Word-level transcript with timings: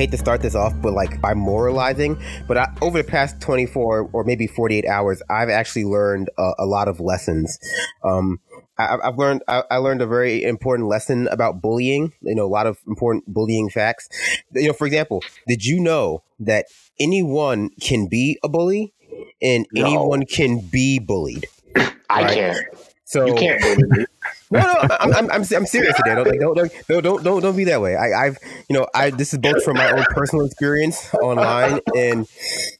hate 0.00 0.10
to 0.10 0.16
start 0.16 0.40
this 0.40 0.54
off, 0.54 0.72
but 0.80 0.94
like 0.94 1.20
by 1.20 1.34
moralizing, 1.34 2.18
but 2.48 2.56
I, 2.56 2.72
over 2.80 2.96
the 2.96 3.04
past 3.04 3.38
24 3.42 4.08
or 4.14 4.24
maybe 4.24 4.46
48 4.46 4.86
hours, 4.86 5.20
I've 5.28 5.50
actually 5.50 5.84
learned 5.84 6.30
a, 6.38 6.52
a 6.60 6.64
lot 6.64 6.88
of 6.88 7.00
lessons. 7.00 7.58
Um, 8.02 8.40
I, 8.78 8.96
have 9.04 9.18
learned 9.18 9.42
I, 9.46 9.62
I, 9.70 9.76
learned 9.76 10.00
a 10.00 10.06
very 10.06 10.42
important 10.42 10.88
lesson 10.88 11.28
about 11.28 11.60
bullying. 11.60 12.14
You 12.22 12.34
know, 12.34 12.46
a 12.46 12.48
lot 12.48 12.66
of 12.66 12.78
important 12.88 13.26
bullying 13.26 13.68
facts. 13.68 14.08
You 14.54 14.68
know, 14.68 14.72
for 14.72 14.86
example, 14.86 15.22
did 15.46 15.66
you 15.66 15.78
know 15.80 16.22
that 16.38 16.64
anyone 16.98 17.68
can 17.82 18.08
be 18.08 18.38
a 18.42 18.48
bully 18.48 18.94
and 19.42 19.66
no. 19.74 19.84
anyone 19.84 20.24
can 20.24 20.60
be 20.60 20.98
bullied? 20.98 21.44
I 21.76 22.22
right? 22.22 22.34
can't. 22.34 22.66
So 23.04 23.26
you 23.26 23.34
can't 23.34 23.60
bully 23.60 23.82
me. 23.98 24.06
No, 24.52 24.60
no, 24.60 24.96
I'm, 24.98 25.12
I'm, 25.14 25.30
I'm, 25.30 25.44
I'm 25.54 25.66
serious 25.66 25.94
today. 25.96 26.14
Don't, 26.16 26.26
like, 26.26 26.40
don't, 26.40 26.56
don't, 26.56 27.02
don't, 27.02 27.22
don't, 27.22 27.40
don't 27.40 27.56
be 27.56 27.64
that 27.64 27.80
way. 27.80 27.94
I, 27.94 28.26
I've, 28.26 28.38
you 28.68 28.76
know, 28.76 28.86
I, 28.94 29.10
this 29.10 29.32
is 29.32 29.38
both 29.38 29.62
from 29.62 29.76
my 29.76 29.90
own 29.92 30.04
personal 30.10 30.44
experience 30.44 31.14
online 31.14 31.80
and, 31.96 32.26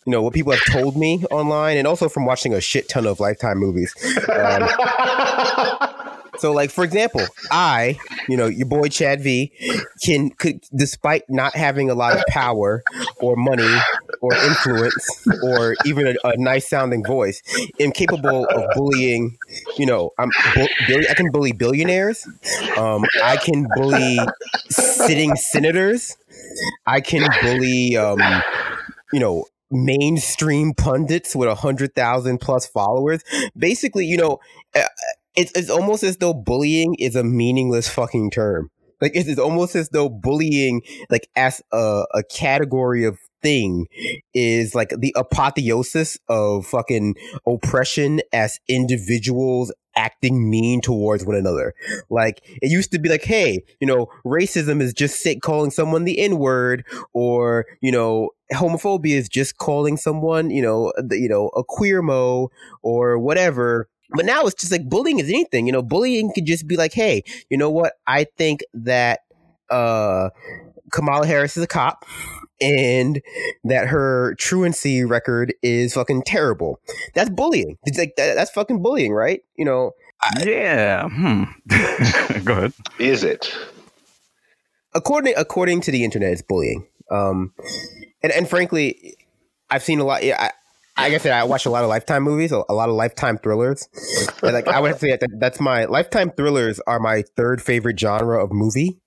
you 0.04 0.10
know, 0.10 0.20
what 0.20 0.34
people 0.34 0.52
have 0.52 0.64
told 0.64 0.96
me 0.96 1.24
online 1.30 1.78
and 1.78 1.86
also 1.86 2.08
from 2.08 2.26
watching 2.26 2.54
a 2.54 2.60
shit 2.60 2.88
ton 2.88 3.06
of 3.06 3.20
Lifetime 3.20 3.58
movies. 3.58 3.94
Um, 4.28 4.68
so, 6.40 6.52
like 6.52 6.70
for 6.70 6.84
example, 6.84 7.26
I, 7.50 7.98
you 8.28 8.36
know, 8.36 8.46
your 8.46 8.66
boy 8.66 8.88
Chad 8.88 9.22
V, 9.22 9.52
can 10.02 10.30
could, 10.30 10.60
despite 10.74 11.24
not 11.28 11.54
having 11.54 11.90
a 11.90 11.94
lot 11.94 12.16
of 12.16 12.24
power 12.28 12.82
or 13.20 13.36
money 13.36 13.76
or 14.22 14.34
influence 14.34 15.26
or 15.42 15.76
even 15.84 16.06
a, 16.06 16.14
a 16.28 16.36
nice 16.36 16.68
sounding 16.68 17.04
voice, 17.04 17.42
am 17.78 17.92
capable 17.92 18.46
of 18.46 18.64
bullying. 18.74 19.36
You 19.76 19.86
know, 19.86 20.10
I'm 20.18 20.30
bu- 20.54 21.06
I 21.08 21.14
can 21.14 21.30
bully 21.30 21.52
billionaires. 21.52 22.26
Um, 22.76 23.04
I 23.22 23.36
can 23.36 23.66
bully 23.74 24.18
sitting 24.70 25.36
senators. 25.36 26.16
I 26.86 27.00
can 27.00 27.28
bully, 27.42 27.96
um, 27.96 28.18
you 29.12 29.20
know, 29.20 29.44
mainstream 29.70 30.74
pundits 30.74 31.36
with 31.36 31.48
a 31.48 31.54
hundred 31.54 31.94
thousand 31.94 32.38
plus 32.38 32.66
followers. 32.66 33.22
Basically, 33.56 34.06
you 34.06 34.16
know, 34.16 34.40
it's, 35.36 35.52
it's 35.52 35.70
almost 35.70 36.02
as 36.02 36.16
though 36.18 36.34
bullying 36.34 36.94
is 36.96 37.16
a 37.16 37.24
meaningless 37.24 37.88
fucking 37.88 38.30
term. 38.30 38.70
Like 39.00 39.12
it's, 39.14 39.28
it's 39.28 39.40
almost 39.40 39.74
as 39.76 39.88
though 39.90 40.08
bullying, 40.08 40.82
like 41.08 41.28
as 41.34 41.62
a, 41.72 42.04
a 42.14 42.22
category 42.22 43.04
of 43.04 43.18
thing, 43.42 43.86
is 44.34 44.74
like 44.74 44.90
the 44.90 45.14
apotheosis 45.16 46.18
of 46.28 46.66
fucking 46.66 47.14
oppression 47.46 48.20
as 48.32 48.58
individuals 48.68 49.72
acting 49.96 50.48
mean 50.50 50.80
towards 50.80 51.24
one 51.24 51.36
another. 51.36 51.74
Like 52.10 52.40
it 52.62 52.70
used 52.70 52.92
to 52.92 52.98
be 52.98 53.08
like, 53.08 53.24
hey, 53.24 53.60
you 53.80 53.86
know, 53.86 54.08
racism 54.24 54.82
is 54.82 54.92
just 54.92 55.20
say, 55.22 55.36
calling 55.36 55.70
someone 55.70 56.04
the 56.04 56.18
N 56.18 56.38
word, 56.38 56.84
or 57.14 57.66
you 57.80 57.92
know, 57.92 58.30
homophobia 58.52 59.14
is 59.14 59.28
just 59.28 59.56
calling 59.56 59.96
someone, 59.96 60.50
you 60.50 60.62
know, 60.62 60.92
the, 60.98 61.18
you 61.18 61.28
know, 61.28 61.48
a 61.56 61.64
queer 61.64 62.02
mo 62.02 62.50
or 62.82 63.18
whatever 63.18 63.88
but 64.14 64.24
now 64.24 64.44
it's 64.44 64.60
just 64.60 64.72
like 64.72 64.88
bullying 64.88 65.18
is 65.18 65.28
anything. 65.28 65.66
You 65.66 65.72
know, 65.72 65.82
bullying 65.82 66.32
could 66.32 66.46
just 66.46 66.66
be 66.66 66.76
like, 66.76 66.92
hey, 66.92 67.22
you 67.48 67.56
know 67.56 67.70
what? 67.70 67.94
I 68.06 68.24
think 68.36 68.60
that 68.74 69.20
uh, 69.70 70.30
Kamala 70.92 71.26
Harris 71.26 71.56
is 71.56 71.62
a 71.62 71.66
cop 71.66 72.04
and 72.60 73.22
that 73.64 73.88
her 73.88 74.34
truancy 74.38 75.04
record 75.04 75.54
is 75.62 75.94
fucking 75.94 76.22
terrible. 76.22 76.80
That's 77.14 77.30
bullying. 77.30 77.78
It's 77.84 77.98
like 77.98 78.14
that, 78.16 78.34
that's 78.34 78.50
fucking 78.50 78.82
bullying, 78.82 79.12
right? 79.12 79.40
You 79.56 79.64
know. 79.64 79.92
I, 80.20 80.42
yeah. 80.44 81.08
Hmm. 81.08 81.44
Go 82.44 82.52
ahead. 82.52 82.72
Is 82.98 83.24
it? 83.24 83.56
According 84.92 85.34
according 85.36 85.82
to 85.82 85.92
the 85.92 86.04
internet, 86.04 86.32
it's 86.32 86.42
bullying. 86.42 86.86
Um, 87.10 87.54
and 88.22 88.32
and 88.32 88.48
frankly, 88.48 89.16
I've 89.70 89.82
seen 89.82 90.00
a 90.00 90.04
lot. 90.04 90.22
I, 90.22 90.50
like 91.02 91.12
I 91.14 91.18
said, 91.18 91.32
I 91.32 91.44
watch 91.44 91.66
a 91.66 91.70
lot 91.70 91.84
of 91.84 91.90
Lifetime 91.90 92.22
movies, 92.22 92.52
a, 92.52 92.58
lot 92.72 92.88
of 92.88 92.94
Lifetime 92.94 93.38
thrillers. 93.38 93.88
And 94.42 94.52
like 94.52 94.68
I 94.68 94.80
would 94.80 94.98
say 94.98 95.16
that 95.16 95.30
that's 95.38 95.60
my 95.60 95.84
Lifetime 95.86 96.30
thrillers 96.30 96.80
are 96.86 97.00
my 97.00 97.22
third 97.36 97.62
favorite 97.62 97.98
genre 97.98 98.42
of 98.42 98.52
movie, 98.52 98.98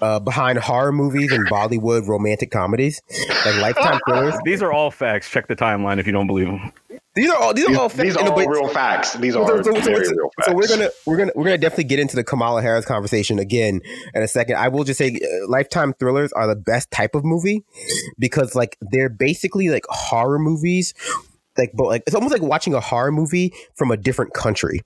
uh, 0.00 0.20
behind 0.20 0.58
horror 0.58 0.92
movies 0.92 1.32
and 1.32 1.46
Bollywood 1.48 2.06
romantic 2.06 2.50
comedies. 2.50 3.02
Like 3.44 3.56
Lifetime 3.56 4.00
thrillers. 4.08 4.34
These 4.44 4.62
are 4.62 4.72
all 4.72 4.90
facts. 4.90 5.30
Check 5.30 5.48
the 5.48 5.56
timeline 5.56 5.98
if 5.98 6.06
you 6.06 6.12
don't 6.12 6.26
believe 6.26 6.46
them. 6.46 6.72
These 7.14 7.30
are 7.30 7.36
all 7.36 7.52
these 7.52 7.68
are 7.68 7.76
all 7.76 7.88
facts. 7.90 8.02
These 8.02 8.16
are 8.16 8.28
all 8.30 8.46
real 8.46 8.68
facts. 8.68 9.12
These 9.14 9.36
are 9.36 9.46
so, 9.46 9.62
so, 9.62 9.74
so, 9.74 9.80
very 9.80 10.08
real 10.08 10.30
facts. 10.34 10.46
So 10.46 10.54
we're 10.54 10.66
gonna 10.66 10.88
we're 11.04 11.18
gonna 11.18 11.32
we're 11.34 11.44
gonna 11.44 11.58
definitely 11.58 11.84
get 11.84 11.98
into 11.98 12.16
the 12.16 12.24
Kamala 12.24 12.62
Harris 12.62 12.86
conversation 12.86 13.38
again 13.38 13.82
in 14.14 14.22
a 14.22 14.28
second. 14.28 14.56
I 14.56 14.68
will 14.68 14.84
just 14.84 14.96
say, 14.96 15.20
uh, 15.22 15.46
Lifetime 15.46 15.92
thrillers 15.92 16.32
are 16.32 16.46
the 16.46 16.56
best 16.56 16.90
type 16.90 17.14
of 17.14 17.22
movie 17.22 17.64
because 18.18 18.54
like 18.54 18.78
they're 18.80 19.10
basically 19.10 19.68
like 19.68 19.84
horror 19.90 20.38
movies 20.38 20.94
like 21.56 21.70
but 21.74 21.84
like 21.84 22.02
it's 22.06 22.14
almost 22.14 22.32
like 22.32 22.42
watching 22.42 22.74
a 22.74 22.80
horror 22.80 23.12
movie 23.12 23.52
from 23.74 23.90
a 23.90 23.96
different 23.96 24.32
country. 24.34 24.82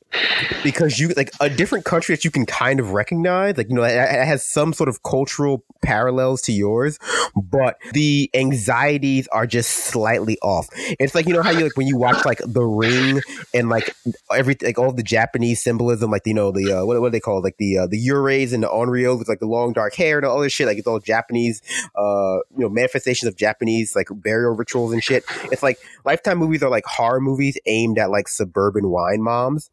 Because 0.63 0.99
you 0.99 1.09
like 1.17 1.31
a 1.41 1.49
different 1.49 1.85
country 1.85 2.15
that 2.15 2.25
you 2.25 2.31
can 2.31 2.47
kind 2.47 2.81
of 2.81 2.93
recognize 2.93 3.57
like 3.57 3.69
you 3.69 3.75
know 3.75 3.83
it, 3.83 3.93
it, 3.93 4.27
has 4.27 4.45
some 4.45 4.73
sort 4.73 4.89
of 4.89 5.03
cultural 5.03 5.65
parallels 5.83 6.43
to 6.43 6.53
yours 6.53 6.99
but 7.35 7.79
the 7.93 8.31
anxieties 8.35 9.29
are 9.29 9.47
just 9.47 9.71
slightly 9.71 10.39
off. 10.41 10.69
It's 10.99 11.15
like 11.15 11.27
you 11.27 11.35
know 11.35 11.43
how 11.43 11.51
you 11.51 11.65
like 11.65 11.77
when 11.77 11.87
you 11.87 11.97
watch 11.97 12.25
like 12.25 12.41
the 12.45 12.65
ring 12.65 13.21
and 13.55 13.69
like 13.69 13.95
every 14.33 14.57
like 14.63 14.79
all 14.79 14.93
the 14.93 15.03
japanese 15.03 15.63
symbolism 15.63 16.11
like 16.11 16.23
you 16.27 16.35
know 16.35 16.51
the 16.51 16.81
uh, 16.81 16.85
what, 16.85 17.01
what 17.01 17.09
do 17.09 17.13
they 17.13 17.21
call 17.21 17.39
it? 17.39 17.45
like 17.45 17.57
the 17.59 17.79
uh, 17.79 17.87
the 17.87 18.05
Yureis 18.05 18.53
and 18.53 18.63
the 18.63 18.69
onryo 18.69 19.19
with 19.19 19.29
like 19.29 19.41
the 19.41 19.47
long 19.47 19.73
dark 19.73 19.95
hair 19.95 20.19
and 20.19 20.27
all 20.27 20.41
this 20.41 20.53
shit 20.53 20.67
like 20.67 20.79
it's 20.79 20.87
all 20.87 20.99
japanese 20.99 21.63
uh 21.95 22.39
you 22.57 22.63
know 22.63 22.69
manifestations 22.69 23.29
of 23.29 23.37
japanese 23.37 23.95
like 23.95 24.09
burial 24.13 24.53
rituals 24.53 24.93
and 24.93 25.03
shit. 25.03 25.25
It's 25.53 25.63
like 25.63 25.79
lifetime 26.05 26.39
movies 26.39 26.56
movies 26.57 26.67
are 26.67 26.71
like 26.71 26.87
horror 26.87 27.21
movies 27.21 27.59
aimed 27.67 27.99
at 27.99 28.11
like 28.11 28.29
suburban 28.29 28.89
wine 28.89 29.23
moms. 29.23 29.71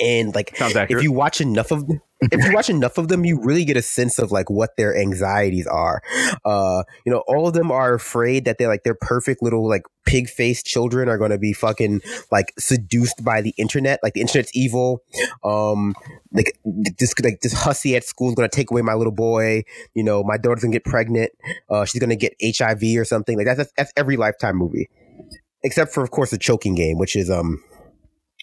And 0.00 0.34
like 0.34 0.56
if 0.60 1.02
you 1.02 1.12
watch 1.12 1.40
enough 1.40 1.70
of 1.70 1.86
them, 1.86 2.00
if 2.20 2.44
you 2.44 2.52
watch 2.52 2.68
enough 2.68 2.98
of 2.98 3.08
them, 3.08 3.24
you 3.24 3.40
really 3.42 3.64
get 3.64 3.76
a 3.76 3.82
sense 3.82 4.18
of 4.18 4.32
like 4.32 4.50
what 4.50 4.76
their 4.76 4.96
anxieties 4.96 5.66
are. 5.66 6.02
Uh, 6.44 6.82
you 7.04 7.12
know, 7.12 7.22
all 7.28 7.46
of 7.46 7.54
them 7.54 7.70
are 7.70 7.94
afraid 7.94 8.44
that 8.44 8.58
they're 8.58 8.68
like 8.68 8.82
their 8.82 8.94
perfect 8.94 9.42
little 9.42 9.68
like 9.68 9.82
pig 10.04 10.28
faced 10.28 10.66
children 10.66 11.08
are 11.08 11.18
going 11.18 11.30
to 11.30 11.38
be 11.38 11.52
fucking 11.52 12.00
like 12.32 12.52
seduced 12.58 13.24
by 13.24 13.40
the 13.40 13.54
internet. 13.56 14.00
Like 14.02 14.14
the 14.14 14.20
internet's 14.20 14.50
evil. 14.54 15.02
Um, 15.44 15.94
like 16.32 16.58
this 16.64 17.14
like 17.22 17.40
this 17.40 17.52
hussy 17.52 17.94
at 17.94 18.04
school 18.04 18.30
is 18.30 18.34
going 18.34 18.48
to 18.48 18.56
take 18.56 18.70
away 18.70 18.82
my 18.82 18.94
little 18.94 19.12
boy. 19.12 19.62
You 19.94 20.02
know, 20.02 20.24
my 20.24 20.38
daughter's 20.38 20.62
gonna 20.62 20.72
get 20.72 20.84
pregnant. 20.84 21.32
Uh, 21.70 21.84
she's 21.84 22.00
gonna 22.00 22.16
get 22.16 22.34
HIV 22.42 22.82
or 22.96 23.04
something. 23.04 23.36
Like 23.36 23.46
that's 23.46 23.72
that's 23.76 23.92
every 23.96 24.16
lifetime 24.16 24.56
movie 24.56 24.88
except 25.62 25.92
for 25.92 26.02
of 26.02 26.10
course 26.10 26.30
the 26.30 26.38
choking 26.38 26.74
game, 26.74 26.98
which 26.98 27.16
is 27.16 27.30
um 27.30 27.62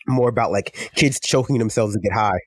more 0.08 0.30
about 0.30 0.52
like 0.52 0.92
kids 0.96 1.20
choking 1.20 1.58
themselves 1.58 1.94
to 1.94 2.00
get 2.00 2.14
high. 2.14 2.40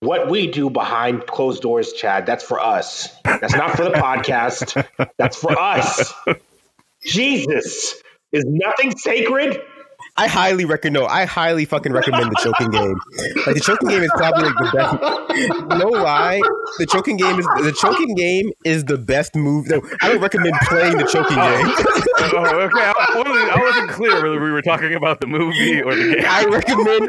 What 0.00 0.28
we 0.28 0.48
do 0.48 0.68
behind 0.68 1.26
closed 1.28 1.62
doors, 1.62 1.92
Chad, 1.92 2.26
that's 2.26 2.42
for 2.42 2.58
us. 2.58 3.08
That's 3.22 3.54
not 3.54 3.76
for 3.76 3.84
the 3.84 3.90
podcast. 3.90 4.84
That's 5.16 5.36
for 5.36 5.56
us. 5.56 6.12
Jesus. 7.04 7.94
Is 8.32 8.44
nothing 8.46 8.96
sacred? 8.96 9.60
I 10.16 10.26
highly 10.28 10.66
recommend. 10.66 10.94
No, 10.94 11.06
I 11.06 11.24
highly 11.24 11.64
fucking 11.64 11.92
recommend 11.92 12.30
the 12.30 12.40
choking 12.42 12.70
game. 12.70 12.96
Like 13.46 13.54
the 13.54 13.60
choking 13.60 13.88
game 13.88 14.02
is 14.02 14.10
probably 14.14 14.44
like 14.44 14.54
the 14.56 14.70
best. 14.74 15.78
No 15.80 15.88
lie, 15.88 16.38
the 16.78 16.86
choking 16.86 17.16
game 17.16 17.38
is 17.38 17.46
the 17.46 17.74
choking 17.80 18.14
game 18.14 18.50
is 18.66 18.84
the 18.84 18.98
best 18.98 19.34
move. 19.34 19.68
No, 19.68 19.80
I 20.02 20.08
don't 20.08 20.20
recommend 20.20 20.54
playing 20.64 20.98
the 20.98 21.04
choking 21.04 21.38
oh. 21.40 21.56
game. 21.56 21.74
oh, 22.34 22.60
okay, 22.60 22.84
I 22.84 23.22
wasn't, 23.24 23.50
I 23.50 23.62
wasn't, 23.62 23.90
clear 23.90 24.16
whether 24.16 24.38
we 24.38 24.50
were 24.50 24.60
talking 24.60 24.94
about 24.94 25.20
the 25.20 25.26
movie 25.26 25.80
or 25.80 25.94
the 25.94 26.16
game. 26.16 26.24
I 26.28 26.44
recommend. 26.44 27.08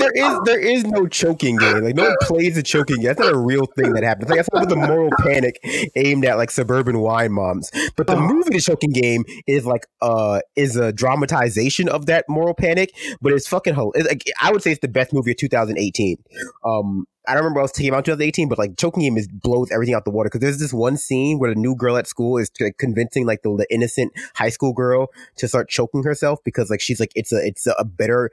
there 0.00 0.12
is 0.12 0.40
there 0.46 0.60
is 0.60 0.84
no 0.86 1.06
choking 1.06 1.56
game. 1.56 1.84
Like 1.84 1.96
no 1.96 2.04
one 2.04 2.16
plays 2.22 2.56
a 2.56 2.62
choking 2.62 2.96
game. 2.96 3.06
That's 3.06 3.20
not 3.20 3.34
a 3.34 3.38
real 3.38 3.66
thing 3.66 3.92
that 3.92 4.04
happens. 4.04 4.30
Like 4.30 4.38
that's 4.38 4.48
not 4.54 4.70
the 4.70 4.76
moral 4.76 5.10
panic 5.18 5.60
aimed 5.96 6.24
at 6.24 6.38
like 6.38 6.50
suburban 6.50 7.00
wine 7.00 7.32
moms. 7.32 7.70
But 7.94 8.06
the 8.06 8.16
movie, 8.16 8.50
the 8.50 8.60
choking 8.60 8.90
game, 8.90 9.24
is 9.46 9.66
like 9.66 9.86
uh 10.00 10.40
is 10.56 10.76
a 10.76 10.90
dramatization 10.90 11.73
of 11.88 12.06
that 12.06 12.24
moral 12.28 12.54
panic, 12.54 12.94
but 13.20 13.32
it's 13.32 13.46
fucking 13.46 13.74
it's 13.94 14.08
like 14.08 14.24
I 14.40 14.52
would 14.52 14.62
say 14.62 14.70
it's 14.70 14.80
the 14.80 14.88
best 14.88 15.12
movie 15.12 15.32
of 15.32 15.36
2018. 15.36 16.16
Um, 16.64 17.06
I 17.26 17.32
don't 17.32 17.42
remember 17.42 17.60
what 17.60 17.70
else 17.70 17.72
came 17.72 17.94
out 17.94 18.04
2018, 18.04 18.48
but 18.48 18.58
like 18.58 18.76
Choking 18.76 19.02
Game 19.02 19.16
is 19.16 19.26
blows 19.28 19.70
everything 19.70 19.94
out 19.94 20.04
the 20.04 20.10
water 20.10 20.28
because 20.28 20.40
there's 20.40 20.58
this 20.58 20.74
one 20.74 20.98
scene 20.98 21.38
where 21.38 21.54
the 21.54 21.58
new 21.58 21.74
girl 21.74 21.96
at 21.96 22.06
school 22.06 22.36
is 22.36 22.50
like, 22.60 22.76
convincing 22.76 23.26
like 23.26 23.42
the, 23.42 23.56
the, 23.56 23.66
innocent 23.70 24.12
high 24.34 24.50
school 24.50 24.74
girl 24.74 25.08
to 25.36 25.48
start 25.48 25.70
choking 25.70 26.02
herself 26.02 26.38
because 26.44 26.68
like 26.68 26.82
she's 26.82 27.00
like 27.00 27.12
it's 27.14 27.32
a 27.32 27.46
it's 27.46 27.66
a 27.66 27.84
better. 27.84 28.30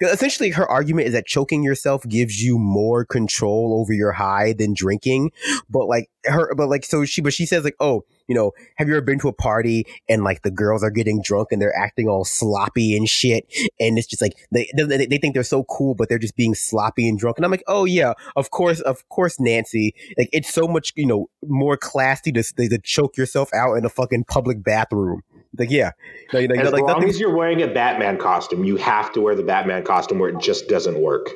Essentially, 0.00 0.50
her 0.50 0.68
argument 0.68 1.08
is 1.08 1.14
that 1.14 1.26
choking 1.26 1.64
yourself 1.64 2.04
gives 2.08 2.42
you 2.42 2.58
more 2.58 3.04
control 3.04 3.76
over 3.80 3.92
your 3.92 4.12
high 4.12 4.52
than 4.52 4.72
drinking, 4.72 5.32
but 5.68 5.86
like 5.86 6.08
her 6.24 6.54
but 6.54 6.68
like 6.68 6.84
so 6.84 7.04
she 7.04 7.20
but 7.20 7.32
she 7.32 7.44
says 7.44 7.64
like 7.64 7.76
oh 7.80 8.04
you 8.28 8.34
know, 8.34 8.52
have 8.76 8.88
you 8.88 8.94
ever 8.94 9.04
been 9.04 9.18
to 9.20 9.28
a 9.28 9.32
party 9.32 9.84
and 10.08 10.22
like 10.22 10.42
the 10.42 10.50
girls 10.50 10.84
are 10.84 10.90
getting 10.90 11.20
drunk 11.22 11.48
and 11.50 11.60
they're 11.60 11.76
acting 11.76 12.08
all 12.08 12.24
sloppy 12.24 12.96
and 12.96 13.08
shit, 13.08 13.46
and 13.80 13.98
it's 13.98 14.06
just 14.06 14.22
like 14.22 14.36
they 14.52 14.70
they, 14.76 15.06
they 15.06 15.18
think 15.18 15.34
they're 15.34 15.42
so 15.42 15.64
cool, 15.64 15.94
but 15.94 16.08
they're 16.08 16.18
just 16.18 16.36
being 16.36 16.54
sloppy 16.54 17.08
and 17.08 17.18
drunk. 17.18 17.38
And 17.38 17.44
I'm 17.44 17.50
like, 17.50 17.64
oh 17.66 17.84
yeah, 17.84 18.12
of 18.36 18.50
course, 18.50 18.80
of 18.80 19.08
course, 19.08 19.40
Nancy. 19.40 19.94
Like 20.16 20.28
it's 20.32 20.52
so 20.52 20.68
much, 20.68 20.92
you 20.94 21.06
know, 21.06 21.28
more 21.46 21.76
classy 21.76 22.30
to 22.32 22.42
to 22.42 22.78
choke 22.78 23.16
yourself 23.16 23.52
out 23.54 23.74
in 23.74 23.84
a 23.84 23.90
fucking 23.90 24.24
public 24.24 24.62
bathroom. 24.62 25.22
Like 25.56 25.70
yeah, 25.70 25.92
no, 26.32 26.40
you 26.40 26.48
know, 26.48 26.56
as 26.56 26.72
like, 26.72 26.82
long 26.82 27.04
as 27.04 27.18
you're 27.18 27.34
wearing 27.34 27.62
a 27.62 27.66
Batman 27.66 28.18
costume, 28.18 28.64
you 28.64 28.76
have 28.76 29.12
to 29.12 29.20
wear 29.20 29.34
the 29.34 29.42
Batman 29.42 29.82
costume, 29.82 30.18
where 30.18 30.28
it 30.28 30.38
just 30.40 30.68
doesn't 30.68 31.00
work. 31.00 31.30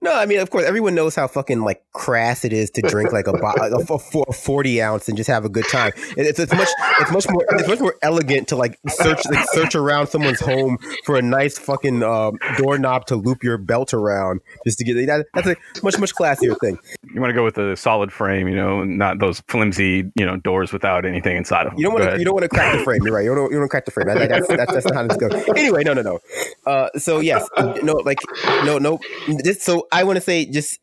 No, 0.00 0.14
I 0.14 0.24
mean, 0.24 0.38
of 0.38 0.50
course, 0.50 0.64
everyone 0.64 0.94
knows 0.94 1.16
how 1.16 1.26
fucking 1.26 1.62
like 1.62 1.82
crass 1.92 2.44
it 2.44 2.52
is 2.52 2.70
to 2.72 2.82
drink 2.82 3.12
like 3.12 3.26
a, 3.26 3.32
a, 3.32 3.94
a 4.28 4.32
forty 4.32 4.80
ounce 4.80 5.08
and 5.08 5.16
just 5.16 5.28
have 5.28 5.44
a 5.44 5.48
good 5.48 5.66
time. 5.68 5.92
It's, 6.16 6.38
it's 6.38 6.52
much, 6.52 6.68
it's 7.00 7.10
much 7.10 7.28
more, 7.28 7.44
it's 7.50 7.68
much 7.68 7.80
more 7.80 7.96
elegant 8.02 8.48
to 8.48 8.56
like 8.56 8.78
search, 8.88 9.20
like 9.26 9.46
search 9.50 9.74
around 9.74 10.06
someone's 10.06 10.40
home 10.40 10.78
for 11.04 11.16
a 11.16 11.22
nice 11.22 11.58
fucking 11.58 12.02
um, 12.02 12.38
doorknob 12.56 13.06
to 13.06 13.16
loop 13.16 13.42
your 13.42 13.58
belt 13.58 13.92
around 13.92 14.40
just 14.64 14.78
to 14.78 14.84
get 14.84 14.94
that. 15.06 15.26
That's 15.34 15.48
a 15.48 15.56
much, 15.82 15.98
much 15.98 16.14
classier 16.14 16.56
thing. 16.60 16.78
You 17.12 17.20
want 17.20 17.30
to 17.30 17.34
go 17.34 17.44
with 17.44 17.58
a 17.58 17.76
solid 17.76 18.12
frame, 18.12 18.48
you 18.48 18.54
know, 18.54 18.84
not 18.84 19.18
those 19.18 19.40
flimsy, 19.48 20.10
you 20.14 20.24
know, 20.24 20.36
doors 20.36 20.72
without 20.72 21.04
anything 21.04 21.36
inside 21.36 21.66
of 21.66 21.72
them. 21.72 21.78
You 21.78 21.84
don't 21.84 21.94
want 21.94 22.10
to, 22.10 22.18
you 22.18 22.24
don't 22.24 22.34
want 22.34 22.44
to 22.44 22.48
crack 22.48 22.76
the 22.76 22.84
frame. 22.84 23.02
You're 23.02 23.14
right. 23.14 23.24
You 23.24 23.34
don't, 23.34 23.50
you 23.50 23.58
don't 23.58 23.65
crack 23.68 23.84
the 23.84 23.90
frame. 23.90 24.06
That, 24.06 24.28
that's, 24.28 24.48
that's, 24.48 24.72
that's 24.72 24.86
not 24.86 24.94
how 24.94 25.06
this 25.06 25.16
goes. 25.16 25.32
Anyway, 25.56 25.82
no, 25.84 25.94
no, 25.94 26.02
no. 26.02 26.18
Uh, 26.66 26.88
so 26.96 27.20
yes, 27.20 27.48
no, 27.82 27.94
like 28.04 28.18
no, 28.64 28.78
no. 28.78 28.98
This 29.28 29.62
so 29.62 29.88
I 29.92 30.04
want 30.04 30.16
to 30.16 30.20
say 30.20 30.46
just 30.46 30.80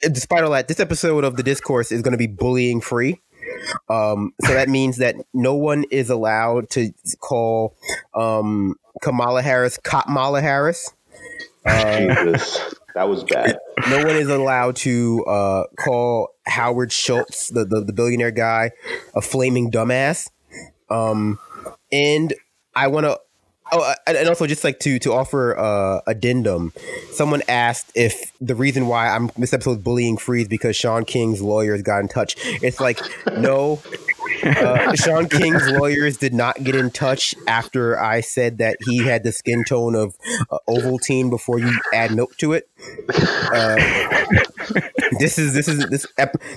despite 0.00 0.44
all 0.44 0.50
that, 0.50 0.68
this 0.68 0.80
episode 0.80 1.24
of 1.24 1.36
the 1.36 1.42
discourse 1.42 1.90
is 1.92 2.02
going 2.02 2.12
to 2.12 2.18
be 2.18 2.26
bullying 2.26 2.80
free. 2.80 3.20
Um, 3.88 4.34
so 4.44 4.54
that 4.54 4.68
means 4.68 4.98
that 4.98 5.16
no 5.32 5.54
one 5.54 5.84
is 5.90 6.10
allowed 6.10 6.68
to 6.70 6.92
call 7.20 7.74
um, 8.14 8.76
Kamala 9.02 9.42
Harris 9.42 9.78
Kamala 9.82 10.40
Harris. 10.40 10.92
Uh, 11.64 11.98
Jesus, 12.24 12.74
that 12.94 13.08
was 13.08 13.24
bad. 13.24 13.58
No 13.90 13.98
one 13.98 14.16
is 14.16 14.28
allowed 14.28 14.76
to 14.76 15.24
uh, 15.24 15.64
call 15.78 16.34
Howard 16.46 16.92
Schultz, 16.92 17.48
the, 17.48 17.64
the, 17.64 17.82
the 17.82 17.92
billionaire 17.92 18.30
guy, 18.30 18.70
a 19.14 19.20
flaming 19.20 19.70
dumbass. 19.70 20.30
Um, 20.90 21.38
and 21.90 22.34
I 22.74 22.88
want 22.88 23.04
to 23.04 23.18
Oh, 23.72 23.82
uh, 23.82 23.94
and 24.06 24.28
also 24.28 24.46
just 24.46 24.62
like 24.62 24.78
to 24.80 24.98
to 25.00 25.12
offer 25.12 25.58
uh, 25.58 26.00
addendum, 26.06 26.72
someone 27.10 27.42
asked 27.48 27.90
if 27.96 28.32
the 28.40 28.54
reason 28.54 28.86
why 28.86 29.08
I'm 29.08 29.28
this 29.36 29.52
episode 29.52 29.82
bullying 29.82 30.16
free 30.16 30.42
is 30.42 30.48
because 30.48 30.76
Shaun 30.76 31.04
King's 31.04 31.42
lawyers 31.42 31.82
got 31.82 31.98
in 31.98 32.06
touch. 32.06 32.36
It's 32.62 32.78
like 32.78 33.00
no, 33.36 33.82
uh, 34.44 34.94
Shaun 34.94 35.28
King's 35.28 35.66
lawyers 35.72 36.16
did 36.16 36.34
not 36.34 36.62
get 36.62 36.74
in 36.74 36.90
touch 36.90 37.34
after 37.46 37.98
I 37.98 38.20
said 38.20 38.58
that 38.58 38.78
he 38.86 38.98
had 38.98 39.22
the 39.22 39.32
skin 39.32 39.64
tone 39.64 39.94
of 39.94 40.16
uh, 40.50 40.58
Ovaltine 40.68 41.30
before 41.30 41.58
you 41.58 41.78
add 41.92 42.14
milk 42.14 42.36
to 42.38 42.52
it. 42.52 42.68
Uh, 43.08 43.76
this 45.18 45.38
is 45.38 45.54
this 45.54 45.68
is 45.68 45.86
this 45.88 46.06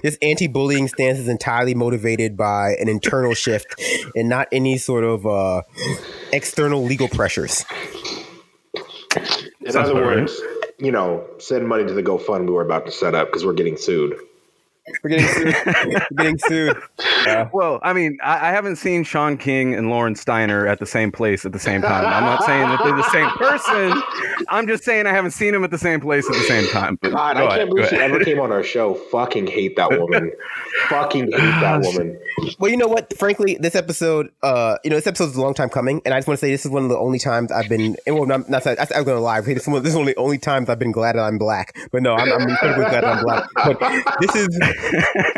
this 0.01 0.17
anti-bullying 0.21 0.87
stance 0.87 1.19
is 1.19 1.27
entirely 1.27 1.75
motivated 1.75 2.35
by 2.35 2.75
an 2.79 2.89
internal 2.89 3.33
shift 3.33 3.75
and 4.15 4.29
not 4.29 4.47
any 4.51 4.77
sort 4.77 5.03
of 5.03 5.25
uh, 5.25 5.61
external 6.31 6.83
legal 6.83 7.07
pressures. 7.07 7.65
In 9.61 9.75
other 9.75 9.95
words, 9.95 10.39
you 10.79 10.91
know, 10.91 11.25
send 11.39 11.67
money 11.67 11.85
to 11.85 11.93
the 11.93 12.03
GoFundMe 12.03 12.51
we're 12.51 12.65
about 12.65 12.85
to 12.85 12.91
set 12.91 13.15
up 13.15 13.27
because 13.27 13.45
we're 13.45 13.53
getting 13.53 13.77
sued. 13.77 14.15
We're 15.03 15.09
getting 15.11 15.27
sued. 15.27 15.55
We're 16.11 16.23
getting 16.23 16.37
sued. 16.39 16.77
Uh, 17.27 17.45
well, 17.53 17.79
I 17.83 17.93
mean, 17.93 18.17
I, 18.23 18.49
I, 18.49 18.51
haven't 18.51 18.77
seen 18.77 19.03
Shaun 19.03 19.37
King 19.37 19.75
and 19.75 19.89
Lauren 19.89 20.15
Steiner 20.15 20.67
at 20.67 20.79
the 20.79 20.85
same 20.85 21.11
place 21.11 21.45
at 21.45 21.51
the 21.51 21.59
same 21.59 21.81
time. 21.81 22.05
I'm 22.05 22.23
not 22.23 22.43
saying 22.43 22.69
that 22.69 22.81
they're 22.83 22.95
the 22.95 23.09
same 23.11 23.29
person. 23.31 24.01
I'm 24.47 24.67
just 24.67 24.83
saying 24.83 25.05
I 25.05 25.11
haven't 25.11 25.31
seen 25.31 25.53
them 25.53 25.63
at 25.63 25.71
the 25.71 25.77
same 25.77 25.99
place 25.99 26.25
at 26.27 26.33
the 26.33 26.43
same 26.43 26.67
time. 26.69 26.97
But 27.01 27.11
God, 27.11 27.37
I 27.37 27.57
can't 27.57 27.69
believe 27.69 27.89
she 27.89 27.97
ever 27.97 28.23
came 28.23 28.39
on 28.39 28.51
our 28.51 28.63
show. 28.63 28.93
Fucking 28.93 29.47
hate 29.47 29.75
that 29.75 29.89
woman. 29.91 30.31
Fucking 30.87 31.31
hate 31.31 31.59
that 31.61 31.81
woman. 31.81 32.19
Well, 32.57 32.71
you 32.71 32.77
know 32.77 32.87
what? 32.87 33.17
Frankly, 33.17 33.57
this 33.59 33.75
episode, 33.75 34.31
uh, 34.43 34.77
you 34.83 34.89
know, 34.89 34.95
this 34.95 35.07
episode 35.07 35.29
is 35.29 35.35
a 35.35 35.41
long 35.41 35.53
time 35.53 35.69
coming, 35.69 36.01
and 36.05 36.13
I 36.13 36.17
just 36.17 36.27
want 36.27 36.39
to 36.39 36.45
say 36.45 36.51
this 36.51 36.65
is 36.65 36.71
one 36.71 36.83
of 36.83 36.89
the 36.89 36.97
only 36.97 37.19
times 37.19 37.51
I've 37.51 37.69
been. 37.69 37.97
Well, 38.07 38.25
not, 38.25 38.49
not 38.49 38.65
I, 38.65 38.75
I'm 38.95 39.03
going 39.03 39.17
to 39.17 39.19
lie. 39.19 39.41
This 39.41 39.63
is 39.63 39.67
one 39.67 39.77
of 39.77 39.83
the 39.83 40.15
only 40.15 40.37
times 40.37 40.69
I've 40.69 40.79
been 40.79 40.91
glad 40.91 41.15
that 41.15 41.23
I'm 41.23 41.37
black. 41.37 41.77
But 41.91 42.01
no, 42.01 42.15
I'm, 42.15 42.31
I'm 42.31 42.49
incredibly 42.49 42.85
glad 42.85 43.03
that 43.03 43.17
I'm 43.17 43.23
black. 43.23 43.49
But 43.55 43.79
this 44.21 44.35
is 44.35 44.47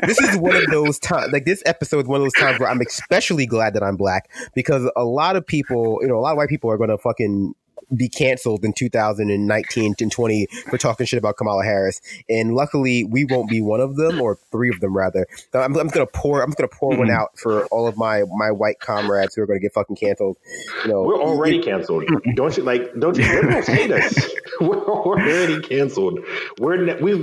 this 0.05 0.19
is 0.19 0.37
one 0.37 0.55
of 0.55 0.65
those 0.67 0.99
times. 0.99 1.31
Like 1.31 1.45
this 1.45 1.61
episode 1.65 2.01
is 2.01 2.07
one 2.07 2.21
of 2.21 2.25
those 2.25 2.33
times 2.33 2.59
where 2.59 2.69
I'm 2.69 2.81
especially 2.81 3.45
glad 3.45 3.73
that 3.73 3.83
I'm 3.83 3.97
black 3.97 4.29
because 4.53 4.89
a 4.95 5.03
lot 5.03 5.35
of 5.35 5.45
people, 5.45 5.99
you 6.01 6.07
know, 6.07 6.17
a 6.17 6.21
lot 6.21 6.31
of 6.31 6.37
white 6.37 6.49
people 6.49 6.69
are 6.69 6.77
going 6.77 6.89
to 6.89 6.97
fucking 6.97 7.53
be 7.95 8.09
canceled 8.09 8.63
in 8.63 8.73
2019 8.73 9.95
and 9.99 10.11
20 10.11 10.47
for 10.69 10.77
talking 10.77 11.05
shit 11.05 11.17
about 11.17 11.37
Kamala 11.37 11.63
Harris. 11.63 12.01
And 12.29 12.55
luckily, 12.55 13.03
we 13.03 13.25
won't 13.25 13.49
be 13.49 13.61
one 13.61 13.81
of 13.81 13.95
them 13.95 14.21
or 14.21 14.37
three 14.51 14.69
of 14.69 14.79
them 14.79 14.95
rather. 14.95 15.27
I'm, 15.53 15.75
I'm 15.77 15.87
gonna 15.87 16.05
pour. 16.05 16.41
I'm 16.41 16.51
gonna 16.51 16.67
pour 16.67 16.91
mm-hmm. 16.91 16.99
one 16.99 17.11
out 17.11 17.37
for 17.37 17.65
all 17.67 17.87
of 17.87 17.97
my 17.97 18.23
my 18.35 18.51
white 18.51 18.79
comrades 18.79 19.35
who 19.35 19.41
are 19.41 19.45
gonna 19.45 19.59
get 19.59 19.73
fucking 19.73 19.95
canceled. 19.95 20.37
You 20.83 20.91
know, 20.91 21.03
we're 21.03 21.21
already 21.21 21.61
canceled. 21.61 22.05
Don't 22.35 22.55
you 22.57 22.63
like? 22.63 22.93
Don't 22.99 23.17
you? 23.17 23.23
Liberals 23.23 23.67
hate 23.67 23.91
us. 23.91 24.31
We're 24.61 24.85
already 24.85 25.61
canceled. 25.61 26.19
We're 26.59 27.01
we. 27.01 27.13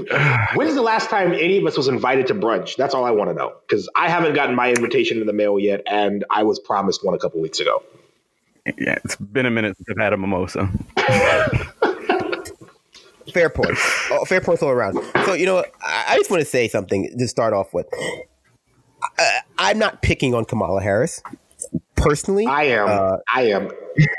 When's 0.54 0.74
the 0.74 0.82
last 0.82 1.08
time 1.08 1.32
any 1.32 1.58
of 1.58 1.66
us 1.66 1.76
was 1.76 1.86
invited 1.86 2.28
to 2.28 2.34
brunch? 2.34 2.76
That's 2.76 2.94
all 2.94 3.04
I 3.04 3.12
want 3.12 3.30
to 3.30 3.34
know 3.34 3.54
because 3.60 3.88
I 3.94 4.08
haven't 4.08 4.34
gotten 4.34 4.56
my 4.56 4.70
invitation 4.70 5.20
in 5.20 5.26
the 5.26 5.32
mail 5.32 5.58
yet, 5.58 5.82
and 5.86 6.24
I 6.30 6.42
was 6.42 6.58
promised 6.58 7.04
one 7.04 7.14
a 7.14 7.18
couple 7.18 7.40
weeks 7.40 7.60
ago. 7.60 7.82
Yeah, 8.78 8.98
it's 9.04 9.16
been 9.16 9.46
a 9.46 9.50
minute 9.50 9.76
since 9.76 9.88
I've 9.90 10.02
had 10.02 10.12
a 10.12 10.16
mimosa. 10.16 10.68
fair 13.32 13.50
points. 13.50 13.80
Oh, 14.10 14.24
fair 14.24 14.40
points 14.40 14.62
all 14.62 14.70
around. 14.70 14.98
So 15.24 15.32
you 15.34 15.46
know, 15.46 15.64
I, 15.82 16.04
I 16.08 16.16
just 16.16 16.30
want 16.30 16.40
to 16.42 16.48
say 16.48 16.68
something 16.68 17.10
to 17.18 17.28
start 17.28 17.52
off 17.52 17.72
with. 17.72 17.86
I, 19.18 19.40
I'm 19.58 19.78
not 19.78 20.02
picking 20.02 20.34
on 20.34 20.44
Kamala 20.44 20.82
Harris 20.82 21.22
personally. 21.96 22.46
I 22.46 22.64
am. 22.64 22.88
Uh, 22.88 23.16
I 23.34 23.42
am. 23.42 23.70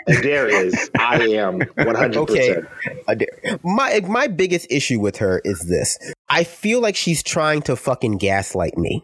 There 0.08 0.48
is. 0.48 0.90
I 1.00 1.22
am 1.30 1.62
100. 1.76 2.18
Okay. 3.10 3.28
My 3.64 4.02
my 4.08 4.28
biggest 4.28 4.68
issue 4.70 5.00
with 5.00 5.18
her 5.18 5.42
is 5.46 5.62
this. 5.62 5.98
I 6.30 6.44
feel 6.44 6.82
like 6.82 6.96
she's 6.96 7.24
trying 7.24 7.62
to 7.64 7.76
fucking 7.76 8.18
gaslight 8.18 8.78
me 8.78 9.04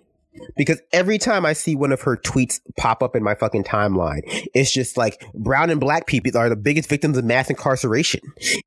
because 0.57 0.81
every 0.91 1.17
time 1.17 1.45
I 1.45 1.53
see 1.53 1.75
one 1.75 1.91
of 1.91 2.01
her 2.01 2.17
tweets 2.17 2.59
pop 2.77 3.01
up 3.03 3.15
in 3.15 3.23
my 3.23 3.35
fucking 3.35 3.63
timeline, 3.63 4.21
it's 4.53 4.71
just 4.71 4.97
like 4.97 5.25
brown 5.33 5.69
and 5.69 5.79
black 5.79 6.07
people 6.07 6.35
are 6.37 6.49
the 6.49 6.55
biggest 6.55 6.89
victims 6.89 7.17
of 7.17 7.25
mass 7.25 7.49
incarceration. 7.49 8.21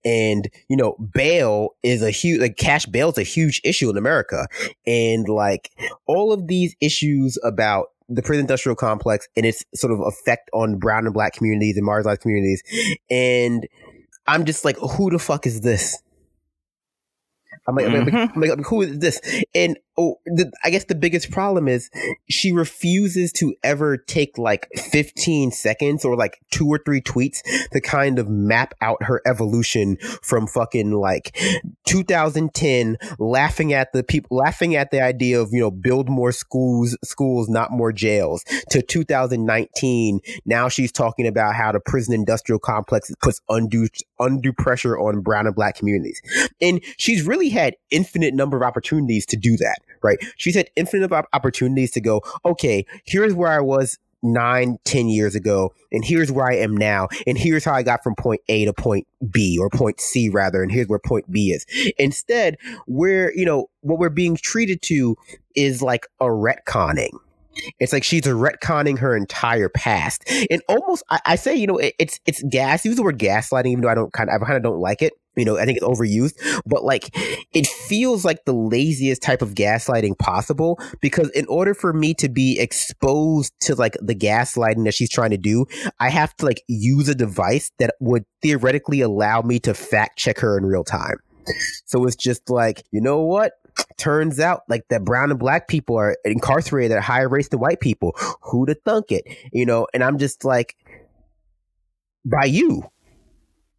And, 0.05 0.49
you 0.69 0.77
know, 0.77 0.97
bail 1.13 1.71
is 1.83 2.03
a 2.03 2.11
huge, 2.11 2.41
like 2.41 2.57
cash 2.57 2.87
bail 2.87 3.11
is 3.11 3.19
a 3.19 3.23
huge 3.23 3.61
issue 3.65 3.91
in 3.91 3.97
America. 3.97 4.47
And 4.87 5.29
like 5.29 5.71
all 6.07 6.33
of 6.33 6.47
these 6.47 6.75
issues 6.81 7.39
about 7.43 7.89
the 8.09 8.23
prison 8.23 8.41
industrial 8.41 8.77
complex 8.77 9.29
and 9.37 9.45
its 9.45 9.65
sort 9.75 9.93
of 9.93 10.01
effect 10.01 10.49
on 10.53 10.79
brown 10.79 11.05
and 11.05 11.13
black 11.13 11.35
communities 11.35 11.77
and 11.77 11.87
marginalized 11.87 12.21
communities. 12.21 12.63
And 13.11 13.67
I'm 14.27 14.45
just 14.45 14.65
like, 14.65 14.77
who 14.79 15.11
the 15.11 15.19
fuck 15.19 15.47
is 15.47 15.61
this? 15.61 16.03
I'm 17.67 17.75
like, 17.75 17.87
mm-hmm. 17.87 18.17
I'm 18.17 18.41
like, 18.41 18.51
I'm 18.51 18.59
like, 18.59 18.67
who 18.67 18.83
is 18.83 18.99
this? 18.99 19.21
And 19.55 19.79
oh, 19.99 20.21
the, 20.25 20.51
I 20.65 20.71
guess 20.71 20.85
the 20.85 20.95
biggest 20.95 21.31
problem 21.31 21.67
is 21.67 21.91
she 22.31 22.53
refuses 22.53 23.33
to 23.33 23.55
ever 23.65 23.97
take 23.97 24.39
like 24.39 24.69
15 24.77 25.51
seconds 25.51 26.05
or 26.05 26.17
like 26.17 26.41
two 26.53 26.69
or 26.69 26.79
three 26.79 27.01
tweets 27.01 27.41
to 27.73 27.81
kind 27.81 28.19
of 28.19 28.29
map 28.29 28.75
out 28.81 29.03
her 29.03 29.21
evolution 29.27 29.99
from 30.23 30.47
fucking 30.47 30.93
like 30.93 31.37
2010, 31.87 32.97
laughing 33.19 33.73
at 33.73 33.93
the 33.93 34.05
people, 34.05 34.37
laughing 34.37 34.77
at 34.77 34.93
the 34.93 35.03
idea 35.03 35.41
of, 35.41 35.49
you 35.53 35.61
know, 35.61 35.71
build 35.71 36.09
more 36.09 36.31
schools, 36.31 36.97
schools, 37.03 37.49
not 37.49 37.73
more 37.73 37.93
jails 37.93 38.45
to 38.71 38.81
2019. 38.81 40.21
Now 40.47 40.69
she's 40.69 40.93
talking 40.93 41.27
about 41.27 41.57
how 41.57 41.73
the 41.73 41.81
prison 41.81 42.15
industrial 42.15 42.61
complex 42.61 43.11
puts 43.21 43.41
undue, 43.49 43.89
undue 44.21 44.53
pressure 44.53 44.97
on 44.97 45.23
brown 45.23 45.47
and 45.47 45.57
black 45.57 45.75
communities. 45.75 46.21
And 46.61 46.81
she's 46.99 47.27
really 47.27 47.49
had 47.49 47.75
infinite 47.91 48.35
number 48.35 48.57
of 48.57 48.63
opportunities 48.63 49.27
to 49.27 49.37
do 49.37 49.57
that 49.57 49.79
right? 50.03 50.19
She's 50.37 50.55
had 50.55 50.71
infinite 50.77 51.13
opportunities 51.33 51.91
to 51.93 52.01
go, 52.01 52.23
okay, 52.45 52.87
here's 53.05 53.35
where 53.35 53.51
I 53.51 53.61
was 53.61 53.99
nine, 54.23 54.79
ten 54.85 55.09
years 55.09 55.35
ago, 55.35 55.73
and 55.93 56.05
here's 56.05 56.33
where 56.33 56.47
I 56.47 56.57
am 56.57 56.77
now, 56.77 57.09
and 57.27 57.39
here's 57.39 57.65
how 57.65 57.73
I 57.73 57.83
got 57.83 58.03
from 58.03 58.15
point 58.17 58.41
A 58.49 58.65
to 58.65 58.73
point 58.73 59.07
B 59.31 59.59
or 59.61 59.71
point 59.71 60.01
C 60.01 60.29
rather, 60.29 60.63
and 60.63 60.73
here's 60.73 60.89
where 60.89 60.99
point 60.99 61.31
B 61.31 61.51
is. 61.51 61.67
Instead, 61.99 62.57
where 62.87 63.33
you 63.35 63.45
know 63.45 63.71
what 63.81 63.99
we're 63.99 64.09
being 64.11 64.37
treated 64.37 64.83
to 64.83 65.17
is 65.55 65.83
like 65.83 66.07
a 66.21 66.27
retconning. 66.27 67.17
It's 67.81 67.93
like 67.93 68.05
she's 68.05 68.23
retconning 68.23 68.99
her 68.99 69.17
entire 69.17 69.69
past, 69.69 70.25
and 70.51 70.63
almost 70.69 71.03
I, 71.11 71.21
I 71.27 71.37
say 71.37 71.55
you 71.55 71.67
know 71.67 71.79
it, 71.79 71.95
it's 71.99 72.21
it's 72.27 72.43
gas. 72.45 72.85
Use 72.85 72.97
the 72.97 73.03
word 73.03 73.19
gaslighting, 73.19 73.67
even 73.67 73.83
though 73.83 73.89
I 73.89 73.95
don't 73.95 74.13
kind 74.13 74.31
of 74.31 74.43
I 74.43 74.47
kind 74.47 74.57
of 74.57 74.63
don't 74.63 74.81
like 74.81 75.03
it 75.03 75.15
you 75.39 75.45
know, 75.45 75.57
I 75.57 75.65
think 75.65 75.79
it's 75.79 75.87
overused, 75.87 76.35
but 76.67 76.85
like 76.85 77.11
it 77.53 77.67
feels 77.67 78.25
like 78.25 78.45
the 78.45 78.53
laziest 78.53 79.23
type 79.23 79.41
of 79.41 79.55
gaslighting 79.55 80.19
possible 80.19 80.81
because 81.01 81.31
in 81.31 81.47
order 81.47 81.75
for 81.75 81.93
me 81.93 82.13
to 82.15 82.29
be 82.29 82.59
exposed 82.59 83.55
to 83.61 83.77
like 83.77 83.97
the 84.03 84.17
gaslighting 84.17 84.85
that 84.85 84.95
she's 84.95 85.09
trying 85.09 85.31
to 85.31 85.39
do, 85.39 85.65
I 86.01 86.11
have 86.11 86.37
to 86.39 86.47
like 86.47 86.65
use 86.67 87.09
a 87.09 87.15
device 87.15 87.71
that 87.79 87.95
would 88.01 88.25
theoretically 88.43 89.01
allow 89.01 89.41
me 89.43 89.61
to 89.61 89.75
fact 89.75 90.19
check 90.19 90.39
her 90.41 90.59
in 90.59 90.67
real 90.67 90.85
time. 90.85 91.19
So 91.87 92.05
it's 92.05 92.17
just 92.17 92.51
like, 92.51 92.85
you 92.91 93.01
know 93.01 93.21
what? 93.21 93.53
Turns 93.97 94.41
out 94.41 94.63
like 94.69 94.89
that 94.89 95.05
brown 95.05 95.31
and 95.31 95.39
black 95.39 95.69
people 95.69 95.97
are 95.97 96.17
incarcerated 96.25 96.93
at 96.93 96.99
a 96.99 97.03
higher 97.03 97.29
rates 97.29 97.49
than 97.49 97.61
white 97.61 97.81
people. 97.81 98.17
Who'd 98.43 98.71
have 98.71 98.81
thunk 98.85 99.13
it? 99.13 99.25
You 99.53 99.65
know, 99.65 99.87
and 99.95 100.03
I'm 100.03 100.19
just 100.19 100.45
like, 100.45 100.77
by 102.25 102.45
you 102.45 102.83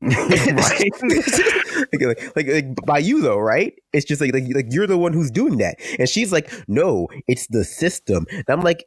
like, 1.94 2.36
like, 2.36 2.48
like, 2.48 2.76
by 2.86 3.00
you 3.00 3.22
though, 3.22 3.38
right? 3.38 3.74
It's 3.94 4.06
just 4.06 4.22
like, 4.22 4.34
like 4.34 4.46
like 4.54 4.68
you're 4.70 4.88
the 4.88 4.98
one 4.98 5.14
who's 5.14 5.32
doing 5.32 5.58
that, 5.58 5.80
and 5.98 6.08
she's 6.08 6.32
like, 6.32 6.52
no, 6.68 7.08
it's 7.28 7.48
the 7.48 7.64
system. 7.66 8.26
And 8.32 8.46
I'm 8.48 8.62
like, 8.62 8.86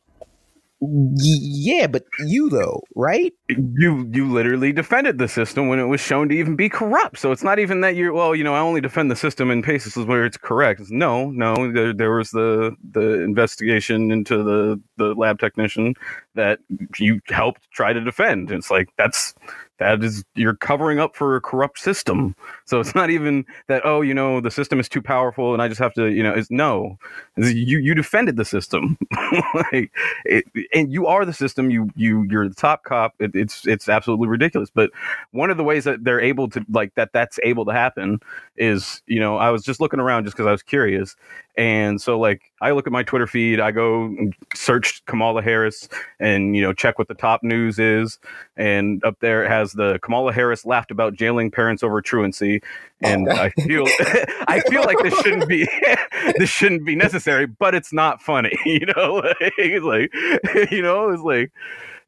yeah, 0.85 1.87
but 1.87 2.05
you 2.27 2.49
though, 2.49 2.83
right? 2.97 3.33
You 3.49 4.09
you 4.13 4.29
literally 4.33 4.73
defended 4.73 5.19
the 5.19 5.29
system 5.29 5.69
when 5.69 5.79
it 5.79 5.85
was 5.85 6.01
shown 6.01 6.29
to 6.31 6.35
even 6.35 6.57
be 6.57 6.69
corrupt. 6.69 7.19
So 7.19 7.31
it's 7.31 7.45
not 7.45 7.61
even 7.61 7.83
that 7.83 7.95
you're 7.95 8.13
well, 8.13 8.35
you 8.35 8.43
know, 8.43 8.55
I 8.55 8.59
only 8.59 8.81
defend 8.81 9.09
the 9.09 9.17
system 9.17 9.51
in 9.53 9.63
cases 9.63 9.97
where 10.05 10.25
it's 10.25 10.37
correct. 10.37 10.81
It's, 10.81 10.91
no, 10.91 11.31
no, 11.31 11.71
there, 11.71 11.93
there 11.93 12.11
was 12.11 12.31
the 12.31 12.75
the 12.91 13.23
investigation 13.23 14.11
into 14.11 14.43
the 14.43 14.81
the 14.97 15.15
lab 15.15 15.39
technician 15.39 15.95
that 16.35 16.59
you 16.99 17.21
helped 17.29 17.71
try 17.71 17.93
to 17.93 18.01
defend. 18.01 18.51
It's 18.51 18.71
like 18.71 18.89
that's 18.99 19.35
that 19.83 20.03
is 20.03 20.25
you're 20.35 20.55
covering 20.55 20.99
up 20.99 21.17
for 21.17 21.37
a 21.37 21.41
corrupt 21.41 21.79
system. 21.79 22.35
So 22.65 22.81
it's 22.81 22.95
not 23.01 23.11
even 23.11 23.45
that 23.69 23.83
oh 23.85 24.01
you 24.01 24.15
know 24.15 24.41
the 24.41 24.51
system 24.51 24.81
is 24.81 24.89
too 24.89 25.03
powerful 25.03 25.53
and 25.53 25.63
i 25.63 25.69
just 25.69 25.81
have 25.81 25.95
to 25.95 26.07
you 26.07 26.23
know 26.23 26.33
it's 26.33 26.51
no. 26.51 26.99
It's, 27.37 27.53
you 27.53 27.79
you 27.79 27.95
defended 27.95 28.37
the 28.37 28.45
system. 28.45 28.99
Like 29.73 29.91
it, 30.25 30.45
and 30.75 30.93
you 30.93 31.07
are 31.07 31.25
the 31.25 31.33
system. 31.33 31.71
You 31.71 31.91
you 31.97 32.27
you're 32.31 32.49
the 32.49 32.55
top 32.55 32.85
cop. 32.85 33.15
It, 33.19 33.33
it's 33.35 33.67
it's 33.67 33.89
absolutely 33.89 34.29
ridiculous. 34.29 34.71
But 34.71 34.91
one 35.31 35.51
of 35.51 35.57
the 35.57 35.65
ways 35.65 35.85
that 35.85 36.05
they're 36.05 36.21
able 36.21 36.49
to 36.51 36.65
like 36.71 36.95
that 36.95 37.13
that's 37.13 37.39
able 37.43 37.65
to 37.67 37.73
happen 37.73 38.21
is 38.57 39.03
you 39.07 39.21
know 39.21 39.37
i 39.37 39.51
was 39.51 39.63
just 39.63 39.81
looking 39.81 40.01
around 40.01 40.25
just 40.25 40.37
because 40.37 40.47
i 40.47 40.53
was 40.53 40.63
curious. 40.63 41.17
And 41.57 42.01
so 42.01 42.19
like 42.19 42.52
I 42.63 42.71
look 42.71 42.87
at 42.87 42.93
my 42.93 43.03
Twitter 43.03 43.27
feed, 43.27 43.59
I 43.61 43.73
go 43.73 44.15
search 44.55 45.05
Kamala 45.07 45.43
Harris 45.43 45.89
and 46.21 46.55
you 46.57 46.63
know 46.63 46.73
check 46.73 46.99
what 46.99 47.09
the 47.09 47.15
top 47.15 47.43
news 47.43 47.79
is. 47.79 48.19
And 48.57 49.05
up 49.05 49.19
there 49.21 49.45
it 49.45 49.49
has 49.49 49.73
the 49.73 49.99
Kamala 50.03 50.33
Harris 50.33 50.65
laughed 50.65 50.93
about 50.93 51.15
jailing 51.15 51.51
parents 51.51 51.83
over 51.83 52.01
truancy. 52.01 52.63
And 53.01 53.29
I 53.29 53.51
feel 53.51 53.85
I 54.47 54.63
feel 54.69 54.85
like 54.85 54.99
this 54.99 55.19
shouldn't 55.21 55.49
be 55.49 55.69
this 56.39 56.49
shouldn't 56.49 56.85
be 56.85 56.95
necessary, 56.95 57.47
but 57.47 57.75
it's 57.75 57.93
not 57.93 58.23
funny, 58.23 58.57
you 58.65 58.87
know? 58.87 59.23
it's 59.41 59.85
like 59.85 60.71
you 60.71 60.83
know, 60.83 61.11
it's 61.11 61.23
like 61.23 61.51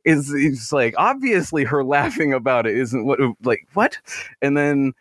it's 0.05 0.73
like 0.73 0.95
obviously 0.99 1.65
her 1.65 1.83
laughing 1.83 2.33
about 2.33 2.67
it 2.67 2.77
isn't 2.77 3.05
what 3.05 3.19
like 3.43 3.67
what? 3.75 3.99
And 4.41 4.57
then 4.57 4.93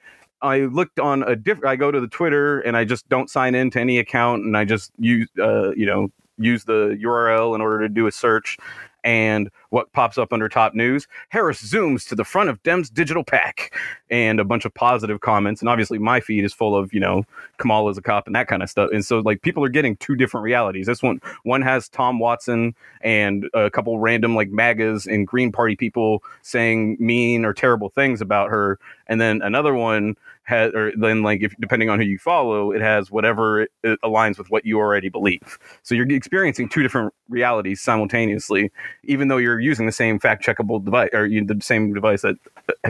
I 0.43 0.59
looked 0.65 0.99
on 0.99 1.23
a 1.23 1.35
different. 1.35 1.71
I 1.71 1.75
go 1.77 1.89
to 1.89 1.99
the 1.99 2.07
Twitter 2.07 2.59
and 2.59 2.77
I 2.77 2.83
just 2.83 3.07
don't 3.09 3.29
sign 3.29 3.55
in 3.55 3.71
to 3.71 3.79
any 3.79 3.97
account, 3.97 4.43
and 4.43 4.55
I 4.57 4.65
just 4.65 4.91
use, 4.99 5.29
uh, 5.39 5.71
you 5.71 5.85
know, 5.85 6.11
use 6.37 6.65
the 6.65 6.99
URL 7.01 7.55
in 7.55 7.61
order 7.61 7.79
to 7.79 7.89
do 7.89 8.05
a 8.07 8.11
search. 8.11 8.57
And 9.03 9.49
what 9.73 9.91
pops 9.91 10.19
up 10.19 10.31
under 10.31 10.47
top 10.47 10.75
news? 10.75 11.07
Harris 11.29 11.59
zooms 11.59 12.07
to 12.07 12.13
the 12.13 12.23
front 12.23 12.47
of 12.47 12.61
Dem's 12.61 12.91
digital 12.91 13.23
pack, 13.23 13.75
and 14.11 14.39
a 14.39 14.43
bunch 14.45 14.65
of 14.65 14.73
positive 14.75 15.21
comments. 15.21 15.61
And 15.61 15.67
obviously, 15.67 15.97
my 15.97 16.19
feed 16.19 16.45
is 16.45 16.53
full 16.53 16.75
of 16.75 16.93
you 16.93 16.99
know 16.99 17.23
Kamala's 17.57 17.97
a 17.97 18.01
cop 18.01 18.27
and 18.27 18.35
that 18.35 18.47
kind 18.47 18.61
of 18.61 18.69
stuff. 18.69 18.91
And 18.93 19.03
so, 19.03 19.19
like, 19.19 19.41
people 19.41 19.63
are 19.63 19.69
getting 19.69 19.97
two 19.97 20.15
different 20.15 20.43
realities. 20.43 20.85
This 20.85 21.01
one, 21.01 21.19
one 21.41 21.63
has 21.63 21.89
Tom 21.89 22.19
Watson 22.19 22.75
and 23.01 23.49
a 23.55 23.71
couple 23.71 23.97
random 23.97 24.35
like 24.35 24.49
MAGAs 24.49 25.07
and 25.07 25.25
Green 25.25 25.51
Party 25.51 25.75
people 25.75 26.23
saying 26.43 26.95
mean 26.99 27.43
or 27.43 27.51
terrible 27.51 27.89
things 27.89 28.21
about 28.21 28.51
her, 28.51 28.77
and 29.07 29.19
then 29.19 29.41
another 29.41 29.73
one 29.73 30.15
has, 30.43 30.73
or 30.73 30.91
then 30.95 31.23
like 31.23 31.41
if 31.41 31.55
depending 31.59 31.89
on 31.89 31.99
who 31.99 32.05
you 32.05 32.17
follow, 32.17 32.71
it 32.71 32.81
has 32.81 33.09
whatever 33.09 33.61
it, 33.61 33.71
it 33.83 33.99
aligns 34.03 34.37
with 34.37 34.49
what 34.51 34.65
you 34.65 34.77
already 34.77 35.09
believe. 35.09 35.57
So 35.83 35.95
you're 35.95 36.09
experiencing 36.11 36.69
two 36.69 36.83
different 36.83 37.13
realities 37.29 37.81
simultaneously, 37.81 38.71
even 39.03 39.29
though 39.29 39.37
you're 39.37 39.59
using 39.63 39.85
the 39.85 39.91
same 39.91 40.19
fact 40.19 40.45
checkable 40.45 40.83
device 40.83 41.09
or 41.13 41.27
the 41.27 41.57
same 41.61 41.93
device 41.93 42.21
that 42.21 42.35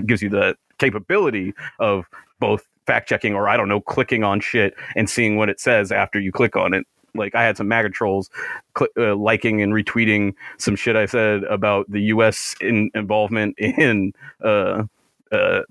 gives 0.05 0.21
you 0.21 0.29
the 0.29 0.55
capability 0.77 1.53
of 1.79 2.05
both 2.39 2.67
fact 2.85 3.07
checking 3.07 3.33
or 3.33 3.47
I 3.47 3.57
don't 3.57 3.69
know, 3.69 3.81
clicking 3.81 4.23
on 4.23 4.39
shit 4.39 4.75
and 4.95 5.09
seeing 5.09 5.37
what 5.37 5.49
it 5.49 5.59
says 5.59 5.91
after 5.91 6.19
you 6.19 6.31
click 6.31 6.55
on 6.55 6.73
it. 6.73 6.85
Like 7.15 7.35
I 7.35 7.43
had 7.43 7.57
some 7.57 7.67
MAGA 7.67 7.91
trolls 7.91 8.29
cl- 8.77 8.89
uh, 8.97 9.15
liking 9.15 9.61
and 9.61 9.71
retweeting 9.71 10.33
some 10.57 10.75
shit 10.75 10.95
I 10.95 11.05
said 11.05 11.43
about 11.43 11.89
the 11.89 12.01
U.S. 12.03 12.55
In- 12.59 12.89
involvement 12.95 13.55
in 13.59 14.13
uh, 14.43 14.83
uh, 15.31 15.61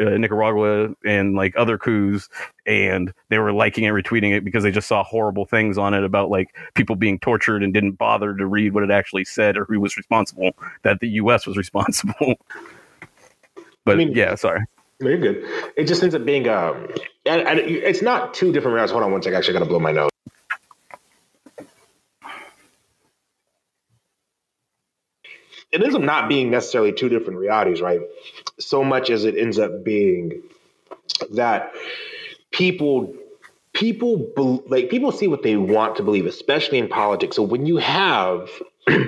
uh, 0.00 0.16
Nicaragua 0.18 0.94
and 1.04 1.34
like 1.34 1.54
other 1.56 1.78
coups, 1.78 2.28
and 2.66 3.12
they 3.28 3.38
were 3.38 3.52
liking 3.52 3.86
and 3.86 3.94
retweeting 3.94 4.36
it 4.36 4.44
because 4.44 4.62
they 4.62 4.70
just 4.70 4.88
saw 4.88 5.04
horrible 5.04 5.46
things 5.46 5.78
on 5.78 5.94
it 5.94 6.04
about 6.04 6.30
like 6.30 6.56
people 6.74 6.96
being 6.96 7.18
tortured 7.18 7.62
and 7.62 7.72
didn't 7.72 7.92
bother 7.92 8.34
to 8.34 8.46
read 8.46 8.74
what 8.74 8.82
it 8.82 8.90
actually 8.90 9.24
said 9.24 9.56
or 9.56 9.64
who 9.64 9.80
was 9.80 9.96
responsible. 9.96 10.52
That 10.82 11.00
the 11.00 11.08
U.S. 11.08 11.46
was 11.46 11.56
responsible. 11.56 12.36
but 13.84 13.94
I 13.94 13.96
mean, 13.96 14.12
yeah, 14.12 14.34
sorry. 14.34 14.64
You're 15.00 15.18
good. 15.18 15.44
It 15.76 15.84
just 15.84 16.02
ends 16.02 16.14
up 16.14 16.24
being 16.24 16.48
um, 16.48 16.88
and, 17.26 17.42
and 17.42 17.60
it's 17.60 18.00
not 18.00 18.32
two 18.32 18.52
different 18.52 18.76
rounds. 18.76 18.90
Hold 18.90 19.02
on 19.02 19.12
one 19.12 19.22
second. 19.22 19.36
Actually, 19.36 19.56
I 19.56 19.58
got 19.58 19.64
to 19.64 19.70
blow 19.70 19.80
my 19.80 19.92
nose. 19.92 20.10
It 25.76 25.82
ends 25.82 25.94
up 25.94 26.02
not 26.02 26.28
being 26.28 26.50
necessarily 26.50 26.92
two 26.92 27.08
different 27.08 27.38
realities, 27.38 27.80
right? 27.80 28.00
So 28.58 28.82
much 28.82 29.10
as 29.10 29.24
it 29.24 29.36
ends 29.36 29.58
up 29.58 29.84
being 29.84 30.42
that 31.32 31.72
people 32.50 33.14
people 33.72 34.62
like 34.66 34.88
people 34.88 35.12
see 35.12 35.28
what 35.28 35.42
they 35.42 35.56
want 35.56 35.96
to 35.96 36.02
believe, 36.02 36.26
especially 36.26 36.78
in 36.78 36.88
politics. 36.88 37.36
So 37.36 37.42
when 37.42 37.66
you 37.66 37.76
have 37.76 38.50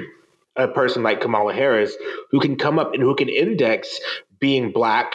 a 0.57 0.69
person 0.69 1.03
like 1.03 1.21
Kamala 1.21 1.55
Harris 1.55 1.97
who 2.31 2.41
can 2.41 2.57
come 2.57 2.79
up 2.79 2.93
and 2.93 3.03
who 3.03 3.15
can 3.15 3.29
index 3.29 3.99
being 4.39 4.71
black, 4.71 5.15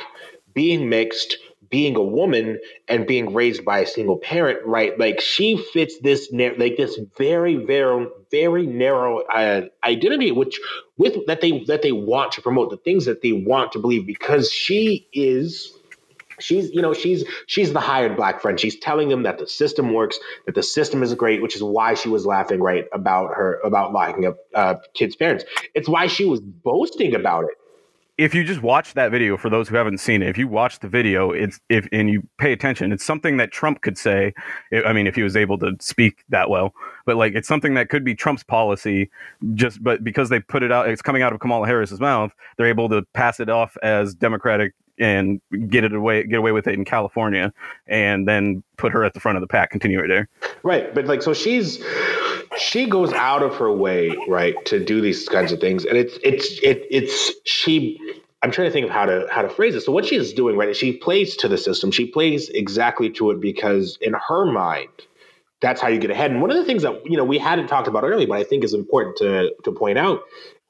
being 0.54 0.90
mixed, 0.90 1.38
being 1.74 1.96
a 1.96 2.04
woman 2.04 2.60
and 2.88 3.08
being 3.08 3.34
raised 3.34 3.66
by 3.66 3.80
a 3.80 3.88
single 3.88 4.20
parent, 4.20 4.64
right? 4.64 5.00
Like 5.00 5.20
she 5.20 5.58
fits 5.58 5.98
this 5.98 6.32
like 6.32 6.78
this 6.78 7.00
very, 7.18 7.56
very, 7.56 8.06
very 8.30 8.68
narrow 8.68 9.22
uh, 9.22 9.64
identity, 9.84 10.32
which 10.32 10.60
with 10.98 11.26
that 11.26 11.42
they 11.42 11.64
that 11.66 11.82
they 11.82 11.92
want 11.92 12.34
to 12.34 12.44
promote 12.44 12.70
the 12.70 12.78
things 12.78 13.06
that 13.06 13.24
they 13.24 13.32
want 13.32 13.72
to 13.72 13.80
believe 13.80 14.06
because 14.06 14.52
she 14.52 15.08
is 15.14 15.76
she's 16.40 16.70
you 16.70 16.84
know 16.84 16.94
she's 16.94 17.26
she's 17.48 17.74
the 17.74 17.80
hired 17.80 18.16
black 18.16 18.40
friend. 18.40 18.60
She's 18.60 18.78
telling 18.78 19.10
them 19.10 19.24
that 19.24 19.40
the 19.40 19.48
system 19.48 19.96
works 19.96 20.20
that 20.46 20.54
the 20.54 20.62
system 20.62 21.02
is 21.02 21.12
great 21.16 21.42
which 21.42 21.56
is 21.56 21.64
why 21.64 21.96
she 21.96 22.08
was 22.08 22.24
laughing 22.24 22.60
right 22.60 22.86
about 22.94 23.34
her 23.34 23.60
about 23.64 23.94
locking 23.94 24.28
up 24.28 24.38
uh, 24.54 24.76
kids 24.94 25.16
parents. 25.16 25.44
It's 25.74 25.90
why 25.90 26.06
she 26.06 26.26
was 26.26 26.40
boasting 26.40 27.16
about 27.16 27.46
it 27.46 27.58
if 28.18 28.36
you 28.36 28.44
just 28.44 28.62
watch 28.62 28.94
that 28.94 29.10
video 29.12 29.38
for 29.38 29.50
those 29.50 29.68
who 29.68 29.76
haven't 29.76 29.98
seen 29.98 30.22
it 30.22 30.30
if 30.30 30.38
you 30.38 30.48
watch 30.48 30.80
the 30.80 30.88
video 30.88 31.32
it's 31.32 31.60
if 31.70 31.88
and 31.92 32.10
you 32.10 32.22
pay 32.38 32.52
attention 32.52 32.92
it's 32.92 33.04
something 33.04 33.38
that 33.38 33.52
trump 33.52 33.82
could 33.82 33.98
say 33.98 34.34
i 34.86 34.94
mean 34.94 35.08
if 35.08 35.16
he 35.16 35.24
was 35.24 35.36
able 35.36 35.58
to 35.58 35.76
speak 35.80 36.24
that 36.30 36.50
well 36.50 36.74
but 37.06 37.16
like 37.16 37.34
it's 37.34 37.48
something 37.48 37.74
that 37.74 37.90
could 37.90 38.04
be 38.04 38.14
trump's 38.14 38.44
policy 38.44 39.10
just 39.56 39.84
but 39.84 40.04
because 40.04 40.30
they 40.30 40.40
put 40.40 40.62
it 40.62 40.72
out 40.72 40.88
it's 40.88 41.02
coming 41.02 41.22
out 41.22 41.34
of 41.34 41.40
kamala 41.40 41.66
harris's 41.66 42.00
mouth 42.00 42.32
they're 42.58 42.68
able 42.68 42.88
to 42.88 43.04
pass 43.14 43.40
it 43.40 43.50
off 43.50 43.76
as 43.82 44.14
democratic 44.14 44.74
and 45.00 45.42
get 45.68 45.84
it 45.84 45.94
away 45.94 46.24
get 46.24 46.38
away 46.38 46.52
with 46.52 46.68
it 46.68 46.76
in 46.76 46.86
california 46.86 47.52
and 47.88 48.28
then 48.28 48.64
put 48.78 48.92
her 48.92 49.04
at 49.04 49.14
the 49.16 49.20
front 49.20 49.38
of 49.38 49.42
the 49.42 49.48
pack 49.48 49.72
continue 49.72 50.00
it 50.00 50.08
there. 50.08 50.30
Right 50.62 50.94
but 50.94 51.06
like 51.06 51.24
so 51.24 51.34
she's 51.34 51.84
she 52.58 52.88
goes 52.88 53.14
out 53.14 53.44
of 53.44 53.56
her 53.58 53.72
way, 53.72 54.16
right, 54.28 54.56
to 54.66 54.84
do 54.84 55.02
these 55.02 55.28
kinds 55.28 55.52
of 55.52 55.60
things, 55.60 55.86
and 55.86 55.98
it's 55.98 56.18
it's 56.24 56.60
it, 56.60 56.86
it's 56.90 57.32
she. 57.46 58.00
I'm 58.42 58.52
trying 58.52 58.68
to 58.68 58.72
think 58.72 58.86
of 58.86 58.92
how 58.92 59.06
to 59.06 59.28
how 59.32 59.42
to 59.42 59.50
phrase 59.50 59.76
it. 59.76 59.82
So 59.82 59.92
what 59.92 60.06
she 60.06 60.16
is 60.16 60.34
doing, 60.34 60.58
right, 60.58 60.70
is 60.70 60.78
she 60.78 60.94
plays 60.94 61.38
to 61.38 61.48
the 61.48 61.58
system. 61.58 61.92
She 61.92 62.06
plays 62.06 62.50
exactly 62.50 63.10
to 63.12 63.32
it 63.32 63.40
because 63.40 63.98
in 64.02 64.14
her 64.14 64.46
mind, 64.46 64.90
that's 65.62 65.82
how 65.82 65.88
you 65.88 65.98
get 66.00 66.12
ahead. 66.12 66.32
And 66.32 66.42
one 66.42 66.52
of 66.52 66.58
the 66.58 66.66
things 66.66 66.84
that 66.84 67.10
you 67.10 67.18
know 67.18 67.24
we 67.24 67.38
hadn't 67.38 67.68
talked 67.68 67.88
about 67.88 68.04
earlier, 68.04 68.28
but 68.28 68.38
I 68.38 68.44
think 68.44 68.64
is 68.64 68.74
important 68.74 69.18
to 69.18 69.54
to 69.64 69.72
point 69.72 69.98
out 69.98 70.24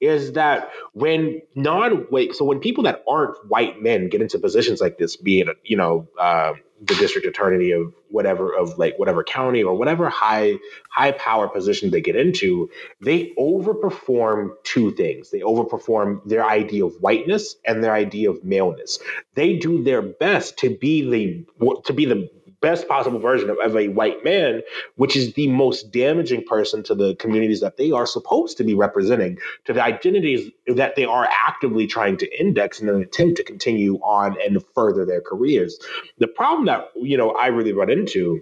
is 0.04 0.34
that 0.34 0.70
when 0.94 1.42
non-white, 1.56 2.36
so 2.36 2.46
when 2.46 2.60
people 2.60 2.84
that 2.84 3.04
aren't 3.08 3.38
white 3.48 3.82
men 3.82 4.10
get 4.10 4.22
into 4.22 4.40
positions 4.40 4.82
like 4.82 4.98
this, 4.98 5.16
be 5.16 5.40
it 5.40 5.48
you 5.64 5.78
know 5.78 6.08
uh, 6.20 6.54
the 6.82 6.96
district 6.96 7.26
attorney 7.26 7.72
of 7.72 7.94
whatever 8.10 8.54
of 8.54 8.78
like 8.78 9.00
whatever 9.00 9.24
county 9.24 9.64
or 9.64 9.76
whatever 9.76 10.10
high 10.10 10.56
high 10.90 11.12
power 11.14 11.48
position 11.48 11.92
they 11.92 12.02
get 12.02 12.16
into, 12.16 12.70
they 13.02 13.34
overperform 13.40 14.50
two 14.64 14.92
things. 14.92 15.32
They 15.32 15.40
overperform 15.40 16.28
their 16.28 16.46
idea 16.46 16.86
of 16.86 16.96
whiteness 17.00 17.56
and 17.66 17.84
their 17.84 17.94
idea 17.94 18.30
of 18.30 18.44
maleness. 18.44 19.00
They 19.36 19.58
do 19.58 19.84
their 19.84 20.02
best 20.02 20.58
to 20.60 20.76
be 20.76 21.10
the 21.10 21.82
to 21.86 21.94
be 21.94 22.06
the 22.06 22.30
best 22.64 22.88
possible 22.88 23.20
version 23.20 23.52
of, 23.52 23.60
of, 23.60 23.76
a 23.76 23.90
white 23.90 24.24
man, 24.24 24.62
which 24.96 25.16
is 25.16 25.34
the 25.34 25.48
most 25.48 25.92
damaging 25.92 26.44
person 26.46 26.82
to 26.82 26.96
the 26.96 27.14
communities 27.16 27.60
that 27.60 27.78
they 27.78 27.92
are 27.92 28.08
supposed 28.08 28.58
to 28.58 28.64
be 28.64 28.74
representing, 28.74 29.38
to 29.66 29.74
the 29.74 29.84
identities 29.84 30.50
that 30.66 30.96
they 30.96 31.06
are 31.06 31.30
actively 31.48 31.86
trying 31.86 32.18
to 32.18 32.40
index 32.40 32.80
in 32.80 32.90
an 32.90 33.02
attempt 33.02 33.38
to 33.38 33.44
continue 33.44 33.98
on 33.98 34.36
and 34.42 34.64
further 34.74 35.06
their 35.06 35.22
careers. 35.22 35.78
The 36.18 36.28
problem 36.28 36.66
that 36.66 36.90
you 36.96 37.18
know 37.18 37.32
I 37.32 37.48
really 37.48 37.74
run 37.74 37.92
into 37.92 38.42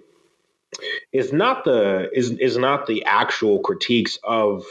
is 1.12 1.32
not 1.32 1.64
the 1.64 2.08
is 2.14 2.30
is 2.30 2.56
not 2.56 2.86
the 2.86 3.04
actual 3.04 3.58
critiques 3.58 4.18
of 4.24 4.64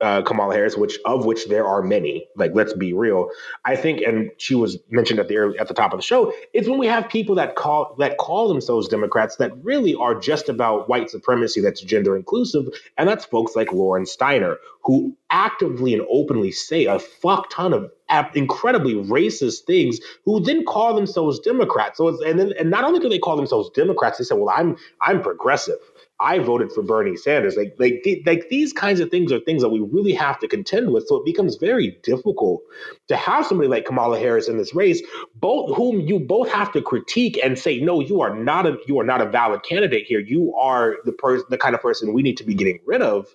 uh, 0.00 0.22
Kamala 0.22 0.54
Harris, 0.54 0.76
which 0.76 0.98
of 1.04 1.24
which 1.24 1.48
there 1.48 1.66
are 1.66 1.82
many. 1.82 2.26
Like, 2.36 2.52
let's 2.54 2.74
be 2.74 2.92
real. 2.92 3.30
I 3.64 3.76
think, 3.76 4.02
and 4.02 4.30
she 4.36 4.54
was 4.54 4.78
mentioned 4.90 5.20
at 5.20 5.28
the 5.28 5.36
early, 5.36 5.58
at 5.58 5.68
the 5.68 5.74
top 5.74 5.92
of 5.92 5.98
the 5.98 6.02
show. 6.02 6.32
It's 6.52 6.68
when 6.68 6.78
we 6.78 6.86
have 6.86 7.08
people 7.08 7.34
that 7.36 7.56
call 7.56 7.94
that 7.98 8.18
call 8.18 8.48
themselves 8.48 8.88
Democrats 8.88 9.36
that 9.36 9.52
really 9.64 9.94
are 9.94 10.14
just 10.14 10.48
about 10.48 10.88
white 10.88 11.10
supremacy 11.10 11.60
that's 11.60 11.80
gender 11.80 12.16
inclusive, 12.16 12.66
and 12.98 13.08
that's 13.08 13.24
folks 13.24 13.56
like 13.56 13.72
Lauren 13.72 14.06
Steiner 14.06 14.58
who 14.86 15.16
actively 15.30 15.92
and 15.92 16.06
openly 16.08 16.52
say 16.52 16.84
a 16.84 16.98
fuck 16.98 17.50
ton 17.50 17.72
of 17.74 17.90
incredibly 18.36 18.94
racist 18.94 19.64
things 19.64 19.98
who 20.24 20.38
then 20.38 20.64
call 20.64 20.94
themselves 20.94 21.40
democrats 21.40 21.98
so 21.98 22.06
it's 22.06 22.22
and 22.22 22.38
then 22.38 22.52
and 22.56 22.70
not 22.70 22.84
only 22.84 23.00
do 23.00 23.08
they 23.08 23.18
call 23.18 23.34
themselves 23.36 23.68
democrats 23.70 24.18
they 24.18 24.24
say 24.24 24.36
well 24.36 24.48
i'm 24.56 24.76
i'm 25.02 25.20
progressive 25.20 25.78
I 26.18 26.38
voted 26.38 26.72
for 26.72 26.82
Bernie 26.82 27.16
Sanders. 27.16 27.56
Like, 27.56 27.74
like, 27.78 28.02
like 28.24 28.48
these 28.48 28.72
kinds 28.72 29.00
of 29.00 29.10
things 29.10 29.30
are 29.32 29.40
things 29.40 29.62
that 29.62 29.68
we 29.68 29.80
really 29.80 30.14
have 30.14 30.38
to 30.40 30.48
contend 30.48 30.92
with. 30.92 31.06
So 31.06 31.16
it 31.16 31.24
becomes 31.26 31.56
very 31.56 31.98
difficult 32.02 32.62
to 33.08 33.16
have 33.16 33.44
somebody 33.46 33.68
like 33.68 33.84
Kamala 33.84 34.18
Harris 34.18 34.48
in 34.48 34.56
this 34.56 34.74
race, 34.74 35.02
both 35.34 35.76
whom 35.76 36.00
you 36.00 36.18
both 36.18 36.50
have 36.50 36.72
to 36.72 36.80
critique 36.80 37.38
and 37.44 37.58
say, 37.58 37.80
no, 37.80 38.00
you 38.00 38.22
are 38.22 38.34
not 38.34 38.66
a 38.66 38.78
you 38.86 38.98
are 38.98 39.04
not 39.04 39.20
a 39.20 39.26
valid 39.26 39.62
candidate 39.62 40.06
here. 40.06 40.20
You 40.20 40.54
are 40.54 40.96
the 41.04 41.12
person, 41.12 41.44
the 41.50 41.58
kind 41.58 41.74
of 41.74 41.82
person 41.82 42.14
we 42.14 42.22
need 42.22 42.38
to 42.38 42.44
be 42.44 42.54
getting 42.54 42.80
rid 42.86 43.02
of. 43.02 43.26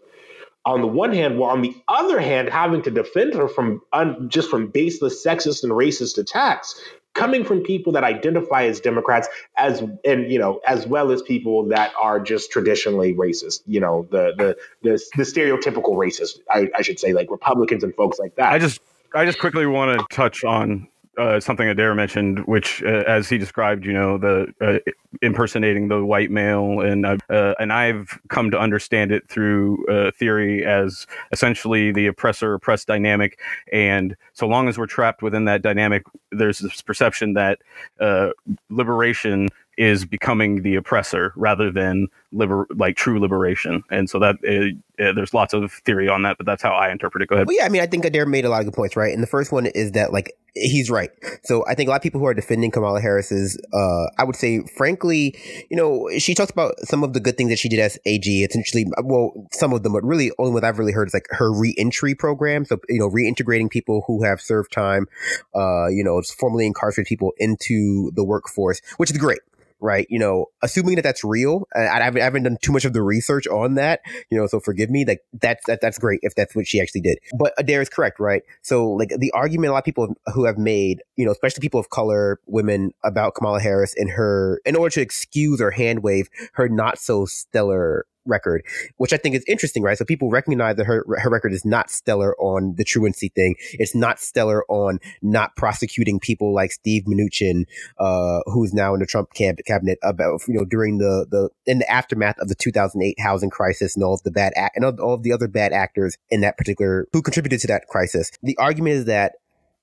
On 0.63 0.81
the 0.81 0.87
one 0.87 1.11
hand, 1.11 1.39
while 1.39 1.51
on 1.51 1.61
the 1.63 1.75
other 1.87 2.19
hand, 2.19 2.49
having 2.49 2.83
to 2.83 2.91
defend 2.91 3.33
her 3.33 3.47
from 3.47 3.81
un, 3.93 4.29
just 4.29 4.49
from 4.49 4.67
baseless 4.67 5.23
sexist 5.23 5.63
and 5.63 5.71
racist 5.71 6.17
attacks 6.19 6.79
coming 7.13 7.43
from 7.43 7.61
people 7.61 7.93
that 7.93 8.03
identify 8.03 8.63
as 8.63 8.79
Democrats 8.79 9.27
as 9.57 9.83
and 10.05 10.31
you 10.31 10.39
know 10.39 10.61
as 10.67 10.87
well 10.87 11.11
as 11.11 11.21
people 11.21 11.67
that 11.67 11.91
are 11.99 12.19
just 12.19 12.51
traditionally 12.51 13.13
racist. 13.13 13.61
You 13.65 13.79
know 13.79 14.07
the 14.11 14.33
the 14.37 14.57
the, 14.81 15.01
the 15.17 15.23
stereotypical 15.23 15.95
racist. 15.95 16.39
I, 16.49 16.69
I 16.75 16.81
should 16.81 16.99
say 16.99 17.13
like 17.13 17.29
Republicans 17.29 17.83
and 17.83 17.93
folks 17.95 18.19
like 18.19 18.35
that. 18.35 18.51
I 18.51 18.59
just 18.59 18.81
I 19.13 19.25
just 19.25 19.39
quickly 19.39 19.65
want 19.65 19.99
to 19.99 20.15
touch 20.15 20.43
on 20.43 20.87
uh, 21.17 21.39
something 21.39 21.67
Adair 21.67 21.93
mentioned, 21.93 22.45
which, 22.45 22.81
uh, 22.83 23.03
as 23.07 23.27
he 23.27 23.37
described, 23.37 23.85
you 23.85 23.93
know, 23.93 24.17
the 24.17 24.53
uh, 24.61 24.79
impersonating 25.21 25.89
the 25.89 26.03
white 26.05 26.31
male, 26.31 26.79
and 26.79 27.05
uh, 27.05 27.17
and 27.29 27.73
I've 27.73 28.19
come 28.29 28.49
to 28.51 28.59
understand 28.59 29.11
it 29.11 29.27
through 29.27 29.85
uh, 29.87 30.11
theory 30.11 30.65
as 30.65 31.05
essentially 31.31 31.91
the 31.91 32.07
oppressor 32.07 32.53
oppressed 32.53 32.87
dynamic, 32.87 33.39
and 33.71 34.15
so 34.33 34.47
long 34.47 34.69
as 34.69 34.77
we're 34.77 34.87
trapped 34.87 35.21
within 35.21 35.45
that 35.45 35.61
dynamic, 35.61 36.03
there's 36.31 36.59
this 36.59 36.81
perception 36.81 37.33
that 37.33 37.59
uh, 37.99 38.29
liberation 38.69 39.49
is 39.81 40.05
becoming 40.05 40.61
the 40.61 40.75
oppressor 40.75 41.33
rather 41.35 41.71
than 41.71 42.07
liber- 42.31 42.67
like 42.75 42.95
true 42.95 43.19
liberation. 43.19 43.81
And 43.89 44.07
so 44.07 44.19
that 44.19 44.35
uh, 44.47 45.03
uh, 45.03 45.11
there's 45.13 45.33
lots 45.33 45.55
of 45.55 45.71
theory 45.71 46.07
on 46.07 46.21
that, 46.21 46.37
but 46.37 46.45
that's 46.45 46.61
how 46.61 46.69
I 46.69 46.91
interpret 46.91 47.23
it. 47.23 47.29
Go 47.29 47.33
ahead. 47.33 47.47
Well, 47.47 47.57
yeah, 47.57 47.65
I 47.65 47.69
mean, 47.69 47.81
I 47.81 47.87
think 47.87 48.05
Adair 48.05 48.27
made 48.27 48.45
a 48.45 48.49
lot 48.49 48.59
of 48.59 48.65
good 48.65 48.75
points, 48.75 48.95
right? 48.95 49.11
And 49.11 49.23
the 49.23 49.27
first 49.27 49.51
one 49.51 49.65
is 49.65 49.93
that 49.93 50.13
like 50.13 50.37
he's 50.53 50.91
right. 50.91 51.09
So 51.43 51.65
I 51.65 51.73
think 51.73 51.87
a 51.87 51.89
lot 51.89 51.95
of 51.95 52.03
people 52.03 52.19
who 52.19 52.27
are 52.27 52.35
defending 52.35 52.69
Kamala 52.69 53.01
Harris's, 53.01 53.59
uh, 53.73 54.05
I 54.19 54.23
would 54.23 54.35
say, 54.35 54.61
frankly, 54.77 55.35
you 55.71 55.77
know, 55.77 56.07
she 56.19 56.35
talks 56.35 56.51
about 56.51 56.77
some 56.81 57.03
of 57.03 57.13
the 57.13 57.19
good 57.19 57.35
things 57.35 57.49
that 57.49 57.57
she 57.57 57.67
did 57.67 57.79
as 57.79 57.97
AG. 58.05 58.43
Essentially, 58.43 58.85
well, 59.03 59.31
some 59.51 59.73
of 59.73 59.81
them, 59.81 59.93
but 59.93 60.03
really 60.03 60.31
only 60.37 60.51
what 60.51 60.63
I've 60.63 60.77
really 60.77 60.93
heard 60.93 61.07
is 61.07 61.15
like 61.15 61.25
her 61.31 61.51
reentry 61.51 62.13
program. 62.13 62.65
So 62.65 62.79
you 62.87 62.99
know, 62.99 63.09
reintegrating 63.09 63.71
people 63.71 64.03
who 64.05 64.23
have 64.23 64.39
served 64.41 64.71
time, 64.71 65.07
uh, 65.55 65.87
you 65.87 66.03
know, 66.03 66.21
formerly 66.21 66.67
incarcerated 66.67 67.09
people 67.09 67.33
into 67.37 68.11
the 68.13 68.23
workforce, 68.23 68.79
which 68.97 69.09
is 69.09 69.17
great 69.17 69.39
right? 69.81 70.05
You 70.09 70.19
know, 70.19 70.45
assuming 70.61 70.95
that 70.95 71.01
that's 71.01 71.23
real, 71.23 71.67
I, 71.75 71.87
I, 71.87 72.03
haven't, 72.03 72.43
done 72.43 72.57
too 72.61 72.71
much 72.71 72.85
of 72.85 72.93
the 72.93 73.01
research 73.01 73.47
on 73.47 73.75
that, 73.75 74.01
you 74.29 74.37
know, 74.37 74.47
so 74.47 74.59
forgive 74.59 74.89
me. 74.89 75.03
Like 75.05 75.21
that's 75.33 75.65
that, 75.65 75.81
that's 75.81 75.97
great 75.97 76.19
if 76.21 76.35
that's 76.35 76.55
what 76.55 76.67
she 76.67 76.79
actually 76.79 77.01
did. 77.01 77.17
But 77.37 77.53
Adair 77.57 77.81
is 77.81 77.89
correct, 77.89 78.19
right? 78.19 78.43
So 78.61 78.89
like 78.91 79.09
the 79.17 79.31
argument 79.31 79.69
a 79.69 79.73
lot 79.73 79.79
of 79.79 79.85
people 79.85 80.15
who 80.33 80.45
have 80.45 80.57
made, 80.57 81.01
you 81.15 81.25
know, 81.25 81.31
especially 81.31 81.61
people 81.61 81.79
of 81.79 81.89
color, 81.89 82.39
women 82.45 82.91
about 83.03 83.35
Kamala 83.35 83.59
Harris 83.59 83.93
and 83.97 84.11
her, 84.11 84.61
in 84.65 84.75
order 84.75 84.93
to 84.93 85.01
excuse 85.01 85.59
or 85.59 85.71
hand 85.71 86.03
wave 86.03 86.29
her 86.53 86.69
not 86.69 86.97
so 86.97 87.25
stellar 87.25 88.05
record, 88.25 88.63
which 88.97 89.13
I 89.13 89.17
think 89.17 89.35
is 89.35 89.43
interesting, 89.47 89.83
right? 89.83 89.97
So 89.97 90.05
people 90.05 90.29
recognize 90.29 90.75
that 90.77 90.85
her 90.85 91.05
her 91.19 91.29
record 91.29 91.53
is 91.53 91.65
not 91.65 91.89
stellar 91.89 92.35
on 92.37 92.75
the 92.75 92.83
truancy 92.83 93.29
thing. 93.29 93.55
It's 93.73 93.95
not 93.95 94.19
stellar 94.19 94.63
on 94.67 94.99
not 95.21 95.55
prosecuting 95.55 96.19
people 96.19 96.53
like 96.53 96.71
Steve 96.71 97.03
Mnuchin, 97.05 97.65
uh, 97.99 98.39
who's 98.45 98.73
now 98.73 98.93
in 98.93 98.99
the 98.99 99.05
Trump 99.05 99.33
camp, 99.33 99.59
cabinet 99.65 99.99
about 100.03 100.41
you 100.47 100.55
know 100.55 100.65
during 100.65 100.97
the 100.97 101.25
the 101.29 101.49
in 101.65 101.79
the 101.79 101.91
aftermath 101.91 102.37
of 102.39 102.47
the 102.47 102.55
2008 102.55 103.19
housing 103.19 103.49
crisis 103.49 103.95
and 103.95 104.03
all 104.03 104.13
of 104.13 104.23
the 104.23 104.31
bad 104.31 104.53
act 104.55 104.75
and 104.75 104.85
all 104.99 105.13
of 105.13 105.23
the 105.23 105.33
other 105.33 105.47
bad 105.47 105.73
actors 105.73 106.17
in 106.29 106.41
that 106.41 106.57
particular 106.57 107.07
who 107.13 107.21
contributed 107.21 107.59
to 107.61 107.67
that 107.67 107.87
crisis. 107.87 108.31
The 108.43 108.57
argument 108.57 108.95
is 108.95 109.05
that 109.05 109.33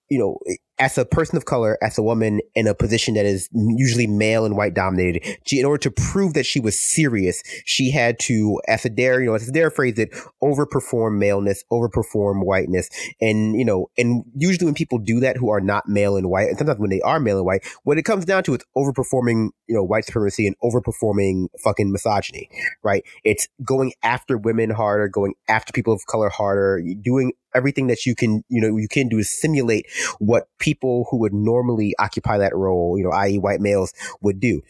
you 0.09 0.19
know 0.19 0.39
as 0.79 0.97
a 0.97 1.05
person 1.05 1.37
of 1.37 1.45
color, 1.45 1.77
as 1.83 1.99
a 1.99 2.03
woman 2.03 2.41
in 2.55 2.67
a 2.67 2.75
position 2.75 3.15
that 3.15 3.27
is 3.27 3.49
usually 3.53 4.07
male 4.07 4.45
and 4.45 4.57
white 4.57 4.75
dominated, 4.75 5.39
she, 5.45 5.59
in 5.59 5.65
order 5.65 5.79
to 5.79 5.91
prove 5.91 6.35
that 6.35 6.47
she 6.47 6.61
was 6.61 6.81
serious, 6.81 7.43
she 7.65 7.91
had 7.91 8.19
to, 8.21 8.61
as 8.69 8.85
Adair, 8.85 9.21
you 9.21 9.27
know, 9.27 9.35
as 9.35 9.49
Adair 9.49 9.71
phrase 9.71 9.99
it, 9.99 10.13
overperform 10.43 11.19
maleness, 11.19 11.65
overperform 11.73 12.45
whiteness. 12.45 12.89
And, 13.21 13.59
you 13.59 13.65
know, 13.65 13.91
and 13.99 14.25
usually 14.35 14.67
when 14.67 14.75
people 14.75 14.99
do 14.99 15.21
that 15.21 15.37
who 15.37 15.51
are 15.51 15.61
not 15.61 15.89
male 15.89 16.17
and 16.17 16.31
white, 16.31 16.49
and 16.49 16.59
sometimes 16.59 16.79
when 16.79 16.91
they 16.91 17.01
are 17.01 17.19
male 17.19 17.39
and 17.39 17.47
white, 17.47 17.67
what 17.83 17.99
it 17.99 18.05
comes 18.05 18.25
down 18.25 18.43
to 18.45 18.55
is 18.55 18.65
overperforming, 18.77 19.51
you 19.67 19.75
know, 19.75 19.83
white 19.83 20.05
supremacy 20.05 20.47
and 20.47 20.57
overperforming 20.63 21.47
fucking 21.63 21.91
misogyny, 21.91 22.49
right? 22.83 23.05
It's 23.25 23.49
going 23.65 23.93
after 24.03 24.39
women 24.39 24.71
harder, 24.71 25.09
going 25.09 25.35
after 25.49 25.73
people 25.73 25.93
of 25.93 26.07
color 26.07 26.29
harder, 26.29 26.83
doing 27.03 27.33
everything 27.55 27.87
that 27.89 28.07
you 28.07 28.15
can, 28.15 28.43
you 28.49 28.61
know, 28.61 28.77
you 28.77 28.89
can 28.89 29.09
do 29.09 29.19
is 29.19 29.29
simulate 29.29 29.87
what 30.19 30.49
people 30.59 30.68
who 31.11 31.19
would 31.19 31.33
normally 31.33 31.95
occupy 31.99 32.39
that 32.39 32.55
role, 32.55 32.97
you 32.99 33.05
know, 33.05 33.11
i.e., 33.11 33.39
white 33.39 33.61
males, 33.61 33.93
would 34.21 34.41
do 34.41 34.63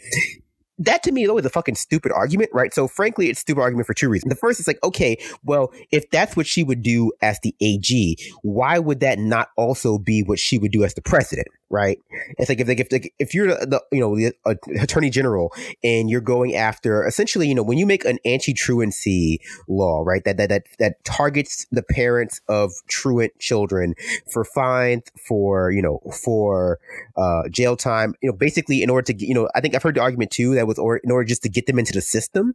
that 0.78 1.02
to 1.02 1.12
me 1.12 1.24
is 1.24 1.28
always 1.28 1.44
a 1.44 1.50
fucking 1.50 1.74
stupid 1.74 2.12
argument, 2.12 2.50
right? 2.52 2.72
So 2.72 2.86
frankly, 2.86 3.28
it's 3.28 3.40
stupid 3.40 3.60
argument 3.60 3.86
for 3.86 3.94
two 3.94 4.08
reasons. 4.08 4.30
The 4.30 4.36
first 4.36 4.60
is 4.60 4.66
like, 4.66 4.78
okay, 4.84 5.18
well, 5.44 5.72
if 5.90 6.08
that's 6.10 6.36
what 6.36 6.46
she 6.46 6.62
would 6.62 6.82
do 6.82 7.12
as 7.20 7.38
the 7.42 7.54
AG, 7.60 8.16
why 8.42 8.78
would 8.78 9.00
that 9.00 9.18
not 9.18 9.48
also 9.56 9.98
be 9.98 10.22
what 10.22 10.38
she 10.38 10.58
would 10.58 10.70
do 10.70 10.84
as 10.84 10.94
the 10.94 11.02
president? 11.02 11.48
Right? 11.70 11.98
It's 12.38 12.48
like 12.48 12.60
if 12.60 12.66
they 12.66 12.76
if 12.76 12.92
like, 12.92 13.14
if 13.18 13.34
you're 13.34 13.48
the 13.48 13.82
you 13.92 14.00
know 14.00 14.16
the 14.16 14.32
uh, 14.44 14.54
attorney 14.80 15.10
general 15.10 15.52
and 15.84 16.08
you're 16.08 16.20
going 16.20 16.54
after 16.54 17.06
essentially 17.06 17.48
you 17.48 17.54
know 17.54 17.62
when 17.62 17.78
you 17.78 17.86
make 17.86 18.04
an 18.04 18.18
anti 18.24 18.54
truancy 18.54 19.40
law, 19.68 20.02
right? 20.04 20.24
That 20.24 20.36
that 20.38 20.48
that 20.48 20.64
that 20.78 21.04
targets 21.04 21.66
the 21.70 21.82
parents 21.82 22.40
of 22.48 22.72
truant 22.88 23.38
children 23.38 23.94
for 24.30 24.44
fines, 24.44 25.04
for 25.26 25.70
you 25.70 25.82
know 25.82 26.00
for 26.12 26.78
uh, 27.16 27.48
jail 27.50 27.76
time, 27.76 28.14
you 28.22 28.30
know, 28.30 28.36
basically 28.36 28.82
in 28.82 28.90
order 28.90 29.12
to 29.12 29.26
you 29.26 29.34
know 29.34 29.48
I 29.54 29.60
think 29.60 29.74
I've 29.74 29.82
heard 29.82 29.96
the 29.96 30.00
argument 30.00 30.30
too 30.30 30.54
that 30.54 30.66
was 30.66 30.78
or 30.78 30.98
in 30.98 31.10
order 31.10 31.26
just 31.26 31.42
to 31.42 31.48
get 31.48 31.66
them 31.66 31.78
into 31.78 31.92
the 31.92 32.00
system, 32.00 32.54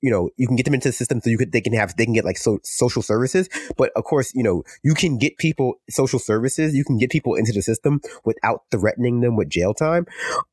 you 0.00 0.10
know, 0.10 0.30
you 0.36 0.46
can 0.46 0.56
get 0.56 0.64
them 0.64 0.74
into 0.74 0.88
the 0.88 0.92
system 0.92 1.20
so 1.20 1.30
you 1.30 1.38
could 1.38 1.52
they 1.52 1.60
can 1.60 1.72
have 1.72 1.96
they 1.96 2.04
can 2.04 2.14
get 2.14 2.24
like 2.24 2.36
so 2.36 2.58
social 2.62 3.02
services, 3.02 3.48
but 3.76 3.90
of 3.96 4.04
course 4.04 4.34
you 4.34 4.42
know 4.42 4.62
you 4.82 4.94
can 4.94 5.18
get 5.18 5.38
people 5.38 5.74
social 5.88 6.18
services, 6.18 6.74
you 6.74 6.84
can 6.84 6.98
get 6.98 7.10
people 7.10 7.34
into 7.34 7.52
the 7.52 7.62
system 7.62 8.00
with 8.24 8.36
without 8.42 8.64
threatening 8.70 9.20
them 9.20 9.36
with 9.36 9.48
jail 9.48 9.74
time, 9.74 10.06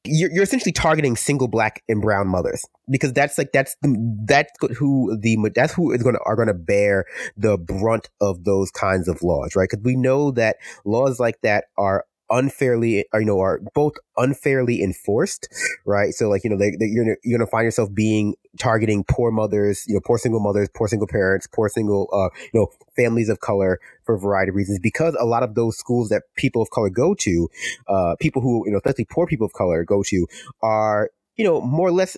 you're, 0.03 0.31
you're 0.31 0.43
essentially 0.43 0.71
targeting 0.71 1.15
single 1.15 1.47
black 1.47 1.83
and 1.89 2.01
brown 2.01 2.27
mothers 2.27 2.65
because 2.89 3.13
that's 3.13 3.37
like 3.37 3.51
that's 3.51 3.75
that's 4.25 4.51
who 4.77 5.17
the 5.19 5.37
that's 5.55 5.73
who 5.73 5.91
is 5.91 6.03
going 6.03 6.15
to 6.15 6.21
are 6.25 6.35
going 6.35 6.47
to 6.47 6.53
bear 6.53 7.05
the 7.37 7.57
brunt 7.57 8.09
of 8.21 8.43
those 8.43 8.71
kinds 8.71 9.07
of 9.07 9.21
laws, 9.21 9.55
right? 9.55 9.69
Because 9.69 9.83
we 9.83 9.95
know 9.95 10.31
that 10.31 10.57
laws 10.85 11.19
like 11.19 11.41
that 11.41 11.65
are 11.77 12.05
unfairly 12.29 13.05
you 13.13 13.25
know 13.25 13.39
are 13.39 13.59
both 13.73 13.93
unfairly 14.17 14.81
enforced 14.81 15.47
right? 15.85 16.13
So 16.13 16.29
like 16.29 16.43
you 16.43 16.49
know 16.49 16.57
they, 16.57 16.71
they, 16.71 16.85
you're, 16.85 17.17
you're 17.23 17.37
gonna 17.37 17.49
find 17.49 17.65
yourself 17.65 17.93
being 17.93 18.35
targeting 18.57 19.03
poor 19.09 19.31
mothers 19.31 19.83
you 19.87 19.93
know 19.93 20.01
poor 20.03 20.17
single 20.17 20.39
mothers 20.39 20.69
poor 20.73 20.87
single 20.87 21.07
parents 21.07 21.47
poor 21.47 21.69
single 21.69 22.09
uh 22.13 22.29
you 22.53 22.59
know 22.59 22.67
families 22.95 23.29
of 23.29 23.39
color 23.39 23.79
for 24.03 24.15
a 24.15 24.19
variety 24.19 24.49
of 24.49 24.55
reasons. 24.55 24.79
Because 24.79 25.15
a 25.19 25.25
lot 25.25 25.43
of 25.43 25.55
those 25.55 25.77
schools 25.77 26.09
that 26.09 26.23
people 26.35 26.61
of 26.61 26.69
color 26.69 26.89
go 26.89 27.13
to 27.15 27.49
uh 27.87 28.15
people 28.19 28.41
who 28.41 28.65
you 28.65 28.71
know 28.71 28.77
especially 28.77 29.05
poor 29.05 29.25
people 29.27 29.45
of 29.45 29.53
color 29.53 29.83
go 29.83 30.03
to 30.03 30.27
are 30.61 31.11
you 31.35 31.45
know, 31.45 31.61
more 31.61 31.87
or 31.87 31.91
less 31.93 32.17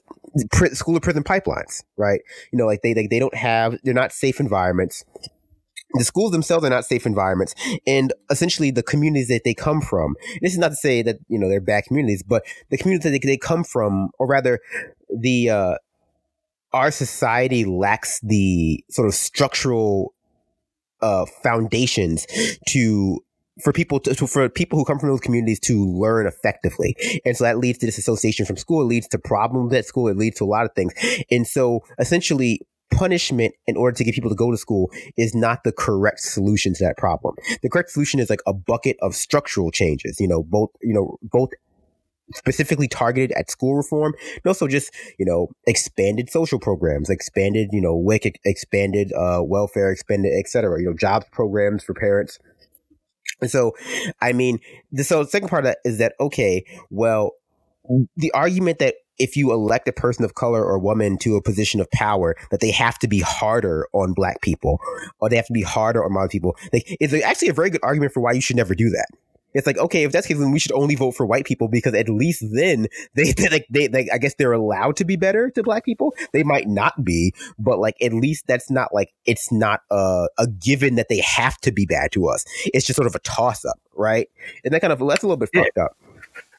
school 0.74 0.96
to 0.96 1.00
prison 1.00 1.24
pipelines, 1.24 1.84
right? 1.96 2.22
You 2.52 2.58
know, 2.58 2.66
like 2.66 2.82
they, 2.82 2.94
they, 2.94 3.06
they 3.06 3.20
don't 3.20 3.36
have, 3.36 3.78
they're 3.84 3.94
not 3.94 4.12
safe 4.12 4.40
environments 4.40 5.06
the 5.96 6.04
schools 6.04 6.32
themselves 6.32 6.66
are 6.66 6.70
not 6.70 6.86
safe 6.86 7.06
environments 7.06 7.54
and 7.86 8.14
essentially 8.30 8.72
the 8.72 8.84
communities 8.84 9.28
that 9.28 9.44
they 9.44 9.54
come 9.54 9.82
from 9.82 10.16
this 10.42 10.54
is 10.54 10.60
not 10.60 10.70
to 10.70 10.76
say 10.76 11.02
that 11.02 11.18
you 11.28 11.38
know 11.38 11.50
they're 11.50 11.62
bad 11.62 11.84
communities 11.86 12.24
but 12.24 12.44
the 12.70 12.78
communities 12.78 13.04
that 13.04 13.12
they, 13.12 13.32
they 13.34 13.38
come 13.38 13.64
from 13.64 14.10
or 14.20 14.28
rather 14.28 14.60
the 15.10 15.50
uh 15.50 15.76
our 16.74 16.92
society 16.92 17.66
lacks 17.66 18.20
the 18.22 18.84
sort 18.90 19.08
of 19.08 19.14
structural 19.14 20.14
uh 21.02 21.26
foundations 21.44 22.26
to 22.68 23.20
for 23.62 23.74
people 23.74 24.00
to, 24.00 24.16
to, 24.16 24.28
for 24.28 24.50
people 24.50 24.80
who 24.80 24.86
come 24.86 25.00
from 25.00 25.10
those 25.10 25.20
communities 25.20 25.60
to 25.60 25.86
learn 25.86 26.26
effectively. 26.26 26.96
And 27.26 27.36
so 27.36 27.44
that 27.44 27.58
leads 27.58 27.80
to 27.80 27.86
disassociation 27.86 28.46
from 28.46 28.58
school 28.58 28.82
it 28.82 28.86
leads 28.86 29.08
to 29.10 29.20
problems 29.20 29.74
at 29.74 29.86
school 29.86 30.08
it 30.08 30.18
leads 30.18 30.38
to 30.38 30.44
a 30.44 30.46
lot 30.46 30.66
of 30.66 30.74
things. 30.74 30.94
And 31.30 31.46
so 31.46 31.82
essentially 32.00 32.62
punishment 32.92 33.54
in 33.68 33.78
order 33.78 33.96
to 33.96 34.04
get 34.04 34.14
people 34.14 34.30
to 34.30 34.36
go 34.36 34.52
to 34.52 34.58
school 34.58 34.92
is 35.18 35.34
not 35.34 35.64
the 35.64 35.72
correct 35.72 36.20
solution 36.20 36.74
to 36.74 36.84
that 36.84 36.98
problem. 36.98 37.36
The 37.62 37.70
correct 37.70 37.92
solution 37.92 38.20
is 38.20 38.30
like 38.30 38.42
a 38.46 38.54
bucket 38.54 38.98
of 39.02 39.16
structural 39.16 39.72
changes, 39.72 40.20
you 40.20 40.28
know, 40.28 40.44
both, 40.44 40.70
you 40.82 40.94
know, 40.94 41.18
both 41.24 41.50
specifically 42.36 42.88
targeted 42.88 43.32
at 43.34 43.50
school 43.52 43.76
reform 43.76 44.14
and 44.36 44.46
also 44.46 44.68
just 44.68 44.94
you 45.20 45.26
know 45.26 45.50
expanded 45.68 46.30
social 46.30 46.60
programs 46.60 47.10
expanded 47.10 47.70
you 47.74 47.82
know 47.82 47.94
WIC 47.96 48.40
expanded 48.46 49.12
uh, 49.14 49.42
welfare 49.44 49.92
expanded 49.92 50.32
etc 50.40 50.80
you 50.80 50.86
know 50.86 50.96
jobs 50.96 51.26
programs 51.32 51.84
for 51.84 51.94
parents 51.94 52.40
and 53.42 53.52
so 53.52 53.74
i 54.22 54.32
mean 54.32 54.60
the 54.92 55.04
so 55.04 55.24
the 55.24 55.30
second 55.30 55.50
part 55.50 55.66
of 55.66 55.72
that 55.72 55.80
is 55.84 55.98
that 55.98 56.14
okay 56.20 56.64
well 56.90 57.32
the 58.16 58.32
argument 58.34 58.80
that 58.80 58.96
if 59.22 59.38
you 59.38 59.52
elect 59.52 59.88
a 59.88 59.94
person 59.94 60.26
of 60.26 60.34
color 60.34 60.64
or 60.64 60.80
woman 60.80 61.18
to 61.20 61.36
a 61.36 61.42
position 61.42 61.80
of 61.80 61.90
power, 61.92 62.36
that 62.50 62.60
they 62.60 62.72
have 62.72 62.98
to 63.00 63.08
be 63.08 63.20
harder 63.20 63.88
on 63.94 64.14
black 64.14 64.42
people 64.42 64.80
or 65.20 65.30
they 65.30 65.36
have 65.36 65.48
to 65.48 65.54
be 65.54 65.62
harder 65.62 66.04
on 66.04 66.14
white 66.14 66.32
people. 66.32 66.58
Like, 66.74 66.98
it's 67.00 67.14
actually 67.14 67.50
a 67.50 67.54
very 67.54 67.70
good 67.70 67.82
argument 67.84 68.14
for 68.14 68.22
why 68.22 68.34
you 68.34 68.42
should 68.42 68.56
never 68.56 68.74
do 68.74 68.90
that. 68.90 69.08
It's 69.54 69.68
like, 69.68 69.78
okay, 69.78 70.04
if 70.04 70.12
that's 70.12 70.28
the 70.28 70.34
case, 70.34 70.42
then 70.42 70.52
we 70.52 70.60
should 70.60 70.72
only 70.72 70.96
vote 70.96 71.12
for 71.12 71.26
white 71.26 71.46
people 71.46 71.68
because 71.68 71.94
at 71.94 72.08
least 72.08 72.44
then 72.54 72.88
they, 73.16 73.34
they 73.34 73.50
like, 73.50 73.68
they, 73.70 73.88
they, 73.88 74.10
I 74.12 74.18
guess 74.18 74.34
they're 74.36 74.54
allowed 74.54 74.96
to 74.98 75.06
be 75.06 75.16
better 75.16 75.50
to 75.52 75.64
black 75.64 75.86
people. 75.86 76.16
They 76.34 76.44
might 76.44 76.68
not 76.68 77.04
be, 77.04 77.34
but 77.60 77.80
like, 77.80 78.02
at 78.02 78.14
least 78.14 78.48
that's 78.48 78.72
not 78.72 78.94
like, 78.94 79.14
it's 79.26 79.52
not 79.52 79.82
a, 79.92 80.28
a 80.38 80.48
given 80.48 80.96
that 80.96 81.10
they 81.10 81.20
have 81.20 81.58
to 81.62 81.72
be 81.72 81.86
bad 81.86 82.12
to 82.14 82.28
us. 82.28 82.46
It's 82.74 82.86
just 82.86 82.96
sort 82.96 83.08
of 83.08 83.16
a 83.16 83.20
toss 83.20 83.66
up, 83.66 83.80
right? 83.96 84.30
And 84.64 84.74
that 84.74 84.80
kind 84.82 84.94
of, 84.94 85.00
that's 85.00 85.24
a 85.24 85.28
little 85.28 85.38
bit 85.38 85.50
fucked 85.54 85.78
up. 85.78 85.98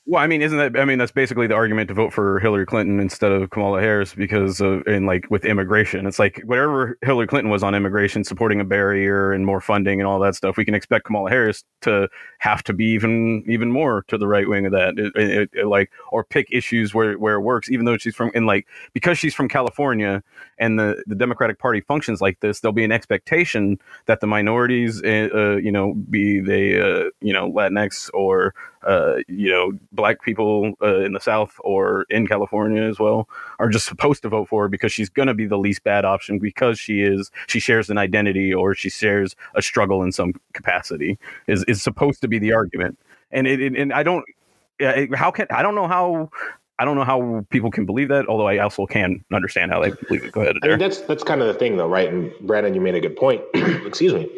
Well, 0.05 0.21
I 0.21 0.27
mean, 0.27 0.43
isn't 0.43 0.59
that? 0.59 0.77
I 0.77 0.85
mean, 0.85 0.99
that's 0.99 1.12
basically 1.12 1.47
the 1.47 1.55
argument 1.55 1.87
to 1.87 1.95
vote 1.95 2.12
for 2.12 2.41
Hillary 2.41 2.67
Clinton 2.67 2.99
instead 2.99 3.31
of 3.31 3.51
Kamala 3.51 3.81
Harris 3.81 4.15
because 4.15 4.61
of, 4.61 4.83
like 4.85 5.31
with 5.31 5.45
immigration, 5.45 6.09
it's 6.09 6.19
like 6.19 6.43
whatever 6.45 6.99
Hillary 7.03 7.29
Clinton 7.29 7.53
was 7.53 7.62
on 7.62 7.73
immigration, 7.73 8.25
supporting 8.25 8.61
a 8.61 8.65
barrier 8.65 9.31
and 9.33 9.47
more 9.47 9.61
funding 9.61 10.01
and 10.01 10.09
all 10.09 10.19
that 10.19 10.35
stuff, 10.35 10.57
we 10.57 10.65
can 10.65 10.75
expect 10.75 11.05
Kamala 11.05 11.31
Harris 11.31 11.62
to 11.83 12.09
have 12.41 12.65
to 12.65 12.73
be 12.73 12.87
even 12.87 13.45
even 13.47 13.71
more 13.71 14.05
to 14.09 14.19
the 14.19 14.27
right 14.27 14.49
wing 14.49 14.67
of 14.67 14.73
that, 14.73 14.99
it, 14.99 15.12
it, 15.15 15.51
it, 15.53 15.67
like 15.67 15.93
or 16.11 16.25
pick 16.25 16.49
issues 16.51 16.93
where 16.93 17.17
where 17.17 17.37
it 17.37 17.43
works, 17.43 17.71
even 17.71 17.87
though 17.87 17.97
she's 17.97 18.17
from 18.17 18.33
and 18.35 18.45
like 18.45 18.67
because 18.95 19.19
she's 19.19 19.37
from 19.37 19.49
California 19.49 20.21
and 20.59 20.81
the 20.81 21.01
the 21.07 21.15
Democratic 21.15 21.61
Party 21.61 21.81
functions 21.81 22.21
like 22.21 22.41
this, 22.41 22.59
there'll 22.59 22.73
be 22.73 22.85
an 22.85 22.91
expectation 22.91 23.79
that 24.07 24.21
the 24.21 24.27
minorities, 24.27 25.01
uh, 25.05 25.29
uh 25.33 25.57
you 25.59 25.71
know, 25.71 25.95
be 25.95 26.41
they 26.41 26.81
uh, 26.81 27.05
you 27.21 27.33
know 27.33 27.53
Latinx 27.53 28.11
or 28.12 28.53
uh, 28.85 29.16
you 29.29 29.51
know, 29.51 29.73
black 29.92 30.23
people 30.23 30.73
uh, 30.83 31.01
in 31.01 31.12
the 31.12 31.21
South 31.21 31.55
or 31.61 32.05
in 32.11 32.27
California 32.27 32.83
as 32.83 32.99
well 32.99 33.29
are 33.59 33.68
just 33.68 33.87
supposed 33.92 34.23
to 34.23 34.29
vote 34.29 34.49
for 34.49 34.62
her 34.62 34.68
because 34.68 34.92
she's 34.92 35.09
going 35.09 35.29
to 35.29 35.35
be 35.35 35.47
the 35.47 35.59
least 35.59 35.85
bad 35.85 36.05
option 36.05 36.38
because 36.38 36.79
she 36.79 37.03
is 37.03 37.31
she 37.47 37.61
shares 37.61 37.90
an 37.90 37.99
identity 37.99 38.53
or 38.53 38.75
she 38.75 38.90
shares 38.90 39.37
a 39.55 39.62
struggle 39.62 40.03
in 40.03 40.12
some 40.12 40.35
capacity 40.53 41.18
is 41.47 41.64
is 41.64 41.83
supposed 41.83 42.21
to 42.21 42.29
be 42.29 42.38
the 42.38 42.53
argument. 42.53 42.99
And 43.31 43.47
it, 43.47 43.61
it 43.61 43.77
and 43.77 43.92
I 43.92 44.03
don't 44.03 44.25
how 45.14 45.31
can 45.31 45.47
I 45.51 45.62
don't 45.62 45.75
know 45.75 45.88
how 45.88 46.31
I 46.79 46.85
don't 46.85 46.97
know 46.97 47.05
how 47.05 47.47
people 47.51 47.71
can 47.71 47.87
believe 47.87 48.09
that, 48.09 48.27
although 48.27 48.49
I 48.49 48.59
also 48.59 48.87
can 48.87 49.25
understand 49.33 49.71
how 49.71 49.81
they 49.81 49.90
believe 49.90 50.25
it. 50.25 50.33
Go 50.33 50.40
ahead. 50.40 50.57
I 50.62 50.68
mean, 50.68 50.79
that's 50.79 51.03
that's 51.03 51.23
kind 51.23 51.40
of 51.40 51.47
the 51.47 51.55
thing, 51.55 51.77
though, 51.77 51.87
right? 51.87 52.12
And 52.12 52.33
Brandon, 52.40 52.75
you 52.75 52.81
made 52.81 52.97
a 52.97 53.01
good 53.01 53.14
point. 53.14 53.42
Excuse 53.55 54.14
me 54.14 54.29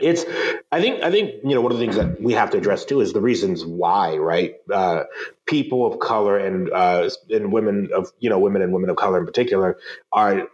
it's 0.00 0.24
i 0.72 0.80
think 0.80 1.02
i 1.02 1.10
think 1.10 1.42
you 1.42 1.54
know 1.54 1.60
one 1.60 1.72
of 1.72 1.78
the 1.78 1.84
things 1.84 1.96
that 1.96 2.20
we 2.20 2.32
have 2.34 2.50
to 2.50 2.58
address 2.58 2.84
too 2.84 3.00
is 3.00 3.12
the 3.12 3.20
reasons 3.20 3.64
why 3.64 4.16
right? 4.16 4.56
Uh, 4.72 5.04
people 5.46 5.86
of 5.86 5.98
color 5.98 6.38
and 6.38 6.70
uh, 6.70 7.08
and 7.30 7.52
women 7.52 7.90
of 7.94 8.12
you 8.20 8.30
know 8.30 8.38
women 8.38 8.62
and 8.62 8.72
women 8.72 8.90
of 8.90 8.96
color 8.96 9.18
in 9.18 9.26
particular 9.26 9.78
are 10.12 10.48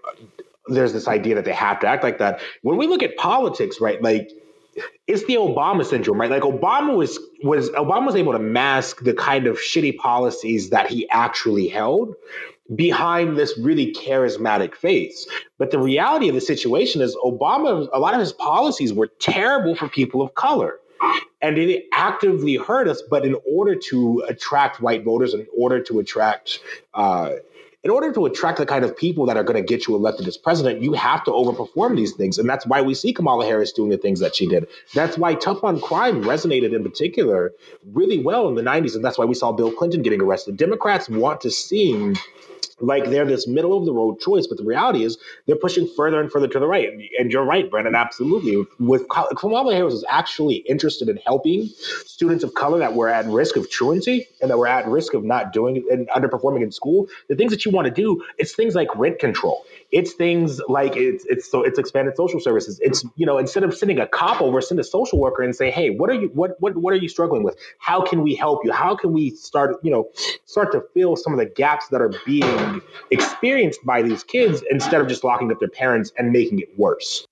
there's 0.68 0.92
this 0.92 1.06
idea 1.06 1.36
that 1.36 1.44
they 1.44 1.52
have 1.52 1.80
to 1.80 1.86
act 1.86 2.02
like 2.02 2.18
that. 2.18 2.40
When 2.62 2.76
we 2.76 2.86
look 2.86 3.02
at 3.02 3.16
politics 3.16 3.80
right 3.80 4.00
like 4.02 4.30
it's 5.06 5.24
the 5.24 5.34
Obama 5.34 5.84
syndrome, 5.84 6.20
right? 6.20 6.30
Like 6.30 6.42
Obama 6.42 6.96
was 6.96 7.18
was 7.42 7.70
Obama 7.70 8.06
was 8.06 8.16
able 8.16 8.32
to 8.32 8.38
mask 8.38 9.02
the 9.02 9.14
kind 9.14 9.46
of 9.46 9.56
shitty 9.56 9.96
policies 9.96 10.70
that 10.70 10.88
he 10.88 11.08
actually 11.10 11.68
held 11.68 12.14
behind 12.74 13.36
this 13.36 13.56
really 13.58 13.92
charismatic 13.92 14.74
face. 14.74 15.26
But 15.58 15.70
the 15.70 15.78
reality 15.78 16.28
of 16.28 16.34
the 16.34 16.40
situation 16.40 17.00
is 17.00 17.16
Obama, 17.16 17.88
a 17.92 17.98
lot 17.98 18.14
of 18.14 18.20
his 18.20 18.32
policies 18.32 18.92
were 18.92 19.08
terrible 19.20 19.76
for 19.76 19.88
people 19.88 20.22
of 20.22 20.34
color. 20.34 20.80
And 21.42 21.58
it 21.58 21.84
actively 21.92 22.56
hurt 22.56 22.88
us. 22.88 23.02
But 23.08 23.24
in 23.24 23.36
order 23.46 23.76
to 23.90 24.24
attract 24.28 24.80
white 24.80 25.04
voters, 25.04 25.34
in 25.34 25.46
order 25.56 25.80
to 25.84 26.00
attract, 26.00 26.58
uh, 26.94 27.34
in 27.86 27.90
order 27.90 28.12
to 28.12 28.26
attract 28.26 28.58
the 28.58 28.66
kind 28.66 28.84
of 28.84 28.96
people 28.96 29.26
that 29.26 29.36
are 29.36 29.44
going 29.44 29.54
to 29.54 29.62
get 29.62 29.86
you 29.86 29.94
elected 29.94 30.26
as 30.26 30.36
president, 30.36 30.82
you 30.82 30.92
have 30.94 31.22
to 31.22 31.30
overperform 31.30 31.94
these 31.94 32.14
things. 32.14 32.36
And 32.36 32.48
that's 32.48 32.66
why 32.66 32.82
we 32.82 32.94
see 32.94 33.12
Kamala 33.12 33.46
Harris 33.46 33.70
doing 33.70 33.90
the 33.90 33.96
things 33.96 34.18
that 34.18 34.34
she 34.34 34.48
did. 34.48 34.66
That's 34.92 35.16
why 35.16 35.34
tough 35.34 35.62
on 35.62 35.80
crime 35.80 36.24
resonated 36.24 36.74
in 36.74 36.82
particular 36.82 37.52
really 37.92 38.18
well 38.18 38.48
in 38.48 38.56
the 38.56 38.62
90s. 38.62 38.96
And 38.96 39.04
that's 39.04 39.18
why 39.18 39.24
we 39.24 39.34
saw 39.34 39.52
Bill 39.52 39.70
Clinton 39.70 40.02
getting 40.02 40.20
arrested. 40.20 40.56
Democrats 40.56 41.08
want 41.08 41.42
to 41.42 41.50
see 41.52 42.12
like 42.80 43.10
they're 43.10 43.24
this 43.24 43.46
middle 43.46 43.76
of 43.76 43.84
the 43.84 43.92
road 43.92 44.20
choice. 44.20 44.46
But 44.46 44.58
the 44.58 44.64
reality 44.64 45.04
is 45.04 45.18
they're 45.46 45.56
pushing 45.56 45.88
further 45.96 46.20
and 46.20 46.30
further 46.30 46.48
to 46.48 46.58
the 46.58 46.66
right. 46.66 46.88
And 47.18 47.32
you're 47.32 47.44
right, 47.44 47.70
Brendan, 47.70 47.94
absolutely. 47.94 48.64
With 48.78 49.08
Kamala 49.08 49.74
Harris 49.74 49.94
is 49.94 50.04
actually 50.08 50.56
interested 50.56 51.08
in 51.08 51.18
helping 51.18 51.66
students 52.04 52.44
of 52.44 52.54
color 52.54 52.78
that 52.78 52.94
were 52.94 53.08
at 53.08 53.26
risk 53.26 53.56
of 53.56 53.70
truancy 53.70 54.28
and 54.40 54.50
that 54.50 54.58
were 54.58 54.68
at 54.68 54.86
risk 54.86 55.14
of 55.14 55.24
not 55.24 55.52
doing 55.52 55.86
and 55.90 56.08
underperforming 56.08 56.62
in 56.62 56.72
school. 56.72 57.06
The 57.28 57.36
things 57.36 57.52
that 57.52 57.64
you 57.64 57.70
want 57.70 57.86
to 57.86 57.92
do, 57.92 58.22
it's 58.38 58.54
things 58.54 58.74
like 58.74 58.88
rent 58.96 59.18
control. 59.18 59.64
It's 59.92 60.12
things 60.12 60.60
like 60.68 60.96
it's 60.96 61.24
it's 61.26 61.50
so 61.50 61.62
it's 61.62 61.78
expanded 61.78 62.16
social 62.16 62.40
services. 62.40 62.80
It's 62.82 63.04
you 63.16 63.26
know 63.26 63.38
instead 63.38 63.64
of 63.64 63.74
sending 63.76 63.98
a 63.98 64.06
cop 64.06 64.40
over, 64.40 64.60
send 64.60 64.80
a 64.80 64.84
social 64.84 65.18
worker 65.18 65.42
and 65.42 65.54
say, 65.54 65.70
hey, 65.70 65.90
what 65.90 66.10
are 66.10 66.14
you 66.14 66.30
what 66.34 66.56
what 66.60 66.76
what 66.76 66.92
are 66.92 66.98
you 66.98 67.08
struggling 67.08 67.42
with? 67.42 67.56
How 67.78 68.02
can 68.02 68.22
we 68.22 68.34
help 68.34 68.64
you? 68.64 68.72
How 68.72 68.96
can 68.96 69.12
we 69.12 69.30
start 69.30 69.76
you 69.82 69.90
know 69.90 70.10
start 70.44 70.72
to 70.72 70.82
fill 70.94 71.16
some 71.16 71.32
of 71.32 71.38
the 71.38 71.46
gaps 71.46 71.88
that 71.88 72.00
are 72.00 72.12
being 72.24 72.80
experienced 73.10 73.84
by 73.84 74.02
these 74.02 74.24
kids 74.24 74.62
instead 74.70 75.00
of 75.00 75.08
just 75.08 75.24
locking 75.24 75.50
up 75.50 75.60
their 75.60 75.68
parents 75.68 76.12
and 76.16 76.32
making 76.32 76.60
it 76.60 76.78
worse. 76.78 77.26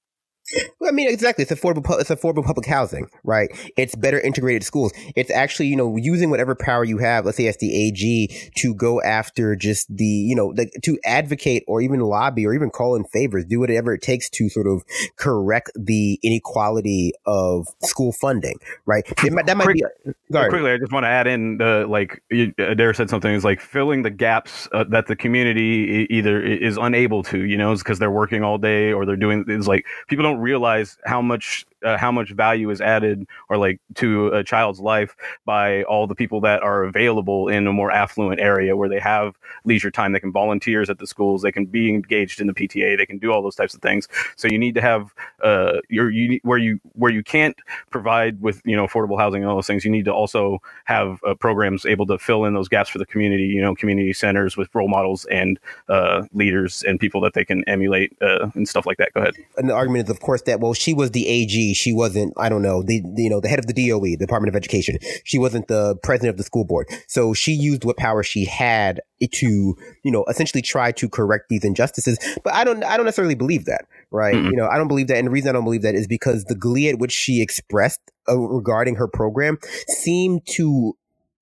Well, 0.78 0.90
I 0.90 0.92
mean, 0.92 1.09
exactly. 1.09 1.42
It's 1.42 1.52
affordable. 1.52 1.98
It's 1.98 2.11
affordable 2.11 2.44
public 2.44 2.66
housing, 2.66 3.09
right? 3.24 3.48
It's 3.76 3.94
better 3.94 4.20
integrated 4.20 4.62
schools. 4.62 4.92
It's 5.16 5.30
actually, 5.30 5.68
you 5.68 5.76
know, 5.76 5.96
using 5.96 6.28
whatever 6.28 6.54
power 6.54 6.85
you 6.85 6.98
have. 6.98 7.24
Let's 7.24 7.38
say 7.38 7.46
as 7.46 7.57
the 7.57 7.74
AG 7.74 8.50
to 8.57 8.74
go 8.74 9.00
after 9.00 9.57
just 9.57 9.94
the, 9.94 10.04
you 10.04 10.37
know, 10.37 10.52
the, 10.52 10.70
to 10.83 10.98
advocate 11.04 11.64
or 11.66 11.80
even 11.80 12.00
lobby 12.00 12.46
or 12.46 12.52
even 12.54 12.70
call 12.70 12.94
in 12.94 13.04
favors, 13.04 13.46
do 13.46 13.59
whatever 13.59 13.94
it 13.94 14.02
takes 14.02 14.28
to 14.30 14.50
sort 14.50 14.66
of 14.66 14.85
correct 15.16 15.70
the 15.74 16.20
inequality 16.22 17.12
of 17.24 17.66
school 17.83 18.12
funding, 18.12 18.59
right? 18.85 19.04
Might, 19.33 19.46
that 19.46 19.57
might 19.57 19.64
Quick, 19.64 19.76
be. 19.76 20.12
A, 20.35 20.48
quickly, 20.50 20.72
I 20.72 20.76
just 20.76 20.92
want 20.92 21.04
to 21.04 21.09
add 21.09 21.26
in, 21.26 21.62
uh, 21.62 21.87
like 21.87 22.22
Adair 22.59 22.92
said 22.92 23.09
something 23.09 23.33
is 23.33 23.44
like 23.44 23.61
filling 23.61 24.02
the 24.02 24.11
gaps 24.11 24.68
uh, 24.72 24.85
that 24.90 25.07
the 25.07 25.16
community 25.16 26.07
either 26.11 26.42
is 26.42 26.76
unable 26.76 27.22
to, 27.24 27.44
you 27.44 27.57
know, 27.57 27.74
because 27.74 27.98
they're 27.98 28.11
working 28.11 28.44
all 28.44 28.59
day 28.59 28.92
or 28.92 29.07
they're 29.07 29.16
doing. 29.16 29.44
It's 29.48 29.66
like 29.66 29.87
people 30.09 30.22
don't 30.22 30.34
realize 30.40 30.99
how 31.05 31.23
much 31.23 31.66
uh, 31.85 31.97
how 31.99 32.11
much 32.11 32.31
value 32.31 32.70
is 32.70 32.81
added 32.81 33.27
or 33.49 33.57
like 33.57 33.81
to 33.94 34.29
a 34.29 34.42
child's 34.42 34.81
life 34.81 35.14
by 35.44 35.83
all 35.85 36.07
the 36.07 36.14
people 36.14 36.40
that 36.40 36.62
are 36.62 36.85
available 36.85 37.49
in 37.49 37.66
a 37.66 37.73
more 37.73 37.90
affluent 37.90 38.40
area 38.40 38.77
where 38.77 38.88
they 38.88 38.99
have 38.99 39.37
leisure 39.64 39.90
time. 39.90 40.12
They 40.12 40.20
can 40.20 40.33
volunteers 40.33 40.90
at 40.90 40.99
the 40.99 41.07
schools. 41.07 41.42
They 41.42 41.53
can 41.53 41.66
be 41.66 41.88
engaged 41.90 42.40
in 42.40 42.47
the 42.47 42.55
PTA. 42.55 42.97
They 42.97 43.07
can 43.07 43.18
do 43.18 43.33
all 43.33 43.42
those 43.42 43.57
types 43.57 43.75
of 43.75 43.83
things. 43.83 44.09
So 44.37 44.49
you 44.49 44.59
need 44.59 44.75
to 44.75 44.81
have 44.81 45.14
uh, 45.42 45.79
your 45.88 46.11
you 46.11 46.40
where 46.42 46.59
you 46.59 46.81
where 46.92 47.12
you 47.12 47.23
can't 47.23 47.57
provide 47.90 48.40
with 48.40 48.62
you 48.64 48.77
know 48.77 48.87
affordable 48.87 49.18
housing 49.18 49.42
and 49.42 49.51
all 49.51 49.57
those 49.57 49.66
things. 49.66 49.85
You 49.85 49.90
need 49.90 50.05
to 50.07 50.12
also 50.12 50.59
have 50.85 51.20
uh, 51.27 51.35
programs 51.35 51.85
able 51.85 52.07
to 52.07 52.18
fill 52.18 52.44
in 52.44 52.55
those 52.55 52.68
gaps 52.68 52.90
for 52.90 52.99
the 52.99 53.07
community. 53.07 53.44
You 53.44 53.62
know, 53.62 53.75
community 53.75 54.12
centers 54.12 54.57
with 54.57 54.75
role 54.75 54.88
models 54.88 55.27
and 55.27 55.59
uh, 55.88 56.25
leaders 56.33 56.83
and 56.87 56.99
people 56.99 57.20
that 57.23 57.35
they 57.35 57.44
can 57.44 57.64
emulate 57.68 58.16
uh, 58.23 58.51
and 58.55 58.68
stuff 58.68 58.87
like 58.87 58.99
that. 58.99 59.12
Go 59.12 59.20
ahead. 59.20 59.35
And 59.57 59.68
the 59.68 59.75
argument 59.75 60.05
is, 60.05 60.11
of 60.11 60.20
course, 60.20 60.42
that 60.42 60.61
well, 60.61 60.75
she 60.75 60.94
was 60.94 61.11
the 61.11 61.29
AG. 61.29 61.73
She 61.74 61.92
wasn't. 61.92 62.32
I 62.37 62.48
don't 62.48 62.62
know 62.62 62.82
the, 62.82 63.02
you 63.16 63.30
know 63.30 63.40
the 63.40 63.48
head 63.48 63.58
of 63.58 63.66
the 63.66 63.72
DOE, 63.72 64.16
Department 64.16 64.48
of 64.48 64.56
Education. 64.56 64.98
She 65.24 65.38
wasn't 65.38 65.68
the 65.68 65.96
president 66.02 66.30
of 66.30 66.37
the 66.37 66.44
school 66.44 66.64
board. 66.64 66.88
So 67.08 67.34
she 67.34 67.52
used 67.52 67.84
what 67.84 67.96
power 67.96 68.22
she 68.22 68.44
had 68.44 69.00
to 69.32 69.46
you 69.46 70.10
know 70.10 70.24
essentially 70.28 70.60
try 70.60 70.92
to 70.92 71.08
correct 71.08 71.46
these 71.48 71.64
injustices. 71.64 72.18
But 72.42 72.54
I 72.54 72.64
don't. 72.64 72.84
I 72.84 72.96
don't 72.96 73.06
necessarily 73.06 73.34
believe 73.34 73.64
that. 73.66 73.87
Right. 74.10 74.34
Mm-hmm. 74.34 74.50
You 74.50 74.56
know, 74.56 74.68
I 74.68 74.78
don't 74.78 74.88
believe 74.88 75.08
that. 75.08 75.18
And 75.18 75.26
the 75.26 75.30
reason 75.30 75.50
I 75.50 75.52
don't 75.52 75.64
believe 75.64 75.82
that 75.82 75.94
is 75.94 76.06
because 76.06 76.44
the 76.44 76.54
glee 76.54 76.88
at 76.88 76.98
which 76.98 77.12
she 77.12 77.42
expressed 77.42 78.00
uh, 78.28 78.38
regarding 78.38 78.96
her 78.96 79.08
program 79.08 79.58
seemed 79.88 80.46
to 80.46 80.96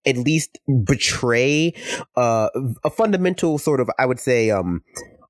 at 0.04 0.16
least 0.16 0.58
betray 0.84 1.72
uh, 2.16 2.48
a 2.84 2.90
fundamental 2.90 3.58
sort 3.58 3.80
of, 3.80 3.88
I 3.98 4.06
would 4.06 4.18
say, 4.18 4.50
um, 4.50 4.82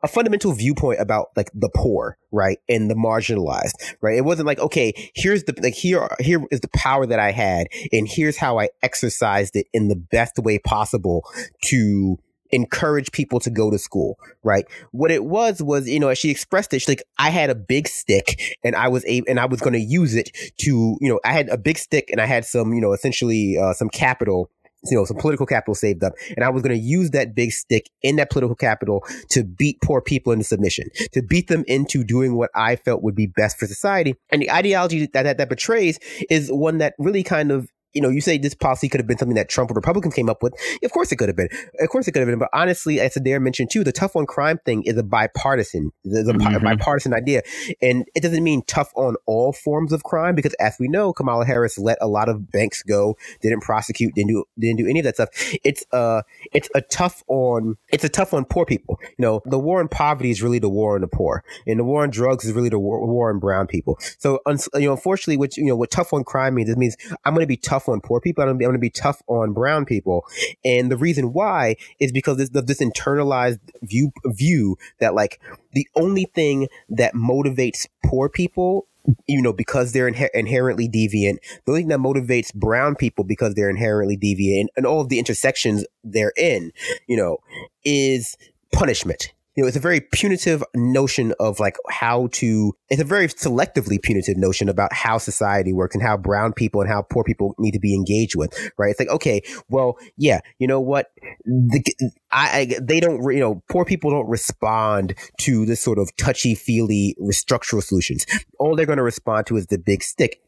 a 0.02 0.08
fundamental 0.08 0.52
viewpoint 0.52 1.00
about 1.00 1.28
like 1.36 1.50
the 1.54 1.70
poor, 1.74 2.16
right, 2.30 2.58
and 2.68 2.90
the 2.90 2.94
marginalized, 2.94 3.74
right. 4.00 4.16
It 4.16 4.24
wasn't 4.24 4.46
like, 4.46 4.58
okay, 4.58 5.10
here's 5.14 5.44
the 5.44 5.54
like 5.62 5.74
here 5.74 6.08
here 6.20 6.44
is 6.50 6.60
the 6.60 6.68
power 6.68 7.06
that 7.06 7.18
I 7.18 7.30
had, 7.30 7.68
and 7.92 8.08
here's 8.08 8.36
how 8.36 8.58
I 8.58 8.68
exercised 8.82 9.56
it 9.56 9.66
in 9.72 9.88
the 9.88 9.96
best 9.96 10.38
way 10.38 10.58
possible 10.58 11.24
to 11.64 12.18
encourage 12.52 13.10
people 13.12 13.40
to 13.40 13.50
go 13.50 13.70
to 13.70 13.78
school, 13.78 14.18
right? 14.42 14.66
What 14.92 15.10
it 15.10 15.24
was 15.24 15.62
was, 15.62 15.88
you 15.88 15.98
know, 15.98 16.08
as 16.08 16.18
she 16.18 16.30
expressed 16.30 16.72
it, 16.74 16.80
she's 16.80 16.88
like, 16.88 17.02
I 17.18 17.30
had 17.30 17.48
a 17.48 17.54
big 17.54 17.88
stick 17.88 18.58
and 18.62 18.76
I 18.76 18.88
was 18.88 19.04
able, 19.06 19.26
and 19.28 19.40
I 19.40 19.46
was 19.46 19.60
going 19.60 19.72
to 19.72 19.80
use 19.80 20.14
it 20.14 20.30
to, 20.58 20.98
you 21.00 21.08
know, 21.08 21.18
I 21.24 21.32
had 21.32 21.48
a 21.48 21.56
big 21.56 21.78
stick 21.78 22.10
and 22.10 22.20
I 22.20 22.26
had 22.26 22.44
some, 22.44 22.74
you 22.74 22.80
know, 22.80 22.92
essentially 22.92 23.56
uh, 23.56 23.72
some 23.72 23.88
capital 23.88 24.50
you 24.84 24.96
know, 24.96 25.04
some 25.04 25.16
political 25.16 25.46
capital 25.46 25.74
saved 25.74 26.02
up. 26.02 26.14
And 26.36 26.44
I 26.44 26.50
was 26.50 26.62
going 26.62 26.76
to 26.76 26.82
use 26.82 27.10
that 27.10 27.34
big 27.34 27.52
stick 27.52 27.88
in 28.02 28.16
that 28.16 28.30
political 28.30 28.56
capital 28.56 29.04
to 29.30 29.44
beat 29.44 29.80
poor 29.82 30.00
people 30.00 30.32
into 30.32 30.44
submission, 30.44 30.88
to 31.12 31.22
beat 31.22 31.48
them 31.48 31.64
into 31.66 32.04
doing 32.04 32.36
what 32.36 32.50
I 32.54 32.76
felt 32.76 33.02
would 33.02 33.14
be 33.14 33.26
best 33.26 33.58
for 33.58 33.66
society. 33.66 34.14
And 34.30 34.42
the 34.42 34.50
ideology 34.50 35.06
that 35.06 35.22
that, 35.22 35.38
that 35.38 35.48
betrays 35.48 35.98
is 36.30 36.50
one 36.50 36.78
that 36.78 36.94
really 36.98 37.22
kind 37.22 37.52
of 37.52 37.68
you 37.92 38.02
know, 38.02 38.08
you 38.08 38.20
say 38.20 38.38
this 38.38 38.54
policy 38.54 38.88
could 38.88 39.00
have 39.00 39.06
been 39.06 39.18
something 39.18 39.36
that 39.36 39.48
Trump 39.48 39.70
or 39.70 39.74
Republicans 39.74 40.14
came 40.14 40.28
up 40.28 40.42
with. 40.42 40.54
Of 40.82 40.92
course 40.92 41.12
it 41.12 41.16
could 41.16 41.28
have 41.28 41.36
been. 41.36 41.48
Of 41.80 41.88
course 41.88 42.08
it 42.08 42.12
could 42.12 42.20
have 42.20 42.28
been. 42.28 42.38
But 42.38 42.50
honestly, 42.52 43.00
as 43.00 43.16
Adair 43.16 43.40
mentioned 43.40 43.70
too, 43.70 43.84
the 43.84 43.92
tough 43.92 44.16
on 44.16 44.26
crime 44.26 44.58
thing 44.64 44.82
is 44.84 44.96
a 44.96 45.02
bipartisan, 45.02 45.92
is 46.04 46.28
a 46.28 46.32
mm-hmm. 46.32 46.64
bipartisan 46.64 47.14
idea. 47.14 47.42
And 47.80 48.06
it 48.14 48.22
doesn't 48.22 48.42
mean 48.42 48.62
tough 48.66 48.92
on 48.94 49.16
all 49.26 49.52
forms 49.52 49.92
of 49.92 50.04
crime 50.04 50.34
because 50.34 50.54
as 50.54 50.76
we 50.78 50.88
know, 50.88 51.12
Kamala 51.12 51.44
Harris 51.44 51.78
let 51.78 51.98
a 52.00 52.08
lot 52.08 52.28
of 52.28 52.50
banks 52.50 52.82
go, 52.82 53.16
didn't 53.40 53.60
prosecute, 53.60 54.14
didn't 54.14 54.28
do, 54.28 54.44
didn't 54.58 54.78
do 54.78 54.86
any 54.86 55.00
of 55.00 55.04
that 55.04 55.16
stuff. 55.16 55.28
It's 55.64 55.84
uh, 55.92 56.22
it's 56.52 56.68
a 56.74 56.80
tough 56.80 57.22
on, 57.28 57.76
it's 57.92 58.04
a 58.04 58.08
tough 58.08 58.34
on 58.34 58.44
poor 58.44 58.64
people. 58.64 58.98
You 59.02 59.22
know, 59.22 59.42
the 59.44 59.58
war 59.58 59.80
on 59.80 59.88
poverty 59.88 60.30
is 60.30 60.42
really 60.42 60.58
the 60.58 60.68
war 60.68 60.94
on 60.94 61.00
the 61.00 61.08
poor 61.08 61.44
and 61.66 61.78
the 61.78 61.84
war 61.84 62.02
on 62.02 62.10
drugs 62.10 62.44
is 62.44 62.52
really 62.52 62.68
the 62.68 62.78
war, 62.78 63.06
war 63.06 63.30
on 63.30 63.38
brown 63.38 63.66
people. 63.66 63.98
So, 64.18 64.40
you 64.74 64.86
know, 64.86 64.92
unfortunately, 64.92 65.36
what, 65.36 65.56
you 65.56 65.64
know, 65.64 65.76
what 65.76 65.90
tough 65.90 66.12
on 66.12 66.24
crime 66.24 66.54
means, 66.54 66.68
it 66.68 66.78
means 66.78 66.96
I'm 67.24 67.34
going 67.34 67.44
to 67.44 67.48
be 67.48 67.56
tough 67.56 67.81
tough 67.82 67.92
on 67.92 68.00
poor 68.00 68.20
people. 68.20 68.44
I'm 68.44 68.58
going, 68.58 68.72
to 68.72 68.78
be, 68.78 68.90
tough 68.90 69.22
on 69.26 69.52
brown 69.52 69.84
people. 69.84 70.24
And 70.64 70.90
the 70.90 70.96
reason 70.96 71.32
why 71.32 71.76
is 71.98 72.12
because 72.12 72.36
this, 72.36 72.50
this 72.50 72.80
internalized 72.80 73.60
view, 73.82 74.12
view 74.26 74.76
that 75.00 75.14
like 75.14 75.40
the 75.72 75.88
only 75.96 76.26
thing 76.34 76.68
that 76.90 77.14
motivates 77.14 77.86
poor 78.04 78.28
people 78.28 78.86
you 79.26 79.42
know, 79.42 79.52
because 79.52 79.90
they're 79.90 80.08
inher- 80.08 80.28
inherently 80.32 80.88
deviant. 80.88 81.38
The 81.64 81.72
only 81.72 81.80
thing 81.80 81.88
that 81.88 81.98
motivates 81.98 82.54
brown 82.54 82.94
people 82.94 83.24
because 83.24 83.54
they're 83.54 83.68
inherently 83.68 84.16
deviant 84.16 84.66
and 84.76 84.86
all 84.86 85.00
of 85.00 85.08
the 85.08 85.18
intersections 85.18 85.84
they're 86.04 86.32
in, 86.36 86.70
you 87.08 87.16
know, 87.16 87.38
is 87.84 88.36
punishment 88.72 89.32
you 89.54 89.62
know, 89.62 89.68
it's 89.68 89.76
a 89.76 89.80
very 89.80 90.00
punitive 90.00 90.62
notion 90.74 91.34
of 91.38 91.60
like 91.60 91.76
how 91.90 92.28
to, 92.32 92.74
it's 92.88 93.02
a 93.02 93.04
very 93.04 93.28
selectively 93.28 94.00
punitive 94.00 94.36
notion 94.36 94.68
about 94.68 94.92
how 94.92 95.18
society 95.18 95.72
works 95.72 95.94
and 95.94 96.02
how 96.02 96.16
brown 96.16 96.52
people 96.52 96.80
and 96.80 96.88
how 96.88 97.02
poor 97.02 97.22
people 97.22 97.54
need 97.58 97.72
to 97.72 97.78
be 97.78 97.94
engaged 97.94 98.34
with, 98.34 98.56
right? 98.78 98.90
It's 98.90 99.00
like, 99.00 99.10
okay, 99.10 99.42
well, 99.68 99.98
yeah, 100.16 100.40
you 100.58 100.66
know 100.66 100.80
what? 100.80 101.10
The, 101.44 101.82
I, 102.30 102.58
I, 102.58 102.78
they 102.80 102.98
don't, 102.98 103.22
you 103.32 103.40
know, 103.40 103.62
poor 103.68 103.84
people 103.84 104.10
don't 104.10 104.28
respond 104.28 105.14
to 105.40 105.66
this 105.66 105.80
sort 105.80 105.98
of 105.98 106.14
touchy 106.16 106.54
feely 106.54 107.14
structural 107.30 107.82
solutions. 107.82 108.24
All 108.58 108.74
they're 108.74 108.86
going 108.86 108.96
to 108.96 109.02
respond 109.02 109.46
to 109.48 109.56
is 109.56 109.66
the 109.66 109.78
big 109.78 110.02
stick 110.02 110.40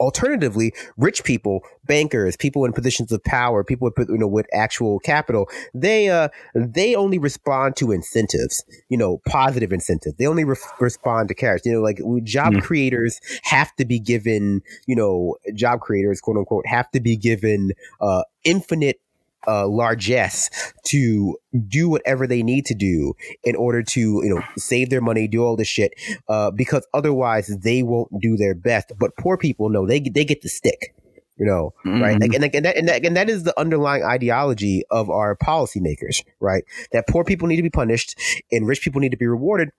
alternatively, 0.00 0.72
rich 0.96 1.22
people, 1.24 1.60
bankers, 1.84 2.36
people 2.36 2.64
in 2.64 2.72
positions 2.72 3.12
of 3.12 3.22
power, 3.22 3.62
people 3.62 3.90
with, 3.96 4.08
you 4.08 4.18
know 4.18 4.26
with 4.26 4.46
actual 4.52 4.98
capital, 5.00 5.48
they 5.74 6.08
uh 6.08 6.28
they 6.54 6.94
only 6.94 7.18
respond 7.18 7.76
to 7.76 7.92
incentives, 7.92 8.64
you 8.88 8.96
know, 8.96 9.20
positive 9.28 9.72
incentives. 9.72 10.16
They 10.16 10.26
only 10.26 10.44
re- 10.44 10.56
respond 10.80 11.28
to 11.28 11.34
carrots. 11.34 11.66
You 11.66 11.74
know, 11.74 11.80
like 11.82 12.00
job 12.24 12.54
mm. 12.54 12.62
creators 12.62 13.20
have 13.42 13.74
to 13.76 13.84
be 13.84 14.00
given, 14.00 14.62
you 14.86 14.96
know, 14.96 15.36
job 15.54 15.80
creators, 15.80 16.20
quote 16.20 16.38
unquote, 16.38 16.66
have 16.66 16.90
to 16.92 17.00
be 17.00 17.16
given 17.16 17.72
uh 18.00 18.22
infinite 18.44 19.00
uh, 19.46 19.66
largesse 19.66 20.50
to 20.84 21.36
do 21.68 21.88
whatever 21.88 22.26
they 22.26 22.42
need 22.42 22.66
to 22.66 22.74
do 22.74 23.14
in 23.44 23.56
order 23.56 23.82
to 23.82 24.00
you 24.00 24.34
know 24.34 24.42
save 24.56 24.90
their 24.90 25.00
money, 25.00 25.28
do 25.28 25.44
all 25.44 25.56
this 25.56 25.68
shit, 25.68 25.92
uh, 26.28 26.50
because 26.50 26.86
otherwise 26.94 27.48
they 27.62 27.82
won't 27.82 28.10
do 28.20 28.36
their 28.36 28.54
best. 28.54 28.92
But 28.98 29.16
poor 29.16 29.36
people 29.36 29.68
know 29.68 29.86
they 29.86 30.00
they 30.00 30.24
get 30.24 30.42
the 30.42 30.48
stick. 30.48 30.94
You 31.36 31.46
know, 31.46 31.72
mm-hmm. 31.86 32.02
right? 32.02 32.20
Like, 32.20 32.34
and, 32.34 32.44
and, 32.44 32.64
that, 32.66 32.76
and, 32.76 32.86
that, 32.86 33.02
and 33.02 33.16
that 33.16 33.30
is 33.30 33.44
the 33.44 33.58
underlying 33.58 34.02
ideology 34.04 34.82
of 34.90 35.08
our 35.08 35.34
policymakers, 35.36 36.22
right? 36.38 36.64
That 36.92 37.08
poor 37.08 37.24
people 37.24 37.48
need 37.48 37.56
to 37.56 37.62
be 37.62 37.70
punished 37.70 38.14
and 38.52 38.68
rich 38.68 38.82
people 38.82 39.00
need 39.00 39.12
to 39.12 39.16
be 39.16 39.26
rewarded 39.26 39.70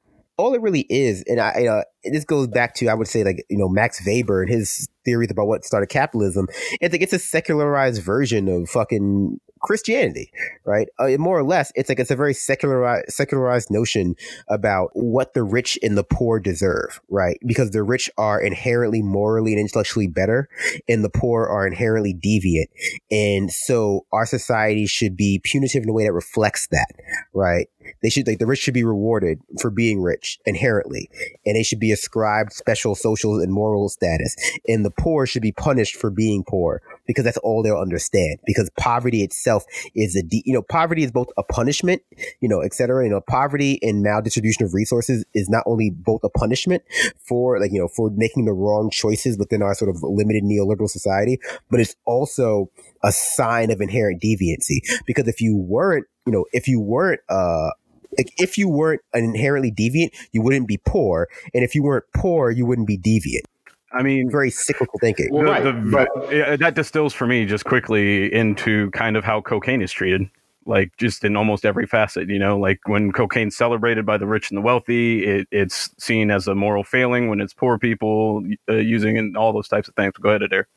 all 0.41 0.55
it 0.55 0.61
really 0.61 0.87
is, 0.89 1.23
and 1.27 1.39
I, 1.39 1.67
uh, 1.67 1.83
this 2.03 2.25
goes 2.25 2.47
back 2.47 2.73
to 2.75 2.87
I 2.87 2.95
would 2.95 3.07
say 3.07 3.23
like 3.23 3.45
you 3.49 3.57
know 3.57 3.69
Max 3.69 4.03
Weber 4.05 4.41
and 4.41 4.51
his 4.51 4.89
theories 5.05 5.29
about 5.29 5.47
what 5.47 5.63
started 5.63 5.87
capitalism. 5.87 6.47
It's 6.79 6.91
like 6.91 7.01
it's 7.01 7.13
a 7.13 7.19
secularized 7.19 8.01
version 8.01 8.47
of 8.47 8.69
fucking 8.69 9.39
Christianity, 9.61 10.31
right? 10.65 10.87
Uh, 10.99 11.09
more 11.17 11.37
or 11.37 11.43
less, 11.43 11.71
it's 11.75 11.89
like 11.89 11.99
it's 11.99 12.11
a 12.11 12.15
very 12.15 12.33
secularized, 12.33 13.11
secularized 13.11 13.69
notion 13.69 14.15
about 14.47 14.89
what 14.93 15.33
the 15.33 15.43
rich 15.43 15.77
and 15.83 15.97
the 15.97 16.03
poor 16.03 16.39
deserve, 16.39 16.99
right? 17.09 17.37
Because 17.45 17.71
the 17.71 17.83
rich 17.83 18.09
are 18.17 18.41
inherently 18.41 19.01
morally 19.01 19.53
and 19.53 19.61
intellectually 19.61 20.07
better, 20.07 20.49
and 20.89 21.03
the 21.03 21.09
poor 21.09 21.45
are 21.45 21.67
inherently 21.67 22.13
deviant, 22.13 22.67
and 23.09 23.51
so 23.51 24.05
our 24.11 24.25
society 24.25 24.85
should 24.85 25.15
be 25.15 25.39
punitive 25.43 25.83
in 25.83 25.89
a 25.89 25.93
way 25.93 26.03
that 26.03 26.13
reflects 26.13 26.67
that, 26.67 26.89
right? 27.33 27.67
They 28.01 28.09
should 28.09 28.27
like 28.27 28.39
the 28.39 28.47
rich 28.47 28.59
should 28.59 28.73
be 28.73 28.83
rewarded 28.83 29.39
for 29.59 29.69
being 29.69 30.01
rich 30.01 30.39
inherently, 30.45 31.09
and 31.45 31.55
they 31.55 31.63
should 31.63 31.79
be 31.79 31.91
ascribed 31.91 32.53
special 32.53 32.95
social 32.95 33.39
and 33.39 33.51
moral 33.51 33.89
status, 33.89 34.35
and 34.67 34.83
the 34.85 34.91
poor 34.91 35.25
should 35.25 35.41
be 35.41 35.51
punished 35.51 35.95
for 35.95 36.09
being 36.09 36.43
poor 36.43 36.81
because 37.11 37.25
that's 37.25 37.37
all 37.37 37.61
they'll 37.61 37.77
understand. 37.77 38.39
Because 38.45 38.69
poverty 38.77 39.21
itself 39.21 39.65
is 39.93 40.15
a, 40.15 40.23
de- 40.23 40.43
you 40.45 40.53
know, 40.53 40.61
poverty 40.61 41.03
is 41.03 41.11
both 41.11 41.27
a 41.37 41.43
punishment, 41.43 42.01
you 42.39 42.47
know, 42.47 42.61
et 42.61 42.73
cetera. 42.73 43.03
You 43.03 43.09
know, 43.09 43.21
poverty 43.21 43.79
and 43.81 44.05
maldistribution 44.05 44.63
of 44.63 44.73
resources 44.73 45.25
is 45.33 45.49
not 45.49 45.63
only 45.65 45.89
both 45.89 46.23
a 46.23 46.29
punishment 46.29 46.83
for 47.27 47.59
like, 47.59 47.71
you 47.71 47.79
know, 47.79 47.87
for 47.87 48.09
making 48.15 48.45
the 48.45 48.53
wrong 48.53 48.89
choices 48.89 49.37
within 49.37 49.61
our 49.61 49.75
sort 49.75 49.89
of 49.89 50.01
limited 50.01 50.43
neoliberal 50.43 50.89
society, 50.89 51.39
but 51.69 51.79
it's 51.79 51.95
also 52.05 52.71
a 53.03 53.11
sign 53.11 53.71
of 53.71 53.81
inherent 53.81 54.21
deviancy. 54.21 54.79
Because 55.05 55.27
if 55.27 55.41
you 55.41 55.57
weren't, 55.57 56.05
you 56.25 56.31
know, 56.31 56.45
if 56.53 56.67
you 56.67 56.79
weren't, 56.79 57.19
uh, 57.29 57.71
like 58.17 58.31
if 58.37 58.57
you 58.57 58.67
weren't 58.67 59.01
inherently 59.13 59.71
deviant, 59.71 60.09
you 60.33 60.41
wouldn't 60.41 60.67
be 60.67 60.77
poor, 60.85 61.27
and 61.53 61.63
if 61.63 61.73
you 61.73 61.81
weren't 61.81 62.03
poor, 62.13 62.51
you 62.51 62.65
wouldn't 62.65 62.87
be 62.87 62.97
deviant. 62.97 63.45
I 63.93 64.03
mean, 64.03 64.29
very 64.29 64.49
cyclical 64.49 64.99
thinking. 64.99 65.29
Well, 65.31 65.43
right, 65.43 65.63
the, 65.63 65.73
but 65.73 66.59
that 66.59 66.75
distills 66.75 67.13
for 67.13 67.27
me 67.27 67.45
just 67.45 67.65
quickly 67.65 68.33
into 68.33 68.89
kind 68.91 69.17
of 69.17 69.23
how 69.23 69.41
cocaine 69.41 69.81
is 69.81 69.91
treated, 69.91 70.29
like 70.65 70.95
just 70.97 71.23
in 71.23 71.35
almost 71.35 71.65
every 71.65 71.85
facet. 71.85 72.29
You 72.29 72.39
know, 72.39 72.57
like 72.57 72.79
when 72.87 73.11
cocaine's 73.11 73.55
celebrated 73.55 74.05
by 74.05 74.17
the 74.17 74.27
rich 74.27 74.49
and 74.49 74.57
the 74.57 74.61
wealthy, 74.61 75.25
it, 75.25 75.47
it's 75.51 75.89
seen 75.97 76.31
as 76.31 76.47
a 76.47 76.55
moral 76.55 76.83
failing 76.83 77.29
when 77.29 77.41
it's 77.41 77.53
poor 77.53 77.77
people 77.77 78.43
uh, 78.69 78.75
using 78.75 79.17
and 79.17 79.35
all 79.35 79.51
those 79.53 79.67
types 79.67 79.87
of 79.87 79.95
things. 79.95 80.13
Go 80.21 80.29
ahead, 80.29 80.43
Adair. 80.43 80.67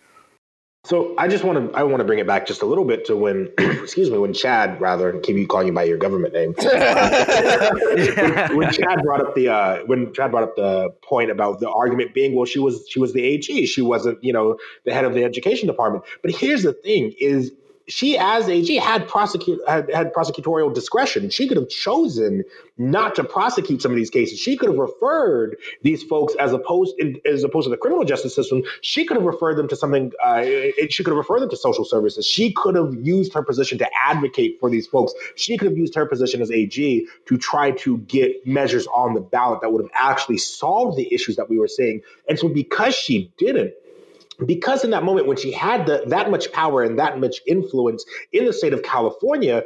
So 0.84 1.14
I 1.16 1.28
just 1.28 1.44
want 1.44 1.72
to 1.72 1.78
I 1.78 1.82
want 1.82 2.00
to 2.00 2.04
bring 2.04 2.18
it 2.18 2.26
back 2.26 2.46
just 2.46 2.60
a 2.60 2.66
little 2.66 2.84
bit 2.84 3.06
to 3.06 3.16
when 3.16 3.50
excuse 3.58 4.10
me 4.10 4.18
when 4.18 4.34
Chad 4.34 4.78
rather 4.82 5.18
keep 5.20 5.34
you 5.34 5.46
calling 5.46 5.68
you 5.68 5.72
by 5.72 5.84
your 5.84 5.96
government 5.96 6.34
name. 6.34 6.54
When, 7.94 8.56
when, 8.56 8.72
Chad 8.72 9.02
brought 9.02 9.20
up 9.20 9.34
the 9.34 9.48
uh, 9.48 9.78
when 9.86 10.12
Chad 10.12 10.30
brought 10.30 10.42
up 10.42 10.56
the 10.56 10.90
point 11.02 11.30
about 11.30 11.60
the 11.60 11.70
argument 11.70 12.12
being 12.12 12.34
well 12.34 12.44
she 12.44 12.58
was 12.58 12.84
she 12.88 12.98
was 12.98 13.12
the 13.12 13.22
AG 13.22 13.66
she 13.66 13.82
wasn't 13.82 14.22
you 14.22 14.32
know 14.32 14.58
the 14.84 14.92
head 14.92 15.04
of 15.04 15.14
the 15.14 15.24
education 15.24 15.66
department. 15.66 16.04
But 16.22 16.32
here's 16.32 16.62
the 16.62 16.72
thing 16.72 17.14
is 17.18 17.52
she 17.86 18.16
as 18.18 18.48
AG 18.48 18.74
had 18.76 19.06
prosecute 19.08 19.60
had, 19.68 19.90
had 19.92 20.12
prosecutorial 20.12 20.74
discretion. 20.74 21.30
She 21.30 21.46
could 21.46 21.56
have 21.56 21.68
chosen 21.68 22.44
not 22.78 23.14
to 23.16 23.24
prosecute 23.24 23.82
some 23.82 23.92
of 23.92 23.96
these 23.96 24.10
cases. 24.10 24.38
She 24.38 24.56
could 24.56 24.70
have 24.70 24.78
referred 24.78 25.56
these 25.82 26.02
folks 26.02 26.34
as 26.36 26.52
opposed 26.52 26.94
as 27.26 27.44
opposed 27.44 27.66
to 27.66 27.70
the 27.70 27.76
criminal 27.76 28.04
justice 28.04 28.34
system. 28.34 28.62
She 28.80 29.04
could 29.04 29.16
have 29.16 29.26
referred 29.26 29.56
them 29.56 29.68
to 29.68 29.76
something. 29.76 30.12
Uh, 30.24 30.42
it, 30.44 30.92
she 30.92 31.04
could 31.04 31.10
have 31.10 31.18
referred 31.18 31.40
them 31.40 31.50
to 31.50 31.56
social 31.56 31.84
services. 31.84 32.26
She 32.26 32.52
could 32.52 32.74
have 32.74 32.94
used 32.94 33.34
her 33.34 33.42
position 33.42 33.78
to 33.78 33.88
advocate 34.02 34.58
for 34.60 34.70
these 34.70 34.86
folks. 34.86 35.12
She 35.36 35.58
could 35.58 35.68
have 35.68 35.76
used 35.78 35.94
her 35.94 36.06
position 36.06 36.40
as 36.40 36.50
AG 36.50 37.06
to 37.26 37.38
try 37.38 37.72
to 37.72 37.98
get 37.98 38.46
measures 38.46 38.86
on 38.88 39.14
the 39.14 39.20
ballot 39.20 39.60
that 39.60 39.72
would 39.72 39.82
have 39.82 39.92
actually 39.94 40.38
solved 40.38 40.96
the 40.96 41.12
issues 41.12 41.36
that 41.36 41.50
we 41.50 41.58
were 41.58 41.68
seeing. 41.68 42.00
And 42.28 42.38
so 42.38 42.48
because 42.48 42.94
she 42.94 43.32
didn't 43.36 43.74
because 44.44 44.84
in 44.84 44.90
that 44.90 45.04
moment 45.04 45.26
when 45.26 45.36
she 45.36 45.52
had 45.52 45.86
the, 45.86 46.02
that 46.06 46.30
much 46.30 46.52
power 46.52 46.82
and 46.82 46.98
that 46.98 47.20
much 47.20 47.40
influence 47.46 48.04
in 48.32 48.44
the 48.44 48.52
state 48.52 48.72
of 48.72 48.82
California, 48.82 49.64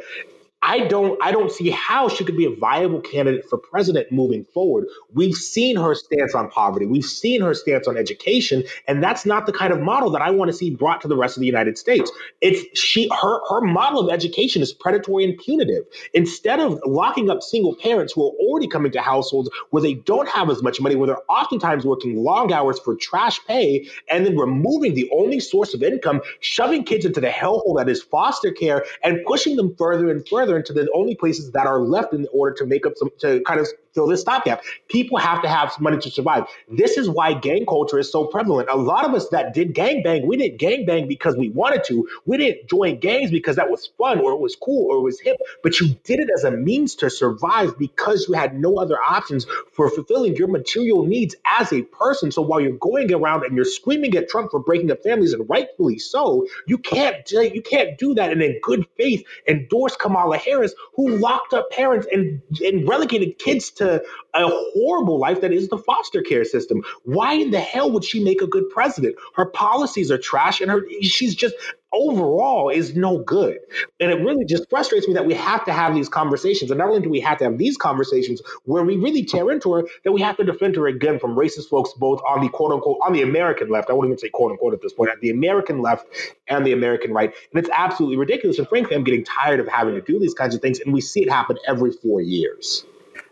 I 0.61 0.81
don't 0.81 1.23
I 1.23 1.31
don't 1.31 1.53
see 1.53 1.71
how 1.71 2.09
she 2.09 2.25
could 2.25 2.37
be 2.37 2.44
a 2.44 2.55
viable 2.55 3.01
candidate 3.01 3.49
for 3.49 3.59
president 3.59 4.11
moving 4.11 4.44
forward. 4.44 4.87
We've 5.14 5.35
seen 5.35 5.77
her 5.77 5.94
stance 5.94 6.35
on 6.35 6.51
poverty. 6.51 6.85
We've 6.85 7.05
seen 7.05 7.42
her 7.42 7.55
stance 7.55 7.87
on 7.87 7.97
education, 7.97 8.64
and 8.88 9.03
that's 9.03 9.25
not 9.25 9.47
the 9.47 9.53
kind 9.53 9.73
of 9.73 9.81
model 9.81 10.11
that 10.11 10.23
I 10.23 10.31
want 10.31 10.51
to 10.51 10.57
see 10.57 10.71
brought 10.71 11.01
to 11.03 11.09
the 11.09 11.16
rest 11.16 11.37
of 11.37 11.42
the 11.42 11.47
United 11.47 11.79
States. 11.79 12.11
It's 12.40 12.79
she 12.79 13.09
her 13.09 13.40
her 13.49 13.61
model 13.61 14.09
of 14.09 14.12
education 14.12 14.61
is 14.61 14.73
predatory 14.73 15.25
and 15.25 15.38
punitive. 15.38 15.85
Instead 16.12 16.59
of 16.59 16.81
locking 16.85 17.31
up 17.31 17.42
single 17.42 17.77
parents 17.77 18.12
who 18.12 18.27
are 18.27 18.33
already 18.40 18.66
coming 18.66 18.90
to 18.92 19.01
households 19.01 19.49
where 19.71 19.83
they 19.83 19.94
don't 19.94 20.29
have 20.29 20.51
as 20.51 20.61
much 20.61 20.81
money, 20.81 20.97
where 20.97 21.07
they're 21.07 21.31
oftentimes 21.31 21.85
working 21.85 22.16
long 22.16 22.53
hours 22.53 22.81
for 22.81 22.97
trash 22.97 23.40
pay, 23.47 23.87
and 24.11 24.27
then 24.27 24.37
removing 24.37 24.94
the 24.94 25.09
only 25.12 25.38
source 25.38 25.73
of 25.73 25.85
income, 25.85 26.21
shoving 26.40 26.83
kids 26.83 27.05
into 27.05 27.21
the 27.21 27.29
hellhole 27.29 27.77
that 27.77 27.88
is 27.88 28.03
foster 28.03 28.51
care 28.51 28.85
and 29.05 29.25
pushing 29.25 29.55
them 29.55 29.77
further 29.77 30.11
and 30.11 30.27
further 30.27 30.48
into 30.57 30.73
the 30.73 30.89
only 30.95 31.15
places 31.15 31.53
that 31.53 31.67
are 31.67 31.81
left 31.81 32.13
in 32.13 32.27
order 32.33 32.55
to 32.57 32.67
make 32.67 32.87
up 32.87 32.93
some 32.97 33.11
to 33.19 33.41
kind 33.47 33.61
of 33.61 33.69
fill 33.99 34.07
this 34.07 34.21
stopgap. 34.21 34.63
People 34.89 35.19
have 35.19 35.43
to 35.43 35.49
have 35.49 35.79
money 35.81 35.99
to 35.99 36.11
survive. 36.11 36.45
This 36.69 36.97
is 36.97 37.11
why 37.11 37.35
gang 37.35 37.67
culture 37.67 37.99
is 37.99 38.11
so 38.11 38.27
prevalent. 38.27 38.69
A 38.71 38.77
lot 38.77 39.05
of 39.05 39.15
us 39.15 39.29
that 39.31 39.55
did 39.55 39.75
gang 39.75 40.03
bang, 40.05 40.27
we 40.27 40.37
didn't 40.37 40.59
gang 40.59 40.87
bang 40.87 41.09
because 41.09 41.37
we 41.37 41.49
wanted 41.49 41.83
to. 41.85 42.09
We 42.25 42.37
didn't 42.37 42.69
join 42.69 43.01
gangs 43.01 43.31
because 43.33 43.57
that 43.57 43.71
was 43.71 43.91
fun 43.99 44.21
or 44.21 44.33
it 44.33 44.41
was 44.41 44.55
cool 44.55 44.93
or 44.93 44.99
it 44.99 45.03
was 45.03 45.21
hip, 45.21 45.37
but 45.63 45.81
you 45.81 45.89
did 46.05 46.21
it 46.21 46.29
as 46.33 46.45
a 46.45 46.53
means 46.53 46.95
to 46.97 47.11
survive 47.11 47.77
because 47.79 48.27
you 48.29 48.35
had 48.35 48.55
no 48.59 48.77
other 48.77 48.99
options 49.03 49.47
for 49.73 49.91
fulfilling 49.91 50.37
your 50.37 50.49
material 50.49 51.05
needs 51.05 51.35
as 51.45 51.73
a 51.73 51.83
person. 51.83 52.31
So 52.31 52.43
while 52.43 52.61
you're 52.61 52.79
going 52.79 53.13
around 53.13 53.45
and 53.45 53.57
you're 53.57 53.65
screaming 53.65 54.17
at 54.17 54.29
Trump 54.29 54.53
for 54.53 54.61
breaking 54.61 54.93
up 54.93 55.03
families, 55.03 55.33
and 55.33 55.49
rightfully 55.49 55.99
so, 55.99 56.47
you 56.67 56.79
can't 56.79 57.29
you 57.33 57.63
can't 57.63 57.99
do 57.99 58.15
that 58.15 58.31
and 58.31 58.43
in 58.43 58.61
good 58.63 58.87
faith 58.97 59.25
endorse 59.49 59.97
Kamala 59.97 60.39
Harris, 60.39 60.75
who 60.95 61.17
locked 61.17 61.53
up 61.53 61.71
parents 61.71 62.07
and, 62.13 62.43
and 62.65 62.89
relegated 62.89 63.39
kids 63.39 63.71
to 63.73 63.88
a 63.96 64.46
horrible 64.74 65.18
life 65.18 65.40
that 65.40 65.53
is 65.53 65.68
the 65.68 65.79
foster 65.79 66.22
care 66.22 66.44
system. 66.44 66.83
Why 67.05 67.35
in 67.35 67.51
the 67.51 67.61
hell 67.61 67.90
would 67.92 68.05
she 68.05 68.22
make 68.22 68.42
a 68.42 68.46
good 68.46 68.68
president? 68.70 69.16
Her 69.35 69.46
policies 69.46 70.11
are 70.11 70.18
trash 70.18 70.61
and 70.61 70.70
her 70.70 70.83
she's 71.03 71.35
just 71.35 71.55
overall 71.92 72.68
is 72.68 72.94
no 72.94 73.18
good. 73.18 73.59
And 74.01 74.11
it 74.11 74.16
really 74.16 74.44
just 74.44 74.68
frustrates 74.68 75.09
me 75.09 75.14
that 75.14 75.27
we 75.27 75.35
have 75.35 75.64
to 75.64 75.72
have 75.72 75.94
these 75.94 76.09
conversations. 76.09 76.70
And 76.70 76.79
not 76.79 76.88
only 76.88 77.01
do 77.01 77.09
we 77.09 77.20
have 77.20 77.38
to 77.38 77.44
have 77.44 77.59
these 77.59 77.77
conversations 77.77 78.42
where 78.64 78.83
we 78.83 78.96
really 78.96 79.24
tear 79.24 79.51
into 79.51 79.72
her, 79.72 79.85
that 80.05 80.12
we 80.12 80.20
have 80.20 80.37
to 80.37 80.44
defend 80.44 80.77
her 80.77 80.87
again 80.87 81.18
from 81.18 81.37
racist 81.37 81.68
folks, 81.68 81.92
both 81.94 82.20
on 82.29 82.40
the 82.40 82.48
quote 82.48 82.72
unquote, 82.72 82.98
on 83.03 83.12
the 83.12 83.22
American 83.22 83.70
left. 83.70 83.90
I 83.90 83.94
wouldn't 83.94 84.12
even 84.12 84.18
say 84.18 84.29
quote 84.29 84.53
unquote 84.53 84.74
at 84.74 84.83
this 84.83 84.92
point, 84.92 85.11
at 85.11 85.20
the 85.20 85.31
American 85.31 85.81
left 85.81 86.07
and 86.46 86.66
the 86.66 86.72
American 86.72 87.12
right. 87.12 87.33
And 87.53 87.59
it's 87.59 87.70
absolutely 87.72 88.16
ridiculous. 88.16 88.59
And 88.59 88.68
frankly, 88.68 88.94
I'm 88.94 89.05
getting 89.05 89.24
tired 89.24 89.61
of 89.61 89.68
having 89.68 89.94
to 89.94 90.03
do 90.03 90.18
these 90.18 90.35
kinds 90.35 90.55
of 90.55 90.61
things. 90.61 90.81
And 90.81 90.92
we 90.92 91.01
see 91.01 91.22
it 91.22 91.31
happen 91.31 91.57
every 91.66 91.92
four 91.92 92.20
years. 92.20 92.85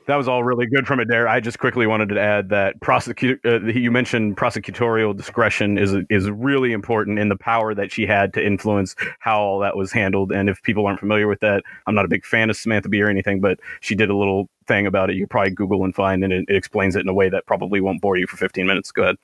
That 0.07 0.17
was 0.17 0.29
all 0.29 0.45
really 0.45 0.67
good 0.67 0.87
from 0.87 1.01
Adair. 1.01 1.27
I 1.27 1.41
just 1.41 1.59
quickly 1.59 1.85
wanted 1.85 2.11
to 2.11 2.21
add 2.21 2.49
that 2.51 2.81
prosecute. 2.81 3.41
Uh, 3.45 3.61
you 3.65 3.91
mentioned 3.91 4.37
prosecutorial 4.37 5.17
discretion 5.17 5.79
is 5.79 5.97
is 6.09 6.31
really 6.31 6.73
important 6.73 7.19
in 7.19 7.29
the 7.29 7.37
power 7.37 7.75
that 7.75 7.91
she 7.91 8.07
had 8.07 8.33
to 8.35 8.45
influence 8.45 8.95
how 9.19 9.41
all 9.41 9.59
that 9.61 9.77
was 9.77 9.91
handled. 9.91 10.31
And 10.31 10.49
if 10.49 10.63
people 10.63 10.87
aren't 10.87 11.01
familiar 11.01 11.27
with 11.27 11.41
that, 11.41 11.65
I'm 11.89 11.95
not 11.97 12.05
a 12.05 12.09
big 12.09 12.25
fan 12.25 12.51
of 12.51 12.57
Samantha 12.57 12.89
Bee 12.89 13.03
or 13.03 13.09
anything, 13.09 13.41
but 13.41 13.59
she 13.81 13.97
did 13.97 14.09
a 14.09 14.17
little 14.17 14.49
thing 14.69 14.87
about 14.87 15.11
it. 15.11 15.17
You 15.17 15.27
probably 15.27 15.51
Google 15.51 15.85
and 15.85 15.95
find, 15.95 16.23
and 16.23 16.33
it, 16.33 16.45
it 16.49 16.55
explains 16.55 16.95
it 16.95 17.01
in 17.01 17.09
a 17.09 17.15
way 17.15 17.29
that 17.29 17.45
probably 17.47 17.81
won't 17.81 18.01
bore 18.01 18.17
you 18.17 18.29
for 18.29 18.37
15 18.37 18.65
minutes. 18.65 18.93
Go 18.93 19.03
ahead. 19.03 19.17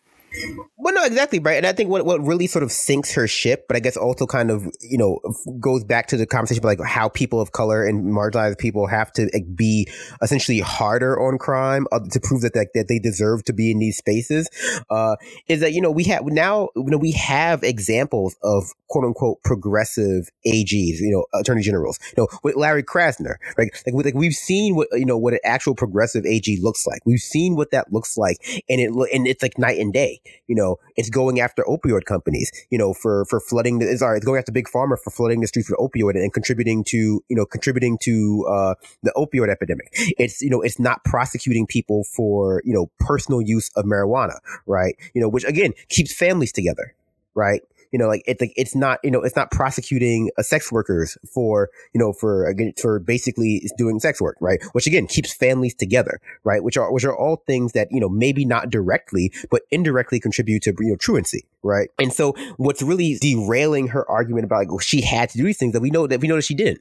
Well, 0.77 0.95
no, 0.95 1.05
exactly 1.05 1.39
right, 1.39 1.57
and 1.57 1.67
I 1.67 1.73
think 1.73 1.91
what 1.91 2.05
what 2.05 2.21
really 2.25 2.47
sort 2.47 2.63
of 2.63 2.73
sinks 2.73 3.15
her 3.15 3.29
ship, 3.29 3.67
but 3.69 3.77
I 3.77 3.81
guess 3.81 3.97
also 3.97 4.27
kind 4.27 4.51
of 4.51 4.67
you 4.81 4.99
know 4.99 5.21
goes 5.61 5.85
back 5.85 6.09
to 6.09 6.17
the 6.17 6.27
conversation 6.27 6.61
about 6.61 6.79
like 6.79 6.89
how 6.89 7.09
people 7.09 7.41
of 7.41 7.53
color 7.53 7.85
and 7.87 8.13
marginalized 8.13 8.59
people 8.59 8.87
have 8.89 9.13
to 9.13 9.31
be 9.55 9.89
essentially 10.23 10.59
harder 10.59 11.21
on 11.21 11.39
crime 11.39 11.87
uh, 11.93 12.01
to 12.11 12.21
prove 12.21 12.41
that, 12.41 12.55
that 12.55 12.69
that 12.75 12.89
they 12.89 12.99
deserve 12.99 13.45
to 13.45 13.53
be 13.53 13.71
in 13.71 13.79
these 13.79 13.97
spaces. 13.97 14.49
Uh, 14.91 15.17
is 15.49 15.61
that 15.61 15.73
you 15.73 15.81
know 15.81 15.91
we 15.91 16.05
have 16.05 16.25
now 16.25 16.69
you 16.75 16.91
know 16.91 16.99
we 16.99 17.13
have 17.13 17.63
examples 17.63 18.37
of 18.43 18.65
quote 18.89 19.05
unquote 19.05 19.43
progressive 19.43 20.31
AGs, 20.47 20.99
you 20.99 21.11
know, 21.11 21.39
attorney 21.39 21.63
generals, 21.63 21.99
you 22.17 22.23
know, 22.23 22.29
with 22.43 22.57
Larry 22.57 22.83
Krasner, 22.83 23.37
right? 23.57 23.71
Like, 23.87 24.05
like 24.05 24.15
we've 24.15 24.35
seen 24.35 24.75
what 24.77 24.89
you 24.93 25.07
know 25.07 25.17
what 25.17 25.33
an 25.33 25.41
actual 25.45 25.75
progressive 25.75 26.27
AG 26.27 26.59
looks 26.61 26.87
like. 26.87 27.01
We've 27.05 27.21
seen 27.21 27.57
what 27.57 27.71
that 27.71 27.93
looks 27.93 28.17
like, 28.19 28.39
and 28.69 28.81
it 28.81 28.91
and 29.13 29.27
it's 29.27 29.43
like 29.43 29.59
night 29.59 29.79
and 29.79 29.93
day 29.93 30.21
you 30.47 30.55
know, 30.55 30.77
it's 30.97 31.11
going 31.11 31.41
after 31.41 31.63
opioid 31.65 32.05
companies, 32.05 32.51
you 32.71 32.79
know, 32.79 32.93
for, 32.93 33.25
for 33.27 33.41
flooding 33.41 33.79
the, 33.79 33.97
sorry, 33.97 34.17
it's 34.17 34.27
going 34.27 34.39
after 34.39 34.53
big 34.53 34.69
pharma 34.69 34.97
for 35.03 35.11
flooding 35.11 35.41
the 35.41 35.47
streets 35.47 35.71
with 35.71 35.79
opioid 35.79 36.15
and 36.15 36.33
contributing 36.33 36.85
to, 36.85 36.97
you 37.29 37.37
know, 37.37 37.45
contributing 37.45 37.99
to, 38.03 38.47
uh, 38.49 38.75
the 39.03 39.13
opioid 39.17 39.49
epidemic. 39.49 39.89
It's, 40.19 40.43
you 40.43 40.51
know, 40.51 40.61
it's 40.61 40.79
not 40.79 41.05
prosecuting 41.05 41.67
people 41.67 42.05
for, 42.05 42.63
you 42.65 42.73
know, 42.73 42.91
personal 42.99 43.43
use 43.43 43.71
of 43.77 43.85
marijuana, 43.85 44.39
right? 44.67 44.97
You 45.15 45.21
know, 45.21 45.29
which 45.29 45.45
again 45.45 45.73
keeps 45.89 46.15
families 46.15 46.53
together, 46.53 46.95
right? 47.35 47.63
You 47.93 47.99
know, 47.99 48.09
like 48.09 48.23
it's 48.27 48.41
like 48.41 48.53
it's 48.57 48.75
not, 48.75 48.99
you 49.05 49.11
know, 49.11 49.23
it's 49.23 49.37
not 49.37 49.51
prosecuting 49.51 50.31
uh, 50.39 50.43
sex 50.43 50.73
workers 50.73 51.17
for, 51.33 51.69
you 51.95 52.01
know, 52.01 52.13
for 52.13 52.53
for 52.81 52.99
basically 52.99 53.69
doing 53.77 54.01
sex 54.01 54.21
work, 54.21 54.37
right? 54.41 54.63
Which 54.73 54.87
again 54.87 55.07
keeps 55.07 55.33
families 55.33 55.75
together, 55.75 56.21
right? 56.43 56.65
Which 56.65 56.77
are 56.77 56.91
which 56.91 57.05
are 57.05 57.17
all 57.17 57.37
things 57.47 57.73
that 57.73 57.89
you 57.91 58.01
know 58.01 58.09
maybe 58.09 58.45
not 58.45 58.71
directly 58.71 59.33
but 59.51 59.63
indirectly 59.71 60.19
contribute 60.19 60.63
to 60.63 60.75
you 60.81 60.91
know 60.91 60.97
truancy, 60.97 61.45
right? 61.63 61.91
And 61.99 62.13
so 62.13 62.35
what's 62.57 62.83
really 62.83 63.19
derailing 63.21 63.89
her 63.89 64.11
argument 64.11 64.45
about 64.45 64.57
like 64.57 64.69
well, 64.69 64.79
she 64.79 65.03
had 65.03 65.29
to 65.31 65.39
do 65.39 65.45
these 65.45 65.59
things 65.59 65.75
that 65.75 65.83
we 65.83 65.91
know 65.91 66.07
that 66.07 66.21
we 66.21 66.29
know 66.29 66.37
that 66.37 66.45
she 66.45 66.55
didn't, 66.55 66.81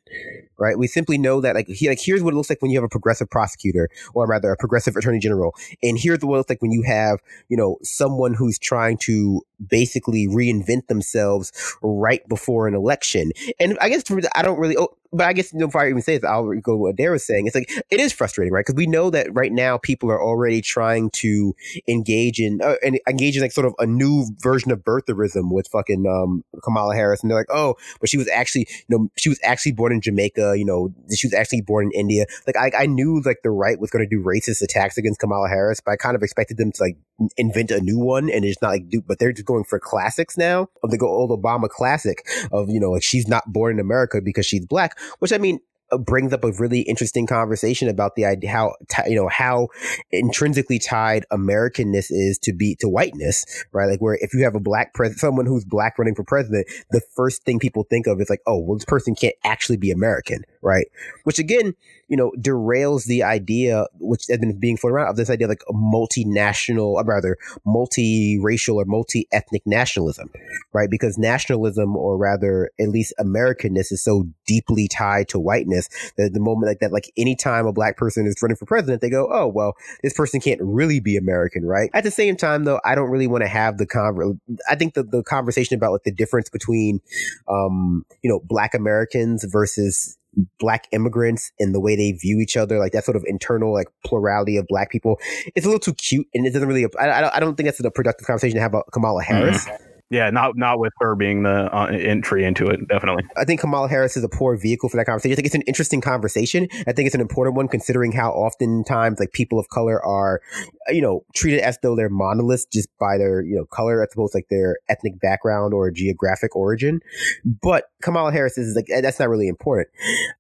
right? 0.58 0.78
We 0.78 0.88
simply 0.88 1.17
know 1.17 1.41
that 1.41 1.56
like 1.56 1.67
he, 1.67 1.89
like 1.89 2.00
here's 2.00 2.24
what 2.24 2.34
it 2.34 2.38
looks 2.38 2.50
like 2.50 2.62
when 2.62 2.71
you 2.71 2.78
have 2.78 2.86
a 2.86 2.89
progressive 2.89 3.30
prosecutor 3.30 3.89
or 4.13 4.28
rather 4.28 4.52
a 4.52 4.58
progressive 4.58 4.95
attorney 4.95 5.19
general, 5.19 5.56
and 5.84 6.00
here's 6.00 6.19
what 6.19 6.36
it 6.36 6.38
looks 6.38 6.50
like 6.50 6.62
when 6.62 6.71
you 6.71 6.84
have 6.84 7.19
you 7.50 7.58
know 7.58 7.78
someone 7.84 8.34
who's 8.34 8.58
trying 8.58 8.97
to 8.97 9.41
basically 9.67 10.28
reinvent 10.28 10.88
themselves 11.01 11.51
right 11.81 12.27
before 12.27 12.67
an 12.67 12.75
election. 12.75 13.31
And 13.59 13.77
I 13.81 13.89
guess 13.89 14.03
for, 14.03 14.19
I 14.35 14.41
don't 14.41 14.59
really. 14.59 14.77
Oh, 14.77 14.89
But 15.13 15.28
I 15.28 15.34
guess 15.34 15.52
you 15.52 15.60
know, 15.60 15.67
before 15.67 15.82
I 15.82 15.89
even 15.89 16.02
say 16.02 16.17
this, 16.17 16.30
I'll 16.30 16.50
go 16.62 16.78
what 16.78 16.95
Dare 16.95 17.12
was 17.12 17.26
saying. 17.26 17.47
It's 17.47 17.56
like 17.56 17.71
it 17.89 18.00
is 18.00 18.13
frustrating, 18.13 18.54
right? 18.54 18.65
Because 18.65 18.76
we 18.76 18.88
know 18.88 19.10
that 19.10 19.34
right 19.34 19.52
now 19.52 19.78
people 19.78 20.10
are 20.10 20.21
already 20.21 20.62
trying 20.62 21.10
to 21.12 21.56
engage 21.88 22.39
in 22.39 22.62
uh, 22.62 22.76
and 22.84 23.00
engage 23.08 23.36
in 23.36 23.41
like 23.41 23.52
sort 23.52 23.67
of 23.67 23.74
a 23.80 23.86
new 23.86 24.26
version 24.39 24.71
of 24.71 24.80
birtherism 24.80 25.52
with 25.52 25.67
fucking 25.67 26.06
um, 26.08 26.43
Kamala 26.63 26.95
Harris, 26.95 27.21
and 27.21 27.30
they're 27.30 27.38
like, 27.38 27.52
oh, 27.52 27.76
but 28.00 28.10
she 28.10 28.17
was 28.17 28.30
actually, 28.30 28.67
you 28.88 28.97
know, 28.97 29.10
she 29.17 29.30
was 29.30 29.39
actually 29.43 29.74
born 29.74 29.91
in 29.91 30.02
Jamaica. 30.02 30.56
You 30.58 30.65
know, 30.65 30.93
she 31.13 31.28
was 31.28 31.34
actually 31.34 31.62
born 31.62 31.86
in 31.86 31.91
India. 31.91 32.26
Like 32.47 32.56
I, 32.56 32.84
I 32.84 32.86
knew 32.86 33.21
like 33.26 33.41
the 33.43 33.52
right 33.52 33.80
was 33.80 33.89
going 33.89 34.08
to 34.08 34.15
do 34.15 34.24
racist 34.24 34.62
attacks 34.62 34.97
against 34.97 35.19
Kamala 35.19 35.50
Harris, 35.50 35.82
but 35.84 35.91
I 35.91 35.95
kind 35.97 36.15
of 36.15 36.24
expected 36.24 36.58
them 36.58 36.71
to 36.71 36.84
like 36.84 36.97
invent 37.38 37.71
a 37.71 37.80
new 37.80 38.00
one 38.00 38.30
and 38.30 38.45
it's 38.45 38.62
not 38.62 38.69
like 38.69 38.89
do, 38.89 39.02
but 39.02 39.19
they're 39.19 39.32
just 39.32 39.45
going 39.45 39.63
for 39.63 39.80
classics 39.80 40.38
now 40.38 40.67
of 40.84 40.91
the 40.91 41.00
old 41.06 41.30
Obama 41.30 41.69
classic 41.69 42.26
of 42.52 42.69
you 42.69 42.80
know 42.80 42.91
like 42.91 43.04
she's 43.04 43.28
not 43.28 43.52
born 43.52 43.74
in 43.74 43.80
America 43.80 44.21
because 44.21 44.45
she's 44.45 44.65
black 44.65 44.97
which 45.19 45.33
I 45.33 45.37
mean, 45.37 45.59
uh, 45.91 45.97
brings 45.97 46.31
up 46.31 46.43
a 46.43 46.51
really 46.53 46.81
interesting 46.81 47.27
conversation 47.27 47.89
about 47.89 48.15
the 48.15 48.25
idea 48.25 48.49
how 48.49 48.73
you 49.05 49.15
know 49.15 49.27
how 49.27 49.67
intrinsically 50.11 50.79
tied 50.79 51.25
Americanness 51.31 52.07
is 52.09 52.37
to 52.39 52.53
be 52.53 52.75
to 52.79 52.87
whiteness, 52.87 53.45
right? 53.73 53.87
Like 53.87 53.99
where 53.99 54.17
if 54.21 54.33
you 54.33 54.43
have 54.43 54.55
a 54.55 54.59
black 54.59 54.93
president, 54.93 55.19
someone 55.19 55.45
who's 55.45 55.65
black 55.65 55.99
running 55.99 56.15
for 56.15 56.23
president, 56.23 56.67
the 56.91 57.01
first 57.15 57.43
thing 57.43 57.59
people 57.59 57.83
think 57.89 58.07
of 58.07 58.21
is 58.21 58.29
like, 58.29 58.41
oh, 58.47 58.59
well, 58.59 58.77
this 58.77 58.85
person 58.85 59.15
can't 59.15 59.35
actually 59.43 59.77
be 59.77 59.91
American, 59.91 60.43
right? 60.61 60.87
Which 61.25 61.39
again, 61.39 61.73
you 62.12 62.17
know, 62.17 62.34
derails 62.38 63.06
the 63.06 63.24
idea 63.24 63.88
which 63.97 64.26
has 64.28 64.38
been 64.38 64.60
being 64.60 64.76
floated 64.76 64.95
around 64.95 65.08
of 65.08 65.15
this 65.15 65.30
idea 65.30 65.45
of 65.45 65.50
like 65.50 65.63
a 65.69 65.74
multinational, 65.74 66.95
or 66.95 67.06
rather 67.06 67.38
multiracial 67.65 68.76
or 68.76 68.84
multi-ethnic 68.84 69.62
nationalism, 69.65 70.30
right? 70.74 70.89
Because 70.89 71.18
nationalism, 71.18 71.95
or 71.95 72.18
rather 72.18 72.70
at 72.82 72.89
least 72.89 73.14
Americanness, 73.18 73.93
is 73.93 74.03
so 74.03 74.28
deeply 74.45 74.89
tied 74.89 75.30
to 75.30 75.39
whiteness 75.39 75.88
that 76.18 76.34
the 76.34 76.41
moment 76.41 76.68
like 76.68 76.80
that, 76.80 76.91
like 76.91 77.09
anytime 77.16 77.66
a 77.66 77.72
black 77.72 77.95
person 77.95 78.28
is 78.28 78.36
running 78.41 78.57
for 78.57 78.66
president, 78.66 79.01
they 79.01 79.09
go, 79.09 79.30
oh 79.32 79.47
well, 79.47 79.74
this 80.03 80.14
person 80.14 80.41
can't 80.41 80.59
really 80.62 80.99
be 80.99 81.16
American, 81.16 81.66
right? 81.66 81.89
At 81.93 82.03
the 82.03 82.12
same 82.12 82.36
time, 82.36 82.66
though, 82.66 82.82
I 82.84 82.93
don't 82.93 83.09
really 83.09 83.28
want 83.28 83.43
to 83.43 83.47
have 83.47 83.78
the 83.78 83.88
conver. 83.88 84.38
I 84.70 84.76
think 84.76 84.95
the 84.95 85.03
the 85.03 85.24
conversation 85.24 85.76
about 85.76 85.93
like 85.93 86.03
the 86.03 86.12
difference 86.12 86.49
between, 86.49 86.99
um, 87.47 88.05
you 88.22 88.30
know, 88.30 88.41
black 88.43 88.74
Americans 88.74 89.45
versus 89.45 90.18
black 90.59 90.88
immigrants 90.91 91.51
and 91.59 91.75
the 91.75 91.79
way 91.79 91.95
they 91.95 92.11
view 92.11 92.39
each 92.39 92.57
other, 92.57 92.79
like 92.79 92.91
that 92.93 93.03
sort 93.03 93.15
of 93.15 93.23
internal 93.27 93.73
like 93.73 93.88
plurality 94.05 94.57
of 94.57 94.65
black 94.67 94.89
people, 94.89 95.19
it's 95.55 95.65
a 95.65 95.69
little 95.69 95.79
too 95.79 95.93
cute, 95.93 96.27
and 96.34 96.45
it 96.45 96.51
doesn't 96.51 96.67
really. 96.67 96.86
I, 96.99 97.36
I 97.36 97.39
don't 97.39 97.55
think 97.55 97.67
that's 97.67 97.84
a 97.84 97.91
productive 97.91 98.25
conversation 98.25 98.55
to 98.55 98.61
have 98.61 98.71
about 98.71 98.91
Kamala 98.91 99.23
Harris. 99.23 99.65
Mm-hmm. 99.65 99.90
Yeah, 100.12 100.30
not 100.30 100.57
not 100.57 100.78
with 100.78 100.91
her 100.99 101.16
being 101.16 101.43
the 101.43 101.74
uh, 101.74 101.86
entry 101.86 102.43
into 102.43 102.68
it. 102.68 102.86
Definitely, 102.89 103.24
I 103.38 103.45
think 103.45 103.62
Kamala 103.62 103.88
Harris 103.88 104.18
is 104.18 104.26
a 104.26 104.30
poor 104.30 104.57
vehicle 104.57 104.89
for 104.89 104.97
that 104.97 105.05
conversation. 105.05 105.32
I 105.32 105.36
think 105.36 105.45
it's 105.45 105.55
an 105.55 105.62
interesting 105.62 106.01
conversation. 106.01 106.68
I 106.86 106.91
think 106.91 107.05
it's 107.05 107.16
an 107.16 107.22
important 107.22 107.55
one 107.55 107.70
considering 107.70 108.12
how 108.12 108.32
oftentimes 108.32 109.22
like 109.22 109.32
people 109.32 109.57
of 109.57 109.70
color 109.70 110.05
are, 110.05 110.41
you 110.89 111.01
know, 111.01 111.24
treated 111.34 111.62
as 111.62 111.78
though 111.82 111.95
they're 111.95 112.09
monoliths 112.09 112.66
just 112.66 112.89
by 112.99 113.18
their 113.18 113.41
you 113.41 113.55
know 113.55 113.64
color 113.66 114.03
as 114.03 114.09
opposed 114.12 114.36
like 114.36 114.49
their 114.49 114.76
ethnic 114.89 115.18
background 115.22 115.74
or 115.74 115.89
geographic 115.91 116.57
origin. 116.57 116.99
But 117.45 117.86
Kamala 118.01 118.34
Harris 118.34 118.57
is 118.57 118.76
like 118.76 118.88
that's 119.01 119.18
not 119.18 119.30
really 119.30 119.47
important. 119.47 119.88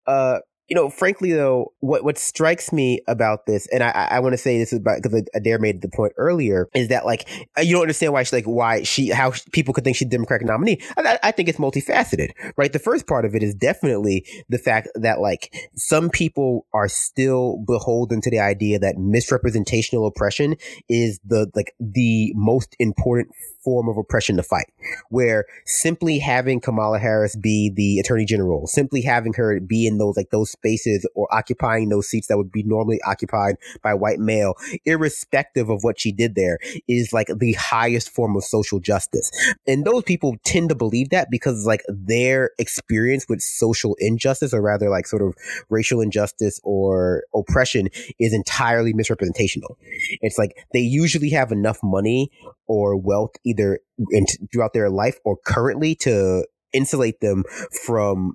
Uh, 0.05 0.39
you 0.67 0.75
know, 0.75 0.89
frankly 0.89 1.33
though, 1.33 1.73
what 1.79 2.03
what 2.03 2.17
strikes 2.17 2.71
me 2.71 3.01
about 3.07 3.45
this, 3.45 3.67
and 3.73 3.83
I 3.83 3.89
I 4.11 4.19
want 4.19 4.33
to 4.33 4.37
say 4.37 4.57
this 4.57 4.71
is 4.71 4.79
because 4.79 5.23
Adair 5.33 5.59
made 5.59 5.81
the 5.81 5.89
point 5.89 6.13
earlier, 6.17 6.69
is 6.73 6.87
that 6.87 7.05
like 7.05 7.27
uh, 7.57 7.61
you 7.61 7.73
don't 7.73 7.81
understand 7.81 8.13
why 8.13 8.23
she 8.23 8.35
like 8.35 8.45
why 8.45 8.83
she 8.83 9.09
how 9.09 9.33
people 9.51 9.73
could 9.73 9.83
think 9.83 9.97
she's 9.97 10.07
a 10.07 10.11
Democratic 10.11 10.47
nominee. 10.47 10.79
I, 10.97 11.19
I 11.23 11.31
think 11.31 11.49
it's 11.49 11.59
multifaceted, 11.59 12.31
right? 12.55 12.71
The 12.71 12.79
first 12.79 13.05
part 13.05 13.25
of 13.25 13.35
it 13.35 13.43
is 13.43 13.53
definitely 13.53 14.25
the 14.49 14.57
fact 14.57 14.87
that 14.95 15.19
like 15.19 15.71
some 15.75 16.09
people 16.09 16.65
are 16.73 16.87
still 16.87 17.57
beholden 17.67 18.21
to 18.21 18.29
the 18.29 18.39
idea 18.39 18.79
that 18.79 18.97
misrepresentational 18.97 20.07
oppression 20.07 20.55
is 20.87 21.19
the 21.25 21.51
like 21.53 21.75
the 21.79 22.31
most 22.35 22.75
important 22.79 23.35
form 23.63 23.87
of 23.89 23.97
oppression 23.97 24.37
to 24.37 24.43
fight, 24.43 24.67
where 25.09 25.45
simply 25.65 26.19
having 26.19 26.59
Kamala 26.59 26.99
Harris 26.99 27.35
be 27.35 27.71
the 27.73 27.99
attorney 27.99 28.25
general, 28.25 28.67
simply 28.67 29.01
having 29.01 29.33
her 29.33 29.59
be 29.59 29.87
in 29.87 29.97
those 29.97 30.17
like 30.17 30.29
those 30.31 30.51
spaces 30.51 31.07
or 31.15 31.27
occupying 31.33 31.89
those 31.89 32.07
seats 32.07 32.27
that 32.27 32.37
would 32.37 32.51
be 32.51 32.63
normally 32.63 32.99
occupied 33.05 33.55
by 33.83 33.93
white 33.93 34.19
male, 34.19 34.55
irrespective 34.85 35.69
of 35.69 35.83
what 35.83 35.99
she 35.99 36.11
did 36.11 36.35
there, 36.35 36.59
is 36.87 37.13
like 37.13 37.27
the 37.35 37.53
highest 37.53 38.09
form 38.09 38.35
of 38.35 38.43
social 38.43 38.79
justice. 38.79 39.31
And 39.67 39.85
those 39.85 40.03
people 40.03 40.35
tend 40.43 40.69
to 40.69 40.75
believe 40.75 41.09
that 41.09 41.29
because 41.29 41.65
like 41.65 41.83
their 41.87 42.51
experience 42.57 43.25
with 43.29 43.41
social 43.41 43.95
injustice, 43.99 44.53
or 44.53 44.61
rather 44.61 44.89
like 44.89 45.07
sort 45.07 45.21
of 45.21 45.33
racial 45.69 46.01
injustice 46.01 46.59
or 46.63 47.23
oppression, 47.35 47.89
is 48.19 48.33
entirely 48.33 48.93
misrepresentational. 48.93 49.77
It's 50.21 50.37
like 50.37 50.55
they 50.73 50.79
usually 50.79 51.29
have 51.29 51.51
enough 51.51 51.79
money 51.83 52.31
or 52.67 52.95
wealth 52.95 53.31
either 53.43 53.79
in, 54.11 54.25
throughout 54.51 54.73
their 54.73 54.89
life 54.89 55.17
or 55.23 55.37
currently 55.45 55.95
to 55.95 56.45
insulate 56.73 57.19
them 57.19 57.43
from 57.85 58.33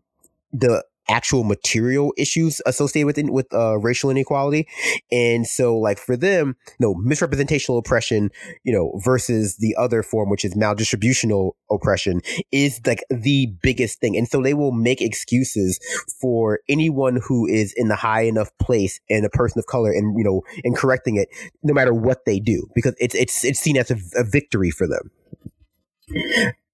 the 0.52 0.84
actual 1.08 1.44
material 1.44 2.12
issues 2.16 2.60
associated 2.66 3.06
with 3.06 3.30
with 3.30 3.52
uh, 3.52 3.78
racial 3.78 4.10
inequality, 4.10 4.66
and 5.10 5.46
so 5.46 5.76
like 5.76 5.98
for 5.98 6.16
them, 6.16 6.56
you 6.78 6.86
know, 6.86 6.94
misrepresentational 6.94 7.78
oppression, 7.78 8.30
you 8.64 8.72
know, 8.72 8.92
versus 9.02 9.56
the 9.56 9.74
other 9.76 10.02
form, 10.02 10.30
which 10.30 10.44
is 10.44 10.54
maldistributional 10.54 11.52
oppression, 11.70 12.20
is 12.52 12.80
like 12.86 13.04
the 13.10 13.52
biggest 13.62 14.00
thing, 14.00 14.16
and 14.16 14.28
so 14.28 14.42
they 14.42 14.54
will 14.54 14.72
make 14.72 15.00
excuses 15.00 15.78
for 16.20 16.60
anyone 16.68 17.20
who 17.26 17.46
is 17.46 17.72
in 17.76 17.88
the 17.88 17.96
high 17.96 18.22
enough 18.22 18.50
place 18.58 19.00
and 19.10 19.24
a 19.24 19.30
person 19.30 19.58
of 19.58 19.66
color, 19.66 19.90
and 19.90 20.18
you 20.18 20.24
know, 20.24 20.42
and 20.64 20.76
correcting 20.76 21.16
it, 21.16 21.28
no 21.62 21.74
matter 21.74 21.94
what 21.94 22.24
they 22.24 22.38
do, 22.40 22.66
because 22.74 22.94
it's 22.98 23.14
it's 23.14 23.44
it's 23.44 23.60
seen 23.60 23.76
as 23.76 23.90
a, 23.90 23.96
a 24.16 24.24
victory 24.24 24.70
for 24.70 24.86
them. 24.86 25.10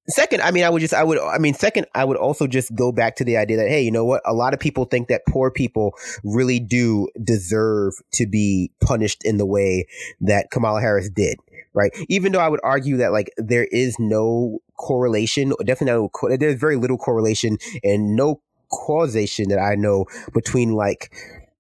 Second, 0.09 0.43
I 0.43 0.51
mean, 0.51 0.65
I 0.65 0.71
would 0.71 0.81
just, 0.81 0.95
I 0.95 1.05
would, 1.05 1.19
I 1.19 1.39
mean, 1.39 1.55
second, 1.55 1.87
I 1.95 2.05
would 2.05 2.17
also 2.17 2.49
just 2.49 2.75
go 2.75 2.91
back 2.91 3.17
to 3.17 3.25
the 3.25 3.37
idea 3.37 3.57
that, 3.59 3.69
hey, 3.69 3.83
you 3.83 3.93
know 3.93 4.05
what? 4.05 4.21
A 4.27 4.33
lot 4.33 4.53
of 4.53 4.59
people 4.59 4.85
think 4.85 5.09
that 5.09 5.23
poor 5.29 5.51
people 5.51 5.95
really 6.25 6.59
do 6.59 7.09
deserve 7.23 7.95
to 8.15 8.27
be 8.27 8.73
punished 8.81 9.25
in 9.25 9.37
the 9.37 9.47
way 9.47 9.87
that 10.21 10.51
Kamala 10.51 10.81
Harris 10.81 11.09
did, 11.09 11.39
right? 11.73 11.93
Even 12.09 12.33
though 12.33 12.41
I 12.41 12.49
would 12.49 12.61
argue 12.65 12.97
that, 12.97 13.13
like, 13.13 13.33
there 13.37 13.65
is 13.65 13.97
no 14.01 14.59
correlation, 14.77 15.53
definitely 15.65 16.09
no, 16.21 16.37
there's 16.37 16.59
very 16.59 16.77
little 16.77 16.99
correlation 16.99 17.59
and 17.85 18.17
no 18.17 18.41
causation 18.73 19.51
that 19.51 19.61
I 19.61 19.77
know 19.77 20.07
between, 20.35 20.73
like, 20.73 21.13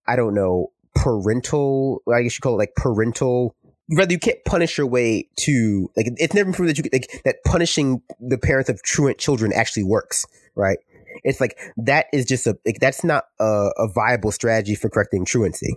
I 0.08 0.16
don't 0.16 0.34
know, 0.34 0.72
parental, 0.96 2.02
I 2.12 2.22
guess 2.22 2.36
you 2.36 2.40
call 2.40 2.54
it 2.54 2.58
like 2.58 2.74
parental 2.74 3.54
rather 3.90 4.12
you 4.12 4.18
can't 4.18 4.38
punish 4.44 4.78
your 4.78 4.86
way 4.86 5.28
to 5.36 5.90
like 5.96 6.06
it's 6.16 6.34
never 6.34 6.52
proven 6.52 6.74
that 6.74 6.78
you 6.78 6.84
like 6.92 7.22
that 7.24 7.36
punishing 7.44 8.02
the 8.20 8.38
parents 8.38 8.70
of 8.70 8.82
truant 8.82 9.18
children 9.18 9.52
actually 9.52 9.84
works, 9.84 10.26
right? 10.54 10.78
It's 11.24 11.40
like 11.40 11.58
that 11.76 12.06
is 12.12 12.24
just 12.24 12.46
a 12.46 12.56
like, 12.64 12.78
that's 12.80 13.04
not 13.04 13.24
a, 13.38 13.70
a, 13.76 13.88
viable 13.88 14.32
strategy 14.32 14.74
for 14.74 14.88
correcting 14.88 15.24
truancy, 15.24 15.76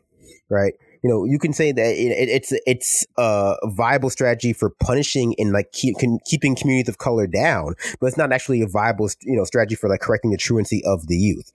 right? 0.49 0.73
You 1.03 1.09
know, 1.09 1.25
you 1.25 1.37
can 1.37 1.53
say 1.53 1.71
that 1.71 1.85
it, 1.85 2.29
it's 2.29 2.53
it's 2.65 3.05
a 3.17 3.55
viable 3.65 4.09
strategy 4.09 4.53
for 4.53 4.71
punishing 4.81 5.35
and 5.37 5.51
like 5.51 5.71
keep, 5.71 5.97
can, 5.97 6.19
keeping 6.25 6.55
communities 6.55 6.89
of 6.89 6.97
color 6.97 7.27
down, 7.27 7.75
but 7.99 8.07
it's 8.07 8.17
not 8.17 8.31
actually 8.31 8.61
a 8.61 8.67
viable 8.67 9.09
you 9.21 9.35
know 9.35 9.43
strategy 9.43 9.75
for 9.75 9.89
like 9.89 9.99
correcting 9.99 10.31
the 10.31 10.37
truancy 10.37 10.83
of 10.85 11.07
the 11.07 11.17
youth. 11.17 11.51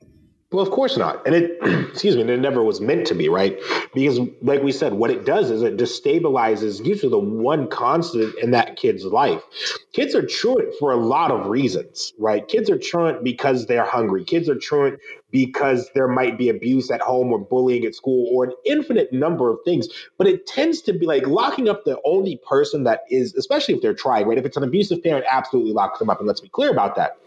Well, 0.53 0.67
of 0.67 0.73
course 0.73 0.97
not. 0.97 1.25
And 1.27 1.35
it, 1.37 1.59
excuse 1.91 2.17
me, 2.17 2.23
it 2.23 2.41
never 2.41 2.65
was 2.65 2.81
meant 2.81 3.07
to 3.09 3.15
be, 3.15 3.29
right? 3.29 3.57
Because, 3.95 4.19
like 4.43 4.63
we 4.63 4.73
said, 4.73 4.95
what 4.95 5.11
it 5.11 5.25
does 5.25 5.51
is 5.51 5.63
it 5.63 5.77
destabilizes 5.77 6.85
usually 6.85 7.11
the 7.11 7.19
one 7.21 7.69
constant 7.69 8.37
in 8.39 8.51
that 8.51 8.77
kid's 8.77 9.05
life. 9.05 9.43
Kids 9.93 10.15
are 10.15 10.27
truant 10.27 10.75
for 10.81 10.91
a 10.91 10.97
lot 10.97 11.31
of 11.31 11.47
reasons, 11.47 12.15
right? 12.19 12.49
Kids 12.49 12.69
are 12.69 12.79
truant 12.79 13.23
because 13.23 13.67
they're 13.67 13.85
hungry. 13.85 14.25
Kids 14.25 14.49
are 14.49 14.57
truant 14.57 14.99
because 15.31 15.89
there 15.95 16.09
might 16.09 16.37
be 16.37 16.49
abuse 16.49 16.91
at 16.91 17.01
home 17.01 17.33
or 17.33 17.39
bullying 17.39 17.85
at 17.85 17.95
school 17.95 18.29
or 18.33 18.45
an 18.45 18.53
infinite 18.65 19.13
number 19.13 19.53
of 19.53 19.59
things. 19.65 19.87
But 20.19 20.27
it 20.27 20.49
tends 20.49 20.83
to 20.83 20.93
be 20.93 21.07
like 21.07 21.29
locking 21.29 21.69
up 21.69 21.85
the 21.85 22.01
only 22.05 22.41
person 22.49 22.83
that 22.85 23.03
is, 23.09 23.35
especially 23.37 23.75
if 23.75 23.83
they're 23.83 23.95
trying, 23.95 24.27
right? 24.27 24.39
If 24.39 24.47
it's 24.47 24.57
an 24.57 24.65
abusive 24.65 25.01
parent, 25.05 25.27
absolutely 25.31 25.75
lock 25.75 25.99
them 26.01 26.11
up. 26.11 26.19
And 26.19 26.27
let's 26.27 26.41
be 26.41 26.49
clear 26.49 26.71
about 26.73 26.97
that. 26.97 27.19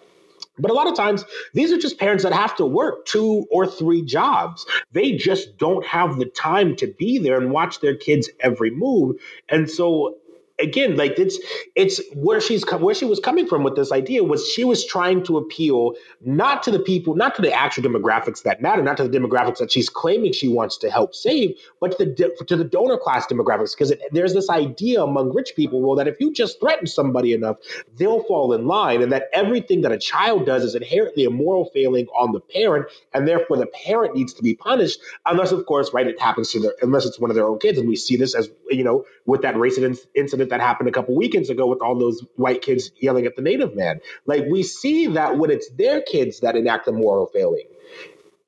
But 0.59 0.71
a 0.71 0.73
lot 0.73 0.87
of 0.87 0.95
times, 0.95 1.25
these 1.53 1.71
are 1.71 1.77
just 1.77 1.97
parents 1.97 2.23
that 2.23 2.33
have 2.33 2.55
to 2.57 2.65
work 2.65 3.05
two 3.05 3.47
or 3.49 3.65
three 3.65 4.03
jobs. 4.03 4.65
They 4.91 5.13
just 5.13 5.57
don't 5.57 5.85
have 5.85 6.17
the 6.17 6.25
time 6.25 6.75
to 6.77 6.87
be 6.87 7.17
there 7.17 7.39
and 7.39 7.51
watch 7.51 7.79
their 7.79 7.95
kids' 7.95 8.29
every 8.39 8.69
move. 8.69 9.15
And 9.49 9.69
so 9.69 10.17
again, 10.63 10.95
like 10.95 11.19
it's 11.19 11.37
it's 11.75 12.01
where 12.13 12.41
she's 12.41 12.63
where 12.71 12.95
she 12.95 13.05
was 13.05 13.19
coming 13.19 13.47
from 13.47 13.63
with 13.63 13.75
this 13.75 13.91
idea 13.91 14.23
was 14.23 14.47
she 14.47 14.63
was 14.63 14.85
trying 14.85 15.23
to 15.25 15.37
appeal 15.37 15.93
not 16.21 16.63
to 16.63 16.71
the 16.71 16.79
people, 16.79 17.15
not 17.15 17.35
to 17.35 17.41
the 17.41 17.53
actual 17.53 17.83
demographics 17.83 18.43
that 18.43 18.61
matter, 18.61 18.81
not 18.81 18.97
to 18.97 19.07
the 19.07 19.19
demographics 19.19 19.57
that 19.57 19.71
she's 19.71 19.89
claiming 19.89 20.33
she 20.33 20.47
wants 20.47 20.77
to 20.77 20.89
help 20.89 21.13
save, 21.13 21.55
but 21.79 21.97
to 21.97 22.05
the 22.05 22.45
to 22.47 22.55
the 22.55 22.63
donor 22.63 22.97
class 22.97 23.27
demographics. 23.27 23.75
Because 23.77 23.93
there's 24.11 24.33
this 24.33 24.49
idea 24.49 25.03
among 25.03 25.33
rich 25.35 25.53
people, 25.55 25.81
well, 25.81 25.95
that 25.97 26.07
if 26.07 26.15
you 26.19 26.33
just 26.33 26.59
threaten 26.59 26.87
somebody 26.87 27.33
enough, 27.33 27.57
they'll 27.97 28.23
fall 28.23 28.53
in 28.53 28.65
line, 28.65 29.01
and 29.01 29.11
that 29.11 29.25
everything 29.33 29.81
that 29.81 29.91
a 29.91 29.97
child 29.97 30.45
does 30.45 30.63
is 30.63 30.75
inherently 30.75 31.25
a 31.25 31.29
moral 31.29 31.69
failing 31.73 32.07
on 32.17 32.31
the 32.31 32.39
parent, 32.39 32.87
and 33.13 33.27
therefore 33.27 33.57
the 33.57 33.67
parent 33.67 34.15
needs 34.15 34.33
to 34.33 34.41
be 34.41 34.55
punished, 34.55 34.99
unless 35.25 35.51
of 35.51 35.65
course, 35.65 35.93
right, 35.93 36.07
it 36.07 36.19
happens 36.19 36.51
to 36.51 36.59
their 36.59 36.73
unless 36.81 37.05
it's 37.05 37.19
one 37.19 37.29
of 37.29 37.35
their 37.35 37.47
own 37.47 37.59
kids, 37.59 37.77
and 37.77 37.87
we 37.87 37.95
see 37.95 38.15
this 38.15 38.33
as 38.33 38.49
you 38.69 38.83
know 38.83 39.05
with 39.25 39.41
that 39.41 39.55
racist 39.55 39.99
incident 40.15 40.49
that 40.53 40.61
happened 40.61 40.87
a 40.87 40.91
couple 40.91 41.15
weekends 41.15 41.49
ago 41.49 41.65
with 41.65 41.81
all 41.81 41.97
those 41.97 42.23
white 42.35 42.61
kids 42.61 42.91
yelling 43.01 43.25
at 43.25 43.35
the 43.35 43.41
native 43.41 43.75
man. 43.75 43.99
Like 44.27 44.45
we 44.49 44.61
see 44.61 45.07
that 45.07 45.39
when 45.39 45.49
it's 45.49 45.67
their 45.71 46.01
kids 46.01 46.41
that 46.41 46.55
enact 46.55 46.85
the 46.85 46.91
moral 46.91 47.25
failing, 47.25 47.65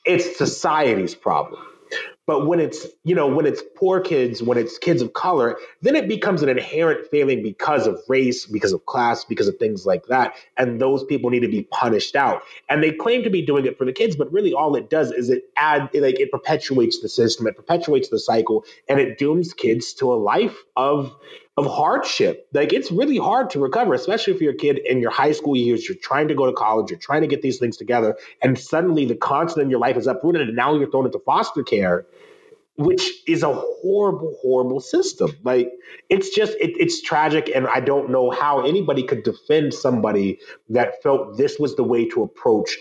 it's 0.05 0.37
society's 0.37 1.15
problem. 1.15 1.59
But 2.27 2.47
when 2.47 2.59
it's, 2.59 2.87
you 3.03 3.13
know, 3.13 3.27
when 3.27 3.45
it's 3.45 3.61
poor 3.75 4.01
kids, 4.01 4.41
when 4.41 4.57
it's 4.57 4.79
kids 4.79 5.01
of 5.03 5.13
color, 5.13 5.57
then 5.81 5.95
it 5.95 6.07
becomes 6.07 6.41
an 6.41 6.49
inherent 6.49 7.07
failing 7.11 7.43
because 7.43 7.85
of 7.85 7.99
race, 8.07 8.47
because 8.47 8.73
of 8.73 8.85
class, 8.85 9.25
because 9.25 9.47
of 9.47 9.57
things 9.57 9.85
like 9.85 10.05
that. 10.07 10.35
And 10.57 10.81
those 10.81 11.03
people 11.03 11.29
need 11.29 11.41
to 11.41 11.47
be 11.47 11.63
punished 11.63 12.15
out. 12.15 12.41
And 12.67 12.81
they 12.81 12.91
claim 12.91 13.23
to 13.23 13.29
be 13.29 13.43
doing 13.43 13.65
it 13.65 13.77
for 13.77 13.85
the 13.85 13.93
kids, 13.93 14.15
but 14.15 14.31
really 14.31 14.53
all 14.53 14.75
it 14.75 14.89
does 14.89 15.11
is 15.11 15.29
it 15.29 15.43
add 15.55 15.89
like 15.93 16.19
it 16.19 16.31
perpetuates 16.31 16.99
the 16.99 17.09
system, 17.09 17.45
it 17.45 17.55
perpetuates 17.55 18.09
the 18.09 18.19
cycle, 18.19 18.65
and 18.89 18.99
it 18.99 19.19
dooms 19.19 19.53
kids 19.53 19.93
to 19.95 20.11
a 20.11 20.15
life 20.15 20.57
of 20.75 21.15
of 21.57 21.65
hardship. 21.65 22.47
Like 22.53 22.73
it's 22.73 22.91
really 22.91 23.17
hard 23.17 23.49
to 23.51 23.59
recover, 23.59 23.93
especially 23.93 24.33
if 24.33 24.41
you're 24.41 24.53
a 24.53 24.57
kid 24.57 24.77
in 24.79 24.99
your 24.99 25.11
high 25.11 25.31
school 25.31 25.55
years, 25.55 25.87
you're 25.87 25.97
trying 25.97 26.27
to 26.27 26.35
go 26.35 26.45
to 26.45 26.53
college, 26.53 26.89
you're 26.89 26.99
trying 26.99 27.21
to 27.21 27.27
get 27.27 27.41
these 27.41 27.59
things 27.59 27.77
together, 27.77 28.17
and 28.41 28.59
suddenly 28.59 29.05
the 29.05 29.15
constant 29.15 29.63
in 29.63 29.69
your 29.69 29.79
life 29.79 29.95
is 29.97 30.07
uprooted, 30.07 30.47
and 30.47 30.55
now 30.55 30.75
you're 30.75 30.89
thrown 30.89 31.05
into 31.05 31.19
foster 31.19 31.63
care, 31.63 32.05
which 32.75 33.09
is 33.25 33.41
a 33.41 33.53
horrible, 33.53 34.37
horrible 34.41 34.81
system. 34.81 35.31
Like 35.43 35.71
it's 36.09 36.29
just 36.35 36.53
it, 36.59 36.71
it's 36.77 37.01
tragic, 37.01 37.49
and 37.55 37.67
I 37.67 37.79
don't 37.79 38.09
know 38.09 38.31
how 38.31 38.65
anybody 38.65 39.03
could 39.03 39.23
defend 39.23 39.73
somebody 39.73 40.39
that 40.69 41.01
felt 41.01 41.37
this 41.37 41.57
was 41.57 41.77
the 41.77 41.83
way 41.83 42.05
to 42.09 42.23
approach 42.23 42.77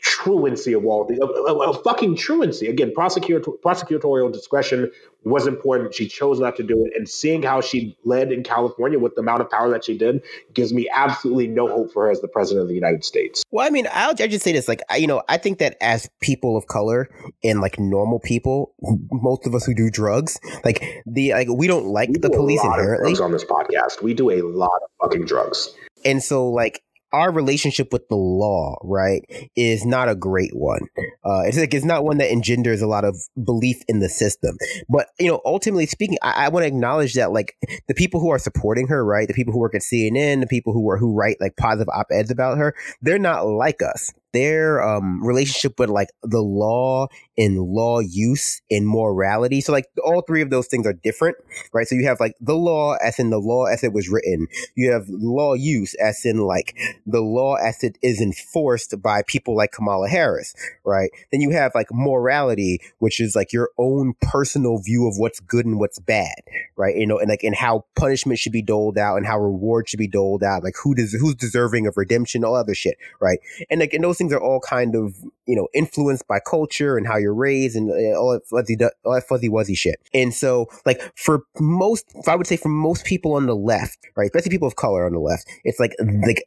truancy 0.00 0.72
of 0.72 0.84
all 0.84 1.06
things, 1.06 1.20
a, 1.22 1.74
fucking 1.82 2.16
truancy. 2.16 2.66
Again, 2.68 2.92
prosecutor, 2.94 3.40
prosecutorial 3.40 4.32
discretion 4.32 4.90
was 5.24 5.46
important. 5.46 5.94
She 5.94 6.08
chose 6.08 6.40
not 6.40 6.56
to 6.56 6.62
do 6.62 6.84
it. 6.86 6.92
And 6.96 7.08
seeing 7.08 7.42
how 7.42 7.60
she 7.60 7.96
led 8.04 8.32
in 8.32 8.42
California 8.42 8.98
with 8.98 9.14
the 9.14 9.20
amount 9.20 9.42
of 9.42 9.50
power 9.50 9.70
that 9.70 9.84
she 9.84 9.98
did 9.98 10.22
gives 10.54 10.72
me 10.72 10.88
absolutely 10.92 11.48
no 11.48 11.68
hope 11.68 11.92
for 11.92 12.06
her 12.06 12.10
as 12.10 12.20
the 12.20 12.28
president 12.28 12.62
of 12.62 12.68
the 12.68 12.74
United 12.74 13.04
States. 13.04 13.42
Well, 13.50 13.66
I 13.66 13.70
mean, 13.70 13.86
I'll, 13.92 14.10
I'll 14.10 14.28
just 14.28 14.44
say 14.44 14.52
this. 14.52 14.68
Like, 14.68 14.82
I, 14.88 14.96
you 14.96 15.06
know, 15.06 15.22
I 15.28 15.36
think 15.36 15.58
that 15.58 15.76
as 15.80 16.08
people 16.20 16.56
of 16.56 16.66
color 16.66 17.10
and 17.44 17.60
like 17.60 17.78
normal 17.78 18.20
people, 18.20 18.74
most 19.10 19.46
of 19.46 19.54
us 19.54 19.64
who 19.66 19.74
do 19.74 19.90
drugs, 19.90 20.38
like 20.64 21.02
the, 21.06 21.32
like, 21.32 21.48
we 21.48 21.66
don't 21.66 21.86
like 21.86 22.08
we 22.10 22.18
the 22.18 22.30
police 22.30 22.62
inherently. 22.64 23.12
on 23.20 23.32
this 23.32 23.44
podcast. 23.44 24.02
We 24.02 24.14
do 24.14 24.30
a 24.30 24.42
lot 24.42 24.80
of 24.82 24.90
fucking 25.02 25.26
drugs. 25.26 25.74
And 26.04 26.22
so, 26.22 26.48
like, 26.48 26.82
our 27.12 27.32
relationship 27.32 27.92
with 27.92 28.08
the 28.08 28.16
law, 28.16 28.78
right, 28.82 29.24
is 29.56 29.84
not 29.84 30.08
a 30.08 30.14
great 30.14 30.54
one. 30.54 30.80
Uh, 31.24 31.42
it's 31.44 31.58
like 31.58 31.74
it's 31.74 31.84
not 31.84 32.04
one 32.04 32.18
that 32.18 32.30
engenders 32.30 32.82
a 32.82 32.86
lot 32.86 33.04
of 33.04 33.16
belief 33.42 33.82
in 33.88 34.00
the 34.00 34.08
system. 34.08 34.56
But 34.88 35.08
you 35.18 35.28
know, 35.28 35.40
ultimately 35.44 35.86
speaking, 35.86 36.18
I, 36.22 36.46
I 36.46 36.48
want 36.48 36.64
to 36.64 36.68
acknowledge 36.68 37.14
that 37.14 37.32
like 37.32 37.56
the 37.88 37.94
people 37.94 38.20
who 38.20 38.30
are 38.30 38.38
supporting 38.38 38.88
her, 38.88 39.04
right, 39.04 39.28
the 39.28 39.34
people 39.34 39.52
who 39.52 39.60
work 39.60 39.74
at 39.74 39.82
CNN, 39.82 40.40
the 40.40 40.46
people 40.46 40.72
who 40.72 40.88
are 40.90 40.98
who 40.98 41.14
write 41.14 41.36
like 41.40 41.56
positive 41.56 41.88
op 41.88 42.06
eds 42.12 42.30
about 42.30 42.58
her, 42.58 42.74
they're 43.02 43.18
not 43.18 43.46
like 43.46 43.82
us 43.82 44.12
their 44.32 44.82
um, 44.82 45.24
relationship 45.24 45.78
with 45.78 45.90
like 45.90 46.08
the 46.22 46.40
law 46.40 47.08
and 47.36 47.58
law 47.58 48.00
use 48.00 48.60
and 48.70 48.86
morality. 48.86 49.60
So 49.60 49.72
like 49.72 49.86
all 50.04 50.22
three 50.22 50.42
of 50.42 50.50
those 50.50 50.66
things 50.66 50.86
are 50.86 50.92
different, 50.92 51.36
right? 51.72 51.86
So 51.86 51.94
you 51.94 52.06
have 52.06 52.20
like 52.20 52.34
the 52.40 52.54
law 52.54 52.96
as 53.02 53.18
in 53.18 53.30
the 53.30 53.38
law 53.38 53.64
as 53.64 53.82
it 53.82 53.92
was 53.92 54.08
written. 54.08 54.46
You 54.74 54.92
have 54.92 55.06
law 55.08 55.54
use 55.54 55.94
as 55.94 56.24
in 56.24 56.38
like 56.38 56.76
the 57.06 57.20
law 57.20 57.54
as 57.54 57.82
it 57.82 57.98
is 58.02 58.20
enforced 58.20 59.00
by 59.02 59.22
people 59.26 59.56
like 59.56 59.72
Kamala 59.72 60.08
Harris, 60.08 60.54
right? 60.84 61.10
Then 61.32 61.40
you 61.40 61.50
have 61.50 61.72
like 61.74 61.88
morality, 61.90 62.80
which 62.98 63.20
is 63.20 63.34
like 63.34 63.52
your 63.52 63.70
own 63.78 64.14
personal 64.20 64.78
view 64.78 65.08
of 65.08 65.14
what's 65.16 65.40
good 65.40 65.66
and 65.66 65.78
what's 65.78 65.98
bad, 65.98 66.42
right? 66.76 66.96
You 66.96 67.06
know, 67.06 67.18
and 67.18 67.28
like 67.28 67.42
and 67.42 67.54
how 67.54 67.84
punishment 67.96 68.38
should 68.38 68.52
be 68.52 68.62
doled 68.62 68.98
out 68.98 69.16
and 69.16 69.26
how 69.26 69.38
reward 69.38 69.88
should 69.88 69.98
be 69.98 70.08
doled 70.08 70.42
out, 70.42 70.62
like 70.62 70.74
who 70.82 70.94
does 70.94 71.12
who's 71.12 71.34
deserving 71.34 71.86
of 71.86 71.96
redemption, 71.96 72.44
all 72.44 72.54
other 72.54 72.74
shit, 72.74 72.98
right? 73.20 73.38
And 73.70 73.80
like 73.80 73.94
and 73.94 74.04
those 74.04 74.19
things 74.20 74.34
are 74.34 74.40
all 74.40 74.60
kind 74.60 74.94
of 74.94 75.16
you 75.46 75.56
know 75.56 75.68
influenced 75.74 76.26
by 76.26 76.40
culture 76.40 76.96
and 76.96 77.06
how 77.06 77.16
you're 77.16 77.34
raised 77.34 77.76
and 77.76 77.90
uh, 77.90 78.18
all 78.18 78.32
that 78.32 78.46
fuzzy 78.46 78.76
all 79.04 79.14
that 79.14 79.26
fuzzy 79.28 79.48
wuzzy 79.48 79.76
shit. 79.76 79.96
And 80.14 80.34
so 80.34 80.66
like 80.86 81.00
for 81.16 81.42
most, 81.58 82.06
I 82.26 82.36
would 82.36 82.46
say 82.46 82.56
for 82.56 82.68
most 82.68 83.04
people 83.04 83.34
on 83.34 83.46
the 83.46 83.56
left, 83.56 83.98
right, 84.16 84.26
especially 84.26 84.50
people 84.50 84.68
of 84.68 84.76
color 84.76 85.06
on 85.06 85.12
the 85.12 85.20
left, 85.20 85.46
it's 85.64 85.80
like 85.80 85.94
like 86.26 86.44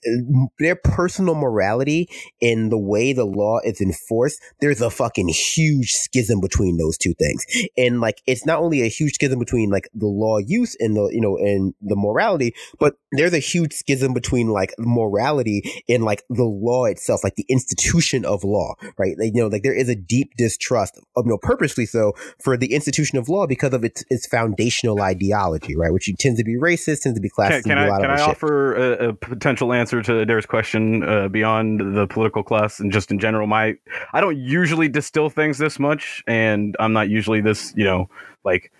their 0.60 0.76
personal 0.76 1.36
morality 1.36 2.10
in 2.42 2.70
the 2.70 2.78
way 2.78 3.14
the 3.14 3.26
law 3.26 3.60
is 3.64 3.82
enforced. 3.82 4.42
There's 4.62 4.82
a 4.82 4.90
fucking 4.90 5.28
huge 5.30 5.92
schism 5.92 6.40
between 6.40 6.78
those 6.78 6.98
two 6.98 7.14
things, 7.14 7.46
and 7.78 8.02
like 8.02 8.22
it's 8.26 8.46
not 8.46 8.60
only 8.60 8.82
a 8.82 8.88
huge 8.88 9.16
schism 9.16 9.40
between 9.40 9.70
like 9.70 9.90
the 9.94 10.08
law 10.08 10.38
use 10.38 10.76
and 10.80 10.96
the 10.96 11.10
you 11.12 11.22
know 11.22 11.38
and 11.38 11.74
the 11.82 11.96
morality, 11.96 12.54
but 12.80 12.96
there's 13.12 13.34
a 13.34 13.40
huge 13.40 13.74
schism 13.74 14.14
between 14.14 14.50
like 14.50 14.74
morality 14.78 15.84
and 15.90 16.04
like 16.04 16.24
the 16.30 16.44
law 16.44 16.86
itself, 16.86 17.24
like 17.24 17.36
the 17.36 17.46
institution 17.50 18.26
of 18.26 18.44
law, 18.44 18.76
right? 18.98 19.18
Like, 19.18 19.34
you 19.34 19.42
know, 19.42 19.48
like 19.48 19.64
there 19.64 19.74
is 19.74 19.90
a 19.90 19.96
deep 19.96 20.36
distrust, 20.38 20.98
of, 21.16 21.26
you 21.26 21.32
know, 21.32 21.38
purposely 21.38 21.86
so 21.86 22.14
for 22.40 22.58
the 22.58 22.74
institution 22.74 23.18
of 23.18 23.30
law 23.30 23.48
because 23.48 23.74
of 23.74 23.84
its 23.84 24.04
its 24.10 24.26
foundational 24.28 25.02
ideology, 25.02 25.76
right? 25.76 25.92
Which 25.92 26.10
tends 26.20 26.40
to 26.40 26.44
be 26.44 26.56
racist, 26.56 27.02
tends 27.02 27.18
to 27.18 27.22
be 27.22 27.30
classist. 27.30 27.64
Can, 27.64 27.76
can 27.76 27.78
I, 27.78 28.00
can 28.00 28.12
I 28.12 28.22
offer 28.22 28.76
a, 28.76 29.10
a, 29.10 29.14
potential 29.14 29.74
answer 29.74 30.02
to 30.02 30.20
Adair's 30.20 30.46
question 30.46 31.04
uh, 31.04 31.28
beyond 31.28 31.96
the 31.96 32.08
political 32.08 32.44
class 32.44 32.80
and 32.80 32.92
just 32.92 33.12
in 33.12 33.20
general? 33.20 33.48
My, 33.48 33.76
I 34.14 34.22
don't 34.22 34.38
usually 34.38 34.90
distill 34.90 35.30
things 35.30 35.58
this 35.58 35.80
much, 35.80 36.24
and 36.28 36.76
I'm 36.80 36.94
not 36.94 37.10
usually 37.10 37.42
this, 37.42 37.74
you 37.76 37.84
know, 37.84 38.10
like 38.44 38.72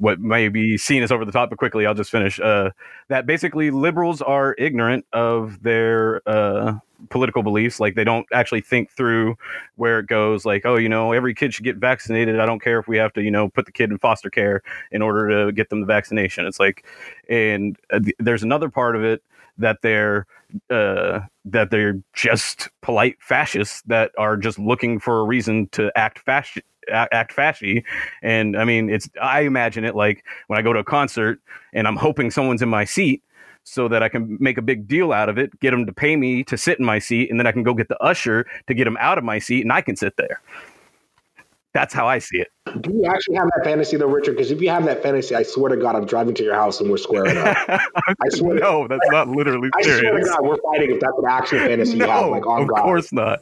what 0.00 0.18
may 0.18 0.48
be 0.48 0.78
seen 0.78 1.02
as 1.02 1.12
over 1.12 1.24
the 1.24 1.32
top, 1.32 1.50
but 1.50 1.58
quickly 1.58 1.86
I'll 1.86 1.94
just 1.94 2.10
finish. 2.10 2.40
Uh, 2.40 2.70
that 3.08 3.26
basically 3.26 3.70
liberals 3.70 4.22
are 4.22 4.54
ignorant 4.58 5.04
of 5.12 5.62
their 5.62 6.22
uh, 6.26 6.78
political 7.08 7.42
beliefs. 7.42 7.80
Like 7.80 7.94
they 7.94 8.04
don't 8.04 8.26
actually 8.32 8.60
think 8.60 8.90
through 8.90 9.36
where 9.76 9.98
it 9.98 10.06
goes. 10.06 10.44
Like, 10.44 10.66
oh, 10.66 10.76
you 10.76 10.88
know, 10.88 11.12
every 11.12 11.34
kid 11.34 11.54
should 11.54 11.64
get 11.64 11.76
vaccinated. 11.76 12.38
I 12.40 12.46
don't 12.46 12.60
care 12.60 12.78
if 12.78 12.88
we 12.88 12.96
have 12.98 13.12
to, 13.14 13.22
you 13.22 13.30
know, 13.30 13.48
put 13.48 13.66
the 13.66 13.72
kid 13.72 13.90
in 13.90 13.98
foster 13.98 14.30
care 14.30 14.62
in 14.92 15.02
order 15.02 15.46
to 15.46 15.52
get 15.52 15.70
them 15.70 15.80
the 15.80 15.86
vaccination. 15.86 16.46
It's 16.46 16.60
like, 16.60 16.84
and 17.28 17.76
uh, 17.92 18.00
th- 18.00 18.16
there's 18.18 18.42
another 18.42 18.68
part 18.68 18.96
of 18.96 19.04
it 19.04 19.22
that 19.58 19.78
they're 19.82 20.26
uh, 20.68 21.20
that 21.44 21.70
they're 21.70 22.00
just 22.12 22.68
polite 22.82 23.16
fascists 23.20 23.82
that 23.82 24.10
are 24.18 24.36
just 24.36 24.58
looking 24.58 24.98
for 24.98 25.20
a 25.20 25.24
reason 25.24 25.68
to 25.68 25.90
act 25.96 26.18
fascist 26.18 26.64
act 26.90 27.36
fashy 27.36 27.84
and 28.22 28.56
i 28.56 28.64
mean 28.64 28.90
it's 28.90 29.08
i 29.22 29.42
imagine 29.42 29.84
it 29.84 29.94
like 29.94 30.24
when 30.48 30.58
i 30.58 30.62
go 30.62 30.72
to 30.72 30.80
a 30.80 30.84
concert 30.84 31.40
and 31.72 31.86
i'm 31.86 31.94
hoping 31.94 32.30
someone's 32.32 32.62
in 32.62 32.68
my 32.68 32.84
seat 32.84 33.22
so 33.70 33.86
that 33.88 34.02
I 34.02 34.08
can 34.08 34.36
make 34.40 34.58
a 34.58 34.62
big 34.62 34.88
deal 34.88 35.12
out 35.12 35.28
of 35.28 35.38
it, 35.38 35.58
get 35.60 35.70
them 35.70 35.86
to 35.86 35.92
pay 35.92 36.16
me 36.16 36.42
to 36.44 36.58
sit 36.58 36.80
in 36.80 36.84
my 36.84 36.98
seat, 36.98 37.30
and 37.30 37.38
then 37.38 37.46
I 37.46 37.52
can 37.52 37.62
go 37.62 37.72
get 37.72 37.88
the 37.88 38.02
usher 38.02 38.46
to 38.66 38.74
get 38.74 38.84
them 38.84 38.96
out 38.98 39.16
of 39.16 39.22
my 39.22 39.38
seat, 39.38 39.62
and 39.62 39.72
I 39.72 39.80
can 39.80 39.94
sit 39.94 40.16
there. 40.16 40.40
That's 41.72 41.94
how 41.94 42.08
I 42.08 42.18
see 42.18 42.38
it. 42.38 42.48
Do 42.66 42.92
you 42.92 43.06
actually 43.06 43.36
have 43.36 43.48
that 43.56 43.64
fantasy 43.64 43.96
though, 43.96 44.06
Richard? 44.06 44.32
Because 44.32 44.50
if 44.50 44.60
you 44.60 44.68
have 44.70 44.84
that 44.84 45.02
fantasy, 45.02 45.34
I 45.34 45.42
swear 45.42 45.74
to 45.74 45.76
God, 45.80 45.96
I'm 45.96 46.06
driving 46.06 46.34
to 46.34 46.44
your 46.44 46.54
house 46.54 46.80
and 46.80 46.90
we're 46.90 46.98
squaring 46.98 47.36
up. 47.36 47.56
I 47.68 47.80
swear. 48.28 48.56
no, 48.56 48.86
that's 48.86 49.08
not 49.10 49.28
literally 49.28 49.70
I 49.74 49.82
serious. 49.82 50.00
swear 50.00 50.18
to 50.18 50.24
God, 50.24 50.38
we're 50.42 50.72
fighting 50.72 50.94
if 50.94 51.00
that's 51.00 51.18
an 51.18 51.24
actual 51.28 51.58
fantasy 51.60 51.96
no, 51.96 52.04
you 52.06 52.10
have. 52.10 52.30
Like 52.30 52.46
on 52.46 52.62
of 52.62 52.68
God. 52.68 52.82
course 52.82 53.12
not. 53.12 53.40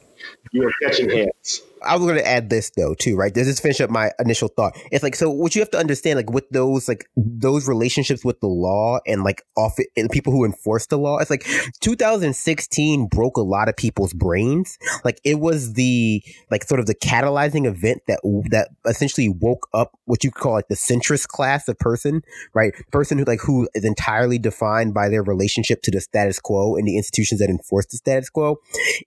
You're 0.53 0.73
catching 0.83 1.11
hands. 1.11 1.63
I 1.85 1.95
was 1.97 2.05
going 2.07 2.17
to 2.19 2.27
add 2.27 2.51
this 2.51 2.71
though 2.77 2.95
too, 2.95 3.17
right? 3.17 3.33
This 3.33 3.47
this 3.47 3.61
finish 3.61 3.81
up 3.81 3.91
my 3.91 4.11
initial 4.19 4.49
thought? 4.49 4.77
It's 4.91 5.03
like 5.03 5.15
so. 5.15 5.31
What 5.31 5.55
you 5.55 5.61
have 5.63 5.71
to 5.71 5.79
understand, 5.79 6.17
like 6.17 6.31
with 6.31 6.49
those 6.51 6.89
like 6.89 7.09
those 7.17 7.69
relationships 7.69 8.25
with 8.25 8.41
the 8.41 8.49
law 8.49 8.99
and 9.07 9.23
like 9.23 9.43
off 9.57 9.79
and 9.97 10.11
people 10.11 10.33
who 10.33 10.45
enforce 10.45 10.87
the 10.87 10.99
law, 10.99 11.19
it's 11.19 11.31
like 11.31 11.47
2016 11.81 13.07
broke 13.07 13.37
a 13.37 13.43
lot 13.43 13.69
of 13.69 13.77
people's 13.77 14.13
brains. 14.13 14.79
Like 15.05 15.21
it 15.25 15.39
was 15.39 15.75
the 15.75 16.23
like 16.51 16.65
sort 16.65 16.81
of 16.81 16.87
the 16.87 16.95
catalyzing 16.97 17.67
event 17.67 18.03
that 18.09 18.21
that 18.51 18.71
essentially 18.87 19.08
woke 19.17 19.69
up 19.73 19.93
what 20.05 20.25
you 20.25 20.31
call 20.31 20.53
like 20.53 20.69
the 20.69 20.75
centrist 20.75 21.29
class 21.29 21.69
of 21.69 21.79
person, 21.79 22.23
right? 22.55 22.75
Person 22.93 23.19
who 23.19 23.25
like 23.25 23.41
who 23.41 23.69
is 23.75 23.85
entirely 23.85 24.39
defined 24.39 24.95
by 24.95 25.09
their 25.09 25.23
relationship 25.23 25.83
to 25.83 25.91
the 25.91 26.01
status 26.01 26.39
quo 26.41 26.77
and 26.77 26.87
the 26.87 26.97
institutions 26.97 27.41
that 27.41 27.49
enforce 27.49 27.87
the 27.87 27.97
status 27.97 28.29
quo. 28.31 28.57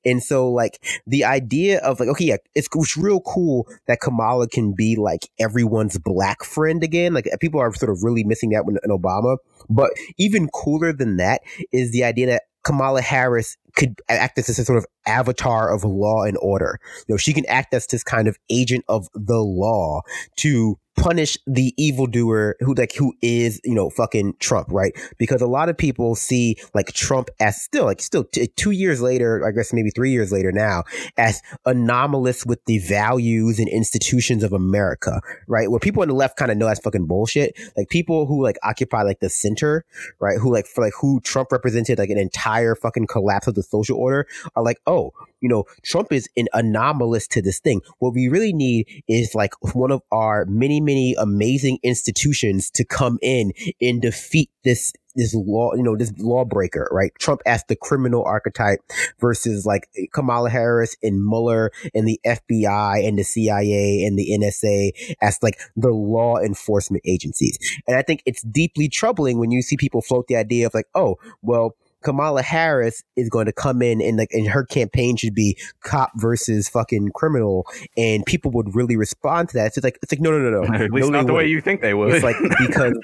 And 0.05 0.23
so 0.23 0.49
like 0.49 0.79
the 1.05 1.23
idea 1.23 1.79
of 1.79 1.99
like 1.99 2.09
okay, 2.09 2.25
yeah 2.25 2.37
it's, 2.55 2.67
it's 2.73 2.97
real 2.97 3.21
cool 3.21 3.67
that 3.87 4.01
Kamala 4.01 4.47
can 4.47 4.73
be 4.73 4.95
like 4.95 5.29
everyone's 5.39 5.97
black 5.97 6.43
friend 6.43 6.83
again. 6.83 7.13
Like 7.13 7.29
people 7.39 7.59
are 7.59 7.73
sort 7.73 7.91
of 7.91 8.03
really 8.03 8.23
missing 8.23 8.49
that 8.51 8.63
in 8.67 8.91
Obama. 8.91 9.37
But 9.69 9.91
even 10.17 10.49
cooler 10.49 10.91
than 10.93 11.17
that 11.17 11.41
is 11.71 11.91
the 11.91 12.03
idea 12.03 12.27
that 12.27 12.43
Kamala 12.63 13.01
Harris 13.01 13.57
could 13.75 14.01
act 14.09 14.37
as 14.37 14.47
this 14.47 14.63
sort 14.65 14.77
of 14.77 14.85
avatar 15.05 15.73
of 15.73 15.83
law 15.83 16.23
and 16.23 16.37
order. 16.41 16.79
You 17.07 17.13
know, 17.13 17.17
she 17.17 17.33
can 17.33 17.45
act 17.47 17.73
as 17.73 17.87
this 17.87 18.03
kind 18.03 18.27
of 18.27 18.37
agent 18.49 18.85
of 18.87 19.07
the 19.13 19.39
law 19.39 20.01
to 20.37 20.77
punish 20.95 21.37
the 21.47 21.73
evildoer 21.77 22.55
who 22.59 22.73
like 22.73 22.93
who 22.93 23.13
is 23.21 23.59
you 23.63 23.73
know 23.73 23.89
fucking 23.89 24.33
Trump, 24.39 24.67
right? 24.71 24.93
Because 25.17 25.41
a 25.41 25.47
lot 25.47 25.69
of 25.69 25.77
people 25.77 26.15
see 26.15 26.57
like 26.73 26.93
Trump 26.93 27.29
as 27.39 27.61
still 27.61 27.85
like 27.85 28.01
still 28.01 28.23
t- 28.25 28.47
two 28.55 28.71
years 28.71 29.01
later, 29.01 29.45
I 29.45 29.51
guess 29.51 29.73
maybe 29.73 29.89
three 29.89 30.11
years 30.11 30.31
later 30.31 30.51
now, 30.51 30.83
as 31.17 31.41
anomalous 31.65 32.45
with 32.45 32.63
the 32.65 32.79
values 32.79 33.59
and 33.59 33.67
institutions 33.69 34.43
of 34.43 34.53
America, 34.53 35.21
right? 35.47 35.69
Where 35.69 35.79
people 35.79 36.01
on 36.01 36.07
the 36.07 36.13
left 36.15 36.37
kind 36.37 36.51
of 36.51 36.57
know 36.57 36.67
that's 36.67 36.79
fucking 36.81 37.07
bullshit. 37.07 37.57
Like 37.77 37.89
people 37.89 38.25
who 38.25 38.43
like 38.43 38.57
occupy 38.63 39.03
like 39.03 39.19
the 39.19 39.29
center, 39.29 39.85
right? 40.19 40.37
Who 40.37 40.51
like 40.53 40.65
for 40.65 40.83
like 40.83 40.93
who 40.99 41.19
Trump 41.21 41.51
represented 41.51 41.99
like 41.99 42.09
an 42.09 42.17
entire 42.17 42.75
fucking 42.75 43.07
collapse 43.07 43.47
of 43.47 43.55
the 43.55 43.63
social 43.63 43.97
order 43.97 44.27
are 44.55 44.63
like, 44.63 44.77
oh, 44.87 45.11
you 45.41 45.49
know, 45.49 45.65
Trump 45.83 46.13
is 46.13 46.29
an 46.37 46.47
anomalous 46.53 47.27
to 47.27 47.41
this 47.41 47.59
thing. 47.59 47.81
What 47.99 48.13
we 48.13 48.27
really 48.27 48.53
need 48.53 48.87
is 49.07 49.35
like 49.35 49.53
one 49.75 49.91
of 49.91 50.01
our 50.11 50.45
many, 50.45 50.79
many 50.79 51.15
amazing 51.15 51.79
institutions 51.83 52.69
to 52.71 52.85
come 52.85 53.19
in 53.21 53.51
and 53.81 54.01
defeat 54.01 54.49
this 54.63 54.93
this 55.15 55.33
law, 55.33 55.73
you 55.75 55.83
know, 55.83 55.95
this 55.95 56.13
lawbreaker, 56.19 56.87
right? 56.91 57.11
Trump 57.19 57.41
as 57.45 57.63
the 57.65 57.75
criminal 57.75 58.23
archetype 58.23 58.79
versus 59.19 59.65
like 59.65 59.89
Kamala 60.13 60.49
Harris 60.49 60.95
and 61.03 61.21
Mueller 61.21 61.71
and 61.93 62.07
the 62.07 62.19
FBI 62.25 63.05
and 63.05 63.19
the 63.19 63.23
CIA 63.23 64.05
and 64.05 64.17
the 64.17 64.29
NSA 64.31 65.15
as 65.21 65.37
like 65.41 65.59
the 65.75 65.91
law 65.91 66.37
enforcement 66.37 67.03
agencies. 67.05 67.57
And 67.87 67.97
I 67.97 68.01
think 68.01 68.23
it's 68.25 68.41
deeply 68.43 68.87
troubling 68.87 69.37
when 69.37 69.51
you 69.51 69.61
see 69.61 69.77
people 69.77 70.01
float 70.01 70.27
the 70.27 70.37
idea 70.37 70.65
of 70.65 70.73
like, 70.73 70.87
oh, 70.95 71.17
well, 71.41 71.75
Kamala 72.01 72.41
Harris 72.41 73.03
is 73.15 73.29
going 73.29 73.45
to 73.45 73.51
come 73.51 73.81
in 73.81 74.01
and 74.01 74.17
like 74.17 74.29
and 74.31 74.47
her 74.47 74.65
campaign 74.65 75.17
should 75.17 75.35
be 75.35 75.57
cop 75.83 76.11
versus 76.15 76.69
fucking 76.69 77.09
criminal, 77.13 77.65
and 77.97 78.25
people 78.25 78.51
would 78.51 78.75
really 78.75 78.95
respond 78.97 79.49
to 79.49 79.57
that. 79.57 79.67
It's 79.67 79.75
just 79.75 79.83
like 79.83 79.99
it's 80.01 80.11
like 80.11 80.21
no 80.21 80.31
no 80.31 80.49
no 80.49 80.61
no. 80.61 80.73
At 80.83 80.91
least 80.91 81.09
no, 81.09 81.17
not 81.19 81.27
the 81.27 81.33
way 81.33 81.43
wouldn't. 81.43 81.51
you 81.51 81.61
think 81.61 81.81
they 81.81 81.93
would. 81.93 82.13
It's 82.13 82.23
like 82.23 82.35
because 82.59 82.97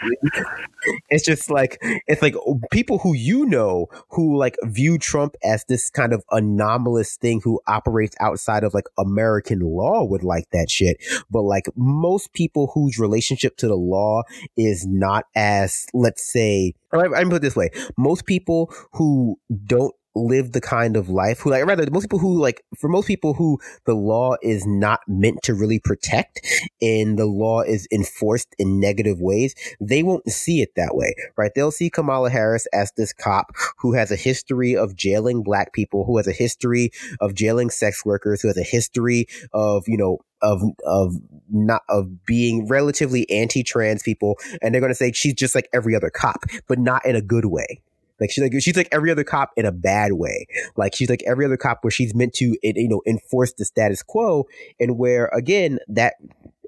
it's 1.09 1.25
just 1.25 1.49
like 1.49 1.77
it's 2.07 2.21
like 2.21 2.35
people 2.71 2.99
who 2.99 3.13
you 3.13 3.45
know 3.45 3.87
who 4.09 4.37
like 4.37 4.55
view 4.63 4.97
Trump 4.97 5.35
as 5.43 5.63
this 5.65 5.89
kind 5.89 6.13
of 6.13 6.23
anomalous 6.31 7.17
thing 7.17 7.41
who 7.43 7.59
operates 7.67 8.15
outside 8.19 8.63
of 8.63 8.73
like 8.73 8.85
American 8.97 9.59
law 9.59 10.03
would 10.03 10.23
like 10.23 10.49
that 10.51 10.69
shit. 10.69 10.97
But 11.29 11.43
like 11.43 11.65
most 11.75 12.33
people 12.33 12.71
whose 12.73 12.97
relationship 12.97 13.57
to 13.57 13.67
the 13.67 13.75
law 13.75 14.23
is 14.55 14.85
not 14.85 15.25
as 15.35 15.87
let's 15.93 16.23
say 16.23 16.73
or 16.91 17.15
I, 17.15 17.21
I 17.21 17.23
put 17.25 17.35
it 17.35 17.41
this 17.41 17.55
way: 17.55 17.69
most 17.97 18.25
people 18.25 18.73
who 18.93 19.37
don't 19.65 19.93
live 20.17 20.51
the 20.51 20.61
kind 20.61 20.97
of 20.97 21.09
life 21.09 21.39
who 21.39 21.51
like 21.51 21.65
rather 21.65 21.89
most 21.91 22.03
people 22.03 22.19
who 22.19 22.41
like 22.41 22.63
for 22.77 22.89
most 22.89 23.07
people 23.07 23.33
who 23.33 23.59
the 23.85 23.93
law 23.93 24.35
is 24.41 24.65
not 24.65 24.99
meant 25.07 25.41
to 25.43 25.53
really 25.53 25.79
protect 25.79 26.41
and 26.81 27.17
the 27.17 27.25
law 27.25 27.61
is 27.61 27.87
enforced 27.91 28.55
in 28.57 28.79
negative 28.79 29.19
ways 29.19 29.53
they 29.79 30.03
won't 30.03 30.29
see 30.29 30.61
it 30.61 30.69
that 30.75 30.95
way 30.95 31.13
right? 31.37 31.51
They'll 31.55 31.71
see 31.71 31.89
kamala 31.89 32.29
harris 32.29 32.67
as 32.73 32.91
this 32.97 33.13
cop 33.13 33.51
who 33.77 33.93
has 33.93 34.11
a 34.11 34.15
history 34.15 34.75
of 34.75 34.95
jailing 34.95 35.43
black 35.43 35.73
people 35.73 36.05
who 36.05 36.17
has 36.17 36.27
a 36.27 36.33
history 36.33 36.91
of 37.19 37.33
jailing 37.33 37.69
sex 37.69 38.05
workers 38.05 38.41
who 38.41 38.47
has 38.47 38.57
a 38.57 38.63
history 38.63 39.27
of 39.53 39.83
you 39.87 39.97
know 39.97 40.19
of 40.41 40.61
of 40.85 41.15
not 41.49 41.81
of 41.89 42.25
being 42.25 42.67
relatively 42.67 43.29
anti-trans 43.29 44.03
people 44.03 44.37
and 44.61 44.73
they're 44.73 44.81
going 44.81 44.91
to 44.91 44.95
say 44.95 45.11
she's 45.11 45.33
just 45.33 45.55
like 45.55 45.67
every 45.73 45.95
other 45.95 46.09
cop 46.09 46.43
but 46.67 46.77
not 46.77 47.05
in 47.05 47.15
a 47.15 47.21
good 47.21 47.45
way 47.45 47.81
like 48.19 48.31
she's 48.31 48.43
like 48.43 48.53
she's 48.61 48.77
like 48.77 48.89
every 48.91 49.11
other 49.11 49.23
cop 49.23 49.51
in 49.55 49.65
a 49.65 49.71
bad 49.71 50.13
way. 50.13 50.47
Like 50.75 50.95
she's 50.95 51.09
like 51.09 51.23
every 51.25 51.45
other 51.45 51.57
cop 51.57 51.83
where 51.83 51.91
she's 51.91 52.15
meant 52.15 52.33
to 52.35 52.57
you 52.63 52.87
know 52.87 53.01
enforce 53.05 53.53
the 53.53 53.65
status 53.65 54.03
quo, 54.03 54.47
and 54.79 54.97
where 54.97 55.27
again 55.27 55.79
that 55.87 56.15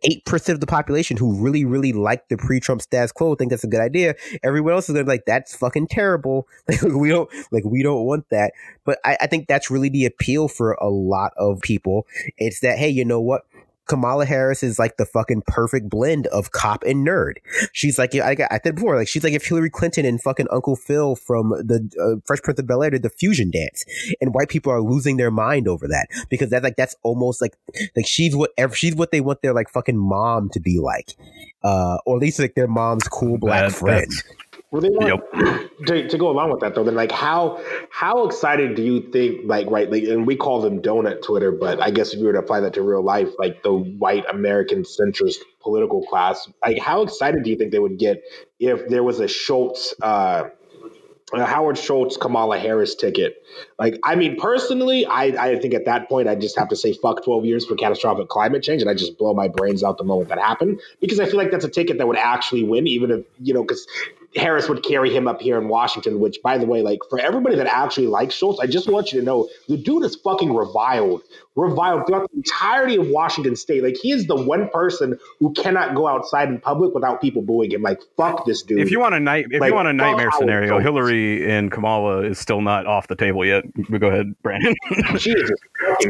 eight 0.03 0.23
percent 0.25 0.53
of 0.55 0.61
the 0.61 0.67
population 0.67 1.17
who 1.17 1.35
really 1.41 1.65
really 1.65 1.93
like 1.93 2.27
the 2.29 2.37
pre-Trump 2.37 2.81
status 2.81 3.11
quo 3.11 3.35
think 3.35 3.49
that's 3.49 3.63
a 3.63 3.67
good 3.67 3.81
idea. 3.81 4.15
Everyone 4.43 4.73
else 4.73 4.89
is 4.89 4.93
gonna 4.93 5.05
be 5.05 5.09
like 5.09 5.25
that's 5.25 5.55
fucking 5.55 5.87
terrible. 5.87 6.47
Like 6.69 6.81
we 6.93 7.09
don't 7.09 7.29
like 7.51 7.63
we 7.65 7.83
don't 7.83 8.05
want 8.05 8.29
that. 8.29 8.53
But 8.85 8.99
I, 9.03 9.17
I 9.21 9.27
think 9.27 9.47
that's 9.47 9.71
really 9.71 9.89
the 9.89 10.05
appeal 10.05 10.47
for 10.47 10.73
a 10.73 10.87
lot 10.87 11.33
of 11.35 11.61
people. 11.61 12.05
It's 12.37 12.59
that 12.61 12.77
hey, 12.77 12.89
you 12.89 13.05
know 13.05 13.19
what? 13.19 13.43
Kamala 13.89 14.25
Harris 14.25 14.63
is 14.63 14.79
like 14.79 14.95
the 14.97 15.05
fucking 15.05 15.41
perfect 15.47 15.89
blend 15.89 16.27
of 16.27 16.51
cop 16.51 16.83
and 16.83 17.05
nerd. 17.05 17.33
She's 17.73 17.97
like, 17.99 18.15
I, 18.15 18.37
I 18.49 18.59
said 18.63 18.75
before, 18.75 18.95
like 18.95 19.07
she's 19.09 19.23
like 19.23 19.33
if 19.33 19.45
Hillary 19.45 19.69
Clinton 19.69 20.05
and 20.05 20.21
fucking 20.21 20.47
Uncle 20.51 20.75
Phil 20.77 21.15
from 21.15 21.49
the 21.49 21.89
uh, 21.99 22.21
Fresh 22.25 22.43
Prince 22.43 22.59
of 22.59 22.67
Bel 22.67 22.83
Air 22.83 22.91
did 22.91 23.01
the 23.03 23.09
fusion 23.09 23.51
dance, 23.51 23.83
and 24.21 24.33
white 24.33 24.47
people 24.49 24.71
are 24.71 24.81
losing 24.81 25.17
their 25.17 25.31
mind 25.31 25.67
over 25.67 25.87
that 25.87 26.07
because 26.29 26.49
that's 26.49 26.63
like 26.63 26.75
that's 26.77 26.95
almost 27.03 27.41
like 27.41 27.57
like 27.95 28.05
she's 28.07 28.35
what 28.35 28.51
she's 28.73 28.95
what 28.95 29.11
they 29.11 29.19
want 29.21 29.41
their 29.41 29.53
like 29.53 29.69
fucking 29.69 29.97
mom 29.97 30.49
to 30.51 30.59
be 30.59 30.79
like, 30.79 31.15
uh, 31.63 31.97
or 32.05 32.15
at 32.17 32.21
least 32.21 32.39
like 32.39 32.55
their 32.55 32.67
mom's 32.67 33.07
cool 33.07 33.37
black 33.37 33.69
That- 33.69 33.73
friend. 33.77 34.11
Well, 34.71 34.81
they 34.81 34.89
want 34.89 35.23
to, 35.87 36.07
to 36.07 36.17
go 36.17 36.29
along 36.29 36.51
with 36.51 36.59
that 36.59 36.75
though. 36.75 36.83
Then, 36.83 36.93
like, 36.93 37.11
how 37.11 37.59
how 37.89 38.27
excited 38.27 38.75
do 38.75 38.83
you 38.83 39.01
think, 39.11 39.41
like, 39.45 39.67
right? 39.71 39.89
Like, 39.89 40.03
and 40.03 40.27
we 40.27 40.35
call 40.35 40.61
them 40.61 40.81
donut 40.81 41.23
Twitter, 41.23 41.51
but 41.51 41.81
I 41.81 41.89
guess 41.89 42.13
if 42.13 42.19
you 42.19 42.25
were 42.25 42.33
to 42.33 42.39
apply 42.39 42.59
that 42.59 42.73
to 42.75 42.83
real 42.83 43.01
life, 43.03 43.29
like 43.39 43.63
the 43.63 43.73
white 43.73 44.25
American 44.31 44.83
centrist 44.83 45.37
political 45.59 46.03
class, 46.05 46.47
like, 46.63 46.77
how 46.77 47.01
excited 47.01 47.43
do 47.43 47.49
you 47.49 47.57
think 47.57 47.71
they 47.71 47.79
would 47.79 47.97
get 47.97 48.21
if 48.59 48.87
there 48.89 49.03
was 49.03 49.19
a 49.19 49.27
Schultz, 49.27 49.95
uh, 50.03 50.49
a 51.33 51.45
Howard 51.45 51.77
Schultz 51.77 52.17
Kamala 52.17 52.59
Harris 52.59 52.93
ticket? 52.93 53.38
Like, 53.77 53.99
I 54.03 54.15
mean, 54.15 54.39
personally, 54.39 55.05
I 55.05 55.25
I 55.25 55.59
think 55.59 55.73
at 55.73 55.85
that 55.85 56.09
point 56.09 56.27
I 56.27 56.35
just 56.35 56.57
have 56.57 56.69
to 56.69 56.75
say 56.75 56.93
fuck 56.93 57.23
twelve 57.23 57.45
years 57.45 57.65
for 57.65 57.75
catastrophic 57.75 58.27
climate 58.27 58.63
change, 58.63 58.81
and 58.81 58.89
I 58.89 58.93
just 58.93 59.17
blow 59.17 59.33
my 59.33 59.47
brains 59.47 59.83
out 59.83 59.97
the 59.97 60.03
moment 60.03 60.29
that 60.29 60.39
happened 60.39 60.81
because 61.01 61.19
I 61.19 61.25
feel 61.25 61.37
like 61.37 61.51
that's 61.51 61.65
a 61.65 61.69
ticket 61.69 61.97
that 61.97 62.07
would 62.07 62.17
actually 62.17 62.63
win, 62.63 62.87
even 62.87 63.11
if 63.11 63.25
you 63.41 63.53
know, 63.53 63.63
because 63.63 63.87
Harris 64.35 64.69
would 64.69 64.83
carry 64.83 65.13
him 65.15 65.27
up 65.27 65.41
here 65.41 65.57
in 65.57 65.67
Washington, 65.69 66.19
which, 66.19 66.37
by 66.43 66.57
the 66.57 66.65
way, 66.65 66.83
like 66.83 66.99
for 67.09 67.19
everybody 67.19 67.55
that 67.55 67.65
actually 67.65 68.07
likes 68.07 68.35
Schultz, 68.35 68.59
I 68.59 68.67
just 68.67 68.87
want 68.87 69.11
you 69.11 69.19
to 69.19 69.25
know 69.25 69.49
the 69.67 69.77
dude 69.77 70.03
is 70.03 70.15
fucking 70.15 70.53
reviled, 70.53 71.23
reviled 71.55 72.05
throughout 72.05 72.29
the 72.29 72.37
entirety 72.37 72.97
of 72.97 73.07
Washington 73.07 73.55
state. 73.55 73.83
Like 73.83 73.97
he 73.97 74.11
is 74.11 74.27
the 74.27 74.35
one 74.35 74.69
person 74.69 75.17
who 75.39 75.51
cannot 75.53 75.95
go 75.95 76.07
outside 76.07 76.47
in 76.49 76.59
public 76.59 76.93
without 76.93 77.21
people 77.21 77.41
booing 77.41 77.71
him. 77.71 77.81
Like 77.81 78.01
fuck 78.17 78.45
this 78.45 78.61
dude. 78.61 78.79
If 78.79 78.91
you 78.91 78.99
want 78.99 79.15
a 79.15 79.19
night, 79.19 79.47
if 79.49 79.61
Like, 79.61 79.69
you 79.69 79.75
want 79.75 79.87
a 79.87 79.93
nightmare 79.93 80.31
scenario, 80.37 80.77
Hillary 80.77 81.49
and 81.51 81.71
Kamala 81.71 82.21
is 82.21 82.37
still 82.37 82.61
not 82.61 82.85
off 82.85 83.07
the 83.07 83.15
table 83.15 83.38
yet. 83.45 83.63
But 83.89 83.99
go 84.01 84.07
ahead, 84.07 84.33
Brandon. 84.43 84.75
Jesus 85.17 85.51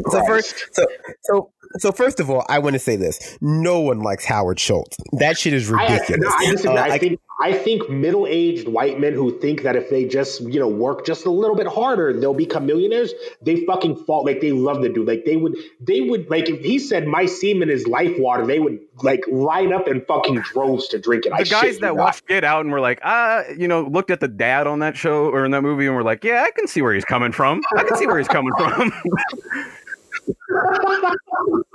So 0.09 0.25
first, 0.25 0.55
so 0.73 0.85
so 1.23 1.51
so 1.77 1.91
first 1.91 2.19
of 2.19 2.29
all, 2.29 2.45
I 2.49 2.59
want 2.59 2.73
to 2.73 2.79
say 2.79 2.95
this: 2.95 3.37
no 3.41 3.79
one 3.79 3.99
likes 3.99 4.25
Howard 4.25 4.59
Schultz. 4.59 4.97
That 5.13 5.37
shit 5.37 5.53
is 5.53 5.71
I, 5.71 5.83
ridiculous. 5.83 6.21
no, 6.23 6.29
I 6.35 6.51
disagree. 6.51 6.77
Uh, 6.77 6.81
I 6.81 6.87
I- 6.93 6.97
think 6.97 7.19
I 7.41 7.53
think 7.53 7.89
middle-aged 7.89 8.67
white 8.67 8.99
men 8.99 9.13
who 9.13 9.39
think 9.39 9.63
that 9.63 9.77
if 9.77 9.89
they 9.89 10.05
just 10.05 10.41
you 10.41 10.59
know 10.59 10.67
work 10.67 11.05
just 11.05 11.25
a 11.25 11.31
little 11.31 11.55
bit 11.55 11.67
harder, 11.67 12.11
they'll 12.19 12.33
become 12.33 12.65
millionaires. 12.65 13.13
They 13.41 13.65
fucking 13.65 14.03
fall 14.05 14.25
like 14.25 14.41
they 14.41 14.51
love 14.51 14.81
the 14.81 14.89
dude. 14.89 15.07
Like 15.07 15.23
they 15.25 15.37
would 15.37 15.55
they 15.79 16.01
would 16.01 16.29
like 16.29 16.49
if 16.49 16.59
he 16.59 16.79
said 16.79 17.07
my 17.07 17.25
semen 17.25 17.69
is 17.69 17.87
life 17.87 18.13
water, 18.19 18.45
they 18.45 18.59
would 18.59 18.79
like 19.03 19.23
line 19.31 19.71
up 19.71 19.87
in 19.87 20.03
fucking 20.05 20.41
droves 20.41 20.89
to 20.89 20.99
drink 20.99 21.25
it. 21.25 21.31
I 21.31 21.43
the 21.43 21.49
guys 21.49 21.79
that 21.79 21.95
watched 21.95 22.27
Get 22.27 22.43
Out 22.43 22.61
and 22.61 22.71
were 22.73 22.81
like, 22.81 22.99
ah, 23.03 23.43
you 23.57 23.69
know, 23.69 23.83
looked 23.83 24.11
at 24.11 24.19
the 24.19 24.27
dad 24.27 24.67
on 24.67 24.79
that 24.79 24.97
show 24.97 25.29
or 25.29 25.45
in 25.45 25.51
that 25.51 25.61
movie 25.61 25.85
and 25.85 25.95
were 25.95 26.03
like, 26.03 26.25
yeah, 26.25 26.43
I 26.45 26.51
can 26.51 26.67
see 26.67 26.81
where 26.81 26.93
he's 26.93 27.05
coming 27.05 27.31
from. 27.31 27.61
I 27.77 27.83
can 27.83 27.95
see 27.95 28.05
where 28.05 28.17
he's 28.17 28.27
coming 28.27 28.51
from. 28.57 28.91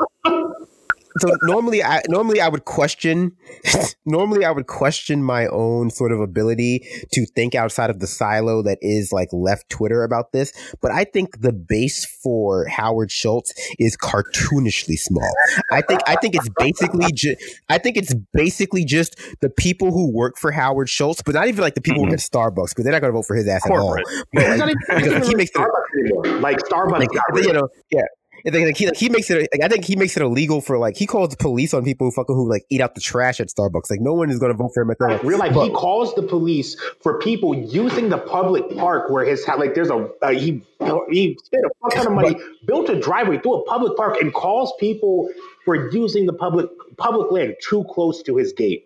so 1.19 1.37
normally 1.43 1.83
I 1.83 2.03
normally 2.09 2.41
I 2.41 2.49
would 2.49 2.65
question 2.65 3.33
normally 4.07 4.45
I 4.45 4.51
would 4.51 4.67
question 4.67 5.23
my 5.23 5.47
own 5.47 5.91
sort 5.91 6.13
of 6.13 6.21
ability 6.21 6.87
to 7.13 7.27
think 7.27 7.55
outside 7.55 7.91
of 7.91 8.01
the 8.01 8.07
silo 8.07 8.63
that 8.63 8.79
is 8.81 9.13
like 9.13 9.29
left 9.33 9.69
Twitter 9.69 10.03
about 10.03 10.33
this, 10.33 10.53
but 10.81 10.91
I 10.91 11.05
think 11.05 11.41
the 11.41 11.53
base 11.53 12.05
for 12.05 12.67
Howard 12.67 13.11
Schultz 13.11 13.53
is 13.79 13.97
cartoonishly 13.97 14.99
small. 14.99 15.33
I 15.71 15.83
think 15.83 16.01
I 16.07 16.17
think 16.17 16.35
it's 16.35 16.49
basically 16.59 17.13
just 17.13 17.37
I 17.69 17.79
think 17.79 17.97
it's 17.97 18.15
basically 18.33 18.85
just 18.85 19.19
the 19.41 19.51
people 19.51 19.93
who 19.93 20.13
work 20.13 20.37
for 20.39 20.51
Howard 20.51 20.89
Schultz, 20.89 21.23
but 21.23 21.35
not 21.35 21.49
even 21.49 21.63
like 21.63 21.75
the 21.75 21.81
people 21.81 22.01
who 22.01 22.11
mm-hmm. 22.11 22.13
work 22.13 22.21
at 22.21 22.55
Starbucks 22.55 22.71
because 22.71 22.85
they're 22.85 22.93
not 22.93 23.01
going 23.01 23.13
to 23.13 23.17
vote 23.17 23.27
for 23.27 23.37
his 23.37 23.49
ass 23.49 23.63
Corporate. 23.63 24.05
at 24.07 24.15
all. 24.15 24.25
But, 24.33 24.59
like, 24.59 24.77
because 24.89 25.13
not 25.13 25.27
he 25.27 25.35
makes 25.35 25.51
it 25.51 25.57
Starbucks 25.57 26.01
anymore. 26.01 26.41
Like 26.41 26.59
Starbucks, 26.59 26.99
like 26.99 27.09
got 27.11 27.45
you 27.45 27.53
know, 27.53 27.69
yeah. 27.91 28.03
It's 28.45 28.55
like, 28.55 28.67
like, 28.67 28.77
he, 28.77 28.87
like 28.87 28.97
he 28.97 29.09
makes 29.09 29.31
it. 29.31 29.49
Like, 29.53 29.63
I 29.63 29.69
think 29.69 29.85
he 29.87 29.97
makes 29.97 30.17
it 30.17 30.23
illegal 30.23 30.61
for 30.61 30.77
like 30.79 30.97
he 30.97 31.07
calls 31.07 31.31
the 31.31 31.37
police 31.39 31.73
on 31.73 31.83
people 31.83 32.07
who 32.07 32.11
fucking 32.13 32.35
who 32.37 32.49
like 32.49 32.65
eat 32.69 32.81
out 32.83 32.95
the 32.95 33.01
trash 33.01 33.41
at 33.41 33.49
Starbucks. 33.49 33.91
Like 33.91 34.01
no 34.01 34.13
one 34.13 34.29
is 34.31 34.39
going 34.39 34.53
to 34.53 34.57
vote 34.57 34.73
for 34.75 34.83
him 34.83 34.91
at 34.91 35.01
Like, 35.01 35.23
that. 35.23 35.27
real 35.27 35.39
life, 35.39 35.55
But- 35.55 35.65
he 35.65 35.71
calls 35.71 36.15
the 36.15 36.23
police 36.23 36.77
for 37.03 37.19
people 37.21 37.55
using 37.55 38.11
the 38.11 38.19
public 38.19 38.77
park 38.77 39.11
where 39.11 39.25
his 39.25 39.47
like 39.57 39.75
there's 39.75 39.89
a 39.91 40.11
uh, 40.21 40.29
he 40.29 40.63
he 41.11 41.39
spent 41.43 41.65
a 41.65 41.71
fuck 41.81 41.95
ton 41.95 42.07
of 42.07 42.13
money, 42.13 42.37
built 42.67 42.91
a 42.91 43.01
driveway 43.01 43.39
through 43.39 43.63
a 43.63 43.65
public 43.65 43.97
park, 43.97 44.19
and 44.21 44.35
calls 44.35 44.73
people 44.79 45.31
for 45.65 45.91
using 45.91 46.27
the 46.27 46.33
public 46.35 46.67
public 46.99 47.31
land 47.33 47.55
too 47.63 47.85
close 47.85 48.23
to 48.25 48.37
his 48.37 48.53
gate. 48.53 48.85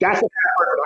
That's 0.00 0.20
what 0.22 0.30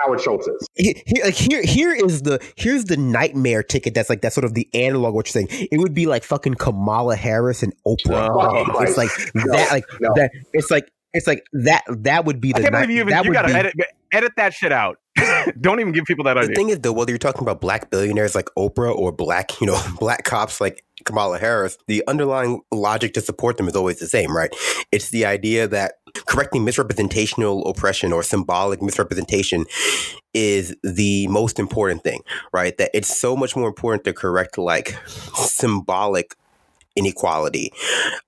Howard 0.05 0.21
Schultz 0.21 0.47
is. 0.47 0.67
He- 0.75 1.01
he- 1.05 1.23
like 1.23 1.33
here 1.33 1.63
here 1.63 1.93
is 1.93 2.21
the 2.23 2.39
here's 2.57 2.85
the 2.85 2.97
nightmare 2.97 3.63
ticket 3.63 3.93
that's 3.93 4.09
like 4.09 4.21
that's 4.21 4.35
sort 4.35 4.45
of 4.45 4.53
the 4.53 4.67
analog 4.73 5.09
of 5.09 5.13
what 5.15 5.27
you're 5.27 5.45
saying 5.47 5.67
it 5.71 5.77
would 5.79 5.93
be 5.93 6.05
like 6.05 6.23
fucking 6.23 6.55
kamala 6.55 7.15
harris 7.15 7.63
and 7.63 7.73
oprah 7.87 8.29
Oh, 8.29 8.81
it's 8.81 8.97
like 8.97 9.09
no, 9.33 9.43
that 9.53 9.71
like 9.71 9.85
no. 10.01 10.11
that 10.15 10.31
it's 10.53 10.69
like 10.69 10.91
it's 11.13 11.27
like 11.27 11.45
that 11.53 11.83
that 11.89 12.25
would 12.25 12.41
be 12.41 12.53
I 12.53 12.57
the 12.57 12.63
can't 12.63 12.73
night- 12.73 12.81
believe 12.81 12.95
you 12.97 13.01
even 13.03 13.13
that 13.13 13.25
you 13.25 13.33
gotta 13.33 13.47
be- 13.47 13.53
edit 13.53 13.73
edit 14.11 14.31
that 14.37 14.53
shit 14.53 14.71
out. 14.71 14.97
Don't 15.61 15.79
even 15.79 15.91
give 15.93 16.03
people 16.05 16.25
that 16.25 16.37
idea. 16.37 16.49
the 16.49 16.55
thing 16.55 16.69
is 16.69 16.79
though 16.79 16.91
whether 16.91 17.11
you're 17.11 17.17
talking 17.17 17.41
about 17.41 17.61
black 17.61 17.89
billionaires 17.89 18.35
like 18.35 18.49
oprah 18.57 18.93
or 18.93 19.11
black 19.13 19.59
you 19.61 19.67
know 19.67 19.81
black 19.99 20.23
cops 20.25 20.59
like 20.59 20.83
kamala 21.05 21.37
harris 21.39 21.77
the 21.87 22.03
underlying 22.07 22.61
logic 22.71 23.13
to 23.13 23.21
support 23.21 23.57
them 23.57 23.67
is 23.67 23.75
always 23.75 23.99
the 23.99 24.07
same 24.07 24.35
right 24.35 24.53
it's 24.91 25.09
the 25.11 25.25
idea 25.25 25.67
that 25.67 25.93
correcting 26.25 26.63
misrepresentational 26.63 27.67
oppression 27.67 28.13
or 28.13 28.23
symbolic 28.23 28.81
misrepresentation 28.81 29.65
is 30.33 30.75
the 30.83 31.27
most 31.27 31.59
important 31.59 32.03
thing 32.03 32.21
right? 32.51 32.77
That 32.77 32.91
it's 32.93 33.15
so 33.19 33.35
much 33.35 33.55
more 33.55 33.67
important 33.67 34.03
to 34.05 34.13
correct 34.13 34.57
like 34.57 34.97
symbolic 35.35 36.35
inequality, 36.95 37.71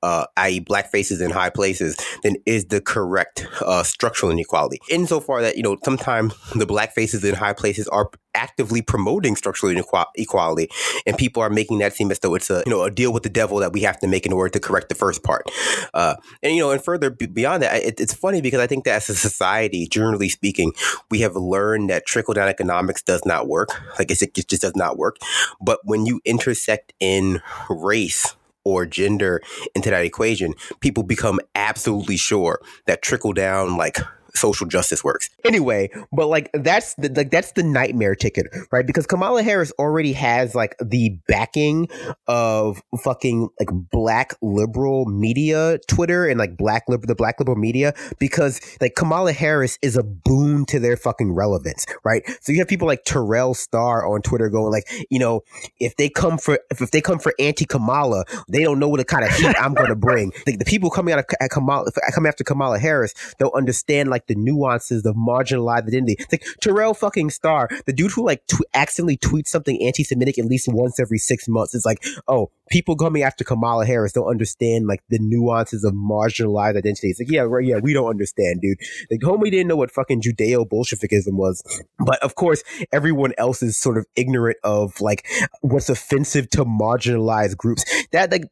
uh, 0.03 0.25
i.e., 0.37 0.59
black 0.59 0.91
faces 0.91 1.21
in 1.21 1.31
high 1.31 1.49
places, 1.49 1.97
than 2.23 2.35
is 2.45 2.65
the 2.65 2.81
correct 2.81 3.47
uh, 3.61 3.83
structural 3.83 4.31
inequality. 4.31 4.79
Insofar 4.89 5.41
that 5.41 5.57
you 5.57 5.63
know 5.63 5.77
sometimes 5.83 6.35
the 6.55 6.65
black 6.65 6.93
faces 6.93 7.23
in 7.23 7.35
high 7.35 7.53
places 7.53 7.87
are 7.89 8.09
actively 8.35 8.81
promoting 8.81 9.35
structural 9.35 9.71
inequality, 9.71 10.69
and 11.05 11.17
people 11.17 11.41
are 11.41 11.49
making 11.49 11.79
that 11.79 11.93
seem 11.93 12.11
as 12.11 12.19
though 12.19 12.35
it's 12.35 12.49
a 12.49 12.63
you 12.65 12.71
know 12.71 12.83
a 12.83 12.91
deal 12.91 13.11
with 13.11 13.23
the 13.23 13.29
devil 13.29 13.57
that 13.57 13.73
we 13.73 13.81
have 13.81 13.99
to 13.99 14.07
make 14.07 14.25
in 14.25 14.33
order 14.33 14.49
to 14.49 14.59
correct 14.59 14.89
the 14.89 14.95
first 14.95 15.23
part. 15.23 15.49
Uh, 15.93 16.15
and 16.43 16.55
you 16.55 16.61
know, 16.61 16.71
and 16.71 16.83
further 16.83 17.09
beyond 17.09 17.63
that, 17.63 17.81
it, 17.83 17.99
it's 17.99 18.13
funny 18.13 18.41
because 18.41 18.59
I 18.59 18.67
think 18.67 18.85
that 18.85 18.95
as 18.95 19.09
a 19.09 19.15
society, 19.15 19.87
generally 19.87 20.29
speaking, 20.29 20.73
we 21.09 21.19
have 21.21 21.35
learned 21.35 21.89
that 21.89 22.05
trickle 22.05 22.33
down 22.33 22.47
economics 22.47 23.01
does 23.01 23.25
not 23.25 23.47
work. 23.47 23.69
Like 23.97 24.11
it 24.11 24.33
just 24.33 24.61
does 24.61 24.75
not 24.75 24.97
work. 24.97 25.17
But 25.61 25.79
when 25.83 26.05
you 26.05 26.21
intersect 26.25 26.93
in 26.99 27.41
race 27.69 28.35
or 28.67 28.85
gender 28.85 29.41
into 29.75 29.89
that 29.89 30.03
equation, 30.03 30.53
people 30.81 31.03
become 31.03 31.39
absolutely 31.55 32.17
sure 32.17 32.59
that 32.85 33.01
trickle 33.01 33.33
down 33.33 33.77
like 33.77 33.97
social 34.37 34.67
justice 34.67 35.03
works. 35.03 35.29
Anyway, 35.43 35.89
but 36.11 36.27
like 36.27 36.49
that's 36.53 36.93
the 36.95 37.09
like 37.09 37.31
that's 37.31 37.51
the 37.53 37.63
nightmare 37.63 38.15
ticket, 38.15 38.47
right? 38.71 38.85
Because 38.85 39.05
Kamala 39.05 39.43
Harris 39.43 39.71
already 39.79 40.13
has 40.13 40.55
like 40.55 40.75
the 40.79 41.17
backing 41.27 41.89
of 42.27 42.81
fucking 43.03 43.49
like 43.59 43.69
black 43.71 44.33
liberal 44.41 45.05
media 45.05 45.79
Twitter 45.87 46.27
and 46.27 46.39
like 46.39 46.57
black 46.57 46.83
liberal 46.87 47.07
the 47.07 47.15
black 47.15 47.39
liberal 47.39 47.57
media 47.57 47.93
because 48.19 48.61
like 48.81 48.95
Kamala 48.95 49.33
Harris 49.33 49.77
is 49.81 49.97
a 49.97 50.03
boon 50.03 50.65
to 50.65 50.79
their 50.79 50.97
fucking 50.97 51.33
relevance, 51.33 51.85
right? 52.03 52.23
So 52.41 52.51
you 52.51 52.59
have 52.59 52.67
people 52.67 52.87
like 52.87 53.03
Terrell 53.05 53.53
Starr 53.53 54.07
on 54.07 54.21
Twitter 54.21 54.49
going 54.49 54.71
like, 54.71 54.87
you 55.09 55.19
know, 55.19 55.41
if 55.79 55.95
they 55.95 56.09
come 56.09 56.37
for 56.37 56.59
if, 56.69 56.81
if 56.81 56.91
they 56.91 57.01
come 57.01 57.19
for 57.19 57.33
anti 57.39 57.65
Kamala, 57.65 58.25
they 58.47 58.63
don't 58.63 58.79
know 58.79 58.87
what 58.87 58.99
a 58.99 59.05
kind 59.05 59.23
of 59.25 59.31
heat 59.31 59.55
I'm 59.59 59.73
going 59.73 59.89
to 59.89 59.95
bring. 59.95 60.31
Like 60.47 60.59
the 60.59 60.65
people 60.65 60.89
coming 60.89 61.13
out 61.13 61.19
of 61.19 61.49
Kamala 61.49 61.91
coming 62.13 62.29
after 62.29 62.43
Kamala 62.43 62.79
Harris 62.79 63.13
don't 63.37 63.53
understand 63.53 64.09
like 64.09 64.26
the 64.27 64.35
nuances 64.35 65.05
of 65.05 65.15
marginalized 65.15 65.87
identity. 65.87 66.15
It's 66.19 66.31
like 66.31 66.45
Terrell 66.61 66.93
fucking 66.93 67.29
Starr, 67.29 67.69
the 67.85 67.93
dude 67.93 68.11
who 68.11 68.25
like 68.25 68.45
tw- 68.47 68.61
accidentally 68.73 69.17
tweets 69.17 69.47
something 69.47 69.81
anti-Semitic 69.81 70.37
at 70.39 70.45
least 70.45 70.67
once 70.67 70.99
every 70.99 71.17
six 71.17 71.47
months. 71.47 71.73
It's 71.75 71.85
like, 71.85 72.03
oh, 72.27 72.51
people 72.69 72.95
coming 72.95 73.23
after 73.23 73.43
Kamala 73.43 73.85
Harris 73.85 74.11
don't 74.11 74.27
understand 74.27 74.87
like 74.87 75.01
the 75.09 75.19
nuances 75.19 75.83
of 75.83 75.93
marginalized 75.93 76.77
identity. 76.77 77.09
It's 77.09 77.19
like, 77.19 77.31
yeah, 77.31 77.41
right, 77.41 77.65
yeah, 77.65 77.77
we 77.77 77.93
don't 77.93 78.09
understand, 78.09 78.61
dude. 78.61 78.77
Like, 79.09 79.21
homie 79.21 79.51
didn't 79.51 79.67
know 79.67 79.75
what 79.75 79.91
fucking 79.91 80.21
Judeo 80.21 80.67
Bolshevikism 80.67 81.33
was, 81.33 81.63
but 81.99 82.21
of 82.21 82.35
course, 82.35 82.63
everyone 82.91 83.33
else 83.37 83.61
is 83.63 83.77
sort 83.77 83.97
of 83.97 84.05
ignorant 84.15 84.57
of 84.63 84.99
like 85.01 85.27
what's 85.61 85.89
offensive 85.89 86.49
to 86.51 86.65
marginalized 86.65 87.57
groups. 87.57 87.83
That 88.11 88.31
like 88.31 88.43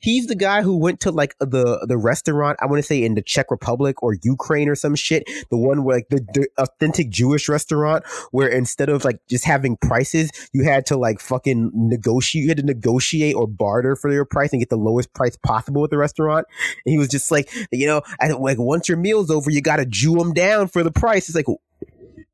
he's 0.00 0.26
the 0.26 0.34
guy 0.34 0.62
who 0.62 0.76
went 0.76 1.00
to 1.00 1.10
like 1.10 1.34
the 1.38 1.84
the 1.86 1.96
restaurant 1.96 2.58
I 2.60 2.66
want 2.66 2.78
to 2.78 2.82
say 2.82 3.02
in 3.02 3.14
the 3.14 3.22
Czech 3.22 3.50
Republic 3.50 4.02
or 4.02 4.16
Ukraine 4.22 4.68
or 4.68 4.74
some 4.74 4.94
shit 4.94 5.17
the 5.50 5.56
one 5.56 5.84
where 5.84 5.96
like 5.96 6.08
the, 6.08 6.20
the 6.34 6.48
authentic 6.58 7.10
Jewish 7.10 7.48
restaurant 7.48 8.04
where 8.30 8.48
instead 8.48 8.88
of 8.88 9.04
like 9.04 9.18
just 9.28 9.44
having 9.44 9.76
prices, 9.76 10.30
you 10.52 10.64
had 10.64 10.86
to 10.86 10.96
like 10.96 11.20
fucking 11.20 11.70
negotiate, 11.74 12.42
you 12.42 12.48
had 12.48 12.58
to 12.58 12.62
negotiate 12.64 13.34
or 13.34 13.46
barter 13.46 13.96
for 13.96 14.12
your 14.12 14.24
price 14.24 14.52
and 14.52 14.60
get 14.60 14.70
the 14.70 14.76
lowest 14.76 15.12
price 15.14 15.36
possible 15.36 15.84
at 15.84 15.90
the 15.90 15.98
restaurant. 15.98 16.46
And 16.84 16.92
he 16.92 16.98
was 16.98 17.08
just 17.08 17.30
like, 17.30 17.50
you 17.72 17.86
know, 17.86 18.02
I, 18.20 18.28
like 18.32 18.58
once 18.58 18.88
your 18.88 18.98
meal's 18.98 19.30
over, 19.30 19.50
you 19.50 19.60
got 19.60 19.76
to 19.76 19.86
Jew 19.86 20.16
them 20.16 20.32
down 20.32 20.68
for 20.68 20.82
the 20.82 20.92
price. 20.92 21.28
It's 21.28 21.36
like, 21.36 21.46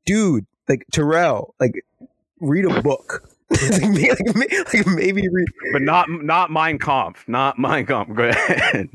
dude, 0.05 0.45
like 0.67 0.85
Terrell, 0.91 1.53
like 1.59 1.85
read 2.39 2.65
a 2.65 2.81
book. 2.81 3.29
like, 3.71 3.81
maybe, 3.91 4.57
like, 4.73 4.87
maybe 4.87 5.29
read, 5.29 5.47
but 5.71 5.83
not 5.83 6.09
not 6.09 6.51
Mein 6.51 6.79
Kampf, 6.79 7.27
not 7.27 7.59
Mein 7.59 7.85
Kampf. 7.85 8.15
Go 8.15 8.23
ahead. 8.23 8.89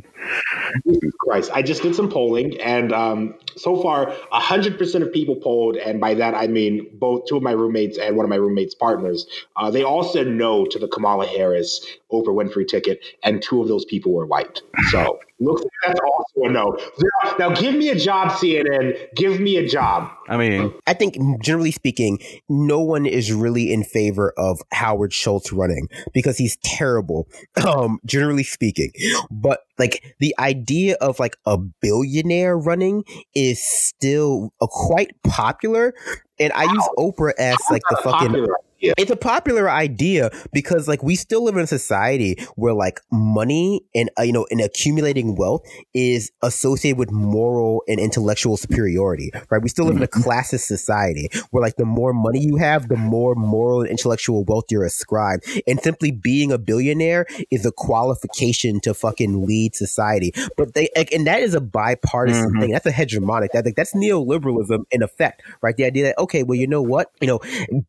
Christ, 1.20 1.50
I 1.54 1.62
just 1.62 1.82
did 1.82 1.94
some 1.94 2.10
polling, 2.10 2.60
and 2.60 2.92
um, 2.92 3.34
so 3.56 3.80
far, 3.80 4.12
hundred 4.32 4.76
percent 4.76 5.04
of 5.04 5.12
people 5.12 5.36
polled, 5.36 5.76
and 5.76 6.00
by 6.00 6.14
that 6.14 6.34
I 6.34 6.48
mean 6.48 6.88
both 6.94 7.26
two 7.26 7.36
of 7.36 7.44
my 7.44 7.52
roommates 7.52 7.96
and 7.96 8.16
one 8.16 8.24
of 8.24 8.30
my 8.30 8.36
roommates' 8.36 8.74
partners. 8.74 9.26
Uh, 9.56 9.70
they 9.70 9.84
all 9.84 10.02
said 10.02 10.26
no 10.26 10.66
to 10.66 10.78
the 10.80 10.88
Kamala 10.88 11.26
Harris 11.26 11.86
Oprah 12.12 12.28
Winfrey 12.28 12.66
ticket, 12.66 13.04
and 13.22 13.42
two 13.42 13.62
of 13.62 13.68
those 13.68 13.84
people 13.84 14.12
were 14.12 14.26
white. 14.26 14.60
So 14.90 15.18
looks 15.40 15.62
like 15.62 15.70
that's 15.86 16.00
also 16.00 16.48
a 16.48 16.50
no. 16.50 16.76
Now, 17.24 17.36
now, 17.38 17.54
give 17.54 17.74
me 17.74 17.88
a 17.88 17.94
job, 17.94 18.30
CNN. 18.30 19.14
Give 19.16 19.40
me 19.40 19.56
a 19.56 19.66
job. 19.66 20.10
I 20.28 20.36
mean, 20.36 20.72
I 20.86 20.94
think 20.94 21.16
generally 21.42 21.72
speaking, 21.72 22.18
no 22.48 22.80
one 22.80 23.06
is 23.06 23.32
really 23.32 23.72
in 23.72 23.84
favor 23.84 24.32
of 24.36 24.60
Howard 24.72 25.12
Schultz 25.12 25.52
running 25.52 25.88
because 26.12 26.38
he's 26.38 26.56
terrible. 26.58 27.28
Um, 27.70 28.00
generally 28.06 28.42
speaking, 28.42 28.90
but 29.30 29.60
like 29.78 30.14
the 30.18 30.34
idea 30.38 30.96
of 31.00 31.18
like 31.18 31.36
a 31.46 31.56
billionaire 31.58 32.56
running 32.56 33.04
is 33.34 33.62
still 33.62 34.52
a 34.60 34.66
quite 34.68 35.10
popular. 35.22 35.94
And 36.38 36.52
I 36.54 36.64
use 36.64 36.88
Oprah 36.98 37.32
as 37.38 37.56
like 37.70 37.82
the 37.90 37.96
fucking 38.02 38.28
popular. 38.28 38.56
Yeah. 38.80 38.94
It's 38.96 39.10
a 39.10 39.16
popular 39.16 39.70
idea 39.70 40.30
because 40.52 40.88
like 40.88 41.02
we 41.02 41.14
still 41.14 41.44
live 41.44 41.56
in 41.56 41.62
a 41.62 41.66
society 41.66 42.36
where 42.56 42.72
like 42.72 43.00
money 43.12 43.82
and 43.94 44.10
uh, 44.18 44.22
you 44.22 44.32
know 44.32 44.46
and 44.50 44.60
accumulating 44.60 45.36
wealth 45.36 45.66
is 45.92 46.32
associated 46.42 46.98
with 46.98 47.12
moral 47.12 47.82
and 47.88 48.00
intellectual 48.00 48.56
superiority, 48.56 49.30
right? 49.50 49.62
We 49.62 49.68
still 49.68 49.84
live 49.84 49.94
mm-hmm. 49.94 50.04
in 50.04 50.08
a 50.08 50.10
mm-hmm. 50.10 50.28
classist 50.28 50.60
society 50.60 51.28
where 51.50 51.62
like 51.62 51.76
the 51.76 51.84
more 51.84 52.14
money 52.14 52.40
you 52.40 52.56
have, 52.56 52.88
the 52.88 52.96
more 52.96 53.34
moral 53.34 53.82
and 53.82 53.90
intellectual 53.90 54.44
wealth 54.44 54.64
you're 54.70 54.84
ascribed. 54.84 55.46
And 55.66 55.78
simply 55.80 56.10
being 56.10 56.50
a 56.50 56.58
billionaire 56.58 57.26
is 57.50 57.66
a 57.66 57.72
qualification 57.72 58.80
to 58.80 58.94
fucking 58.94 59.46
lead 59.46 59.74
society. 59.74 60.32
But 60.56 60.72
they 60.72 60.88
like, 60.96 61.12
and 61.12 61.26
that 61.26 61.42
is 61.42 61.54
a 61.54 61.60
bipartisan 61.60 62.50
mm-hmm. 62.50 62.60
thing. 62.60 62.70
That's 62.70 62.86
a 62.86 62.92
hegemonic. 62.92 63.48
That 63.52 63.66
like, 63.66 63.76
that's 63.76 63.94
neoliberalism 63.94 64.84
in 64.90 65.02
effect, 65.02 65.42
right? 65.60 65.76
The 65.76 65.84
idea 65.84 66.04
that 66.06 66.18
okay, 66.18 66.44
well, 66.44 66.58
you 66.58 66.66
know 66.66 66.82
what, 66.82 67.10
you 67.20 67.26
know, 67.26 67.40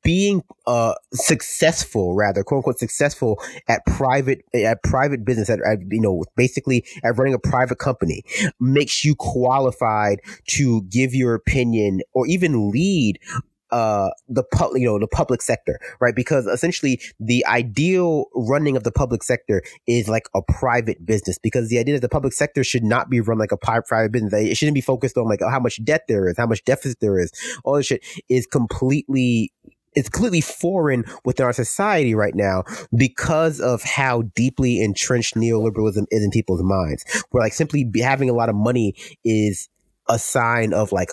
being 0.04 0.44
uh 0.68 0.81
uh, 0.82 0.96
successful, 1.14 2.16
rather 2.16 2.44
quote 2.44 2.60
unquote 2.60 2.80
successful 2.80 3.40
at 3.68 3.86
private 3.86 4.44
at 4.54 4.82
private 4.84 5.24
business, 5.24 5.50
at, 5.50 5.60
at 5.62 5.80
you 5.90 6.02
know 6.02 6.24
basically 6.36 6.84
at 7.04 7.18
running 7.18 7.34
a 7.34 7.40
private 7.40 7.78
company, 7.78 8.24
makes 8.60 9.06
you 9.06 9.16
qualified 9.16 10.20
to 10.48 10.82
give 10.84 11.14
your 11.14 11.36
opinion 11.36 12.02
or 12.14 12.26
even 12.26 12.72
lead 12.72 13.20
uh, 13.70 14.10
the 14.28 14.44
public, 14.44 14.82
you 14.82 14.88
know, 14.88 15.00
the 15.00 15.08
public 15.08 15.42
sector, 15.42 15.80
right? 16.00 16.16
Because 16.16 16.46
essentially 16.46 17.00
the 17.20 17.46
ideal 17.46 18.26
running 18.36 18.76
of 18.76 18.84
the 18.84 18.92
public 18.92 19.24
sector 19.24 19.62
is 19.88 20.10
like 20.10 20.28
a 20.36 20.42
private 20.42 21.06
business 21.06 21.38
because 21.38 21.70
the 21.70 21.80
idea 21.80 21.96
that 21.96 22.02
the 22.02 22.10
public 22.10 22.34
sector 22.34 22.64
should 22.64 22.84
not 22.84 23.10
be 23.10 23.22
run 23.22 23.38
like 23.38 23.52
a 23.52 23.58
private 23.58 24.12
business. 24.12 24.34
It 24.34 24.58
shouldn't 24.58 24.76
be 24.76 24.82
focused 24.82 25.16
on 25.16 25.26
like 25.26 25.40
how 25.42 25.60
much 25.60 25.84
debt 25.86 26.06
there 26.08 26.28
is, 26.28 26.38
how 26.38 26.48
much 26.48 26.66
deficit 26.66 27.00
there 27.00 27.20
is. 27.20 27.32
All 27.64 27.76
this 27.76 27.86
shit 27.86 28.04
is 28.28 28.46
completely 28.46 29.54
it's 29.96 30.10
completely 30.10 30.42
foreign 30.42 31.06
within 31.26 31.46
our 31.46 31.54
society 31.54 32.16
right 32.16 32.36
now 32.36 32.64
because 32.96 33.60
of 33.60 33.84
how 33.84 34.24
deeply 34.36 34.82
entrenched 34.82 35.36
neoliberalism 35.36 36.06
is 36.12 36.24
in 36.24 36.32
people's 36.32 36.64
minds. 36.64 37.06
Where 37.32 37.44
like 37.44 37.54
simply 37.54 37.89
having 38.02 38.30
a 38.30 38.34
lot 38.34 38.50
of 38.50 38.56
money 38.56 38.96
is 39.24 39.70
a 40.10 40.18
sign 40.18 40.74
of 40.74 40.92
like 40.92 41.10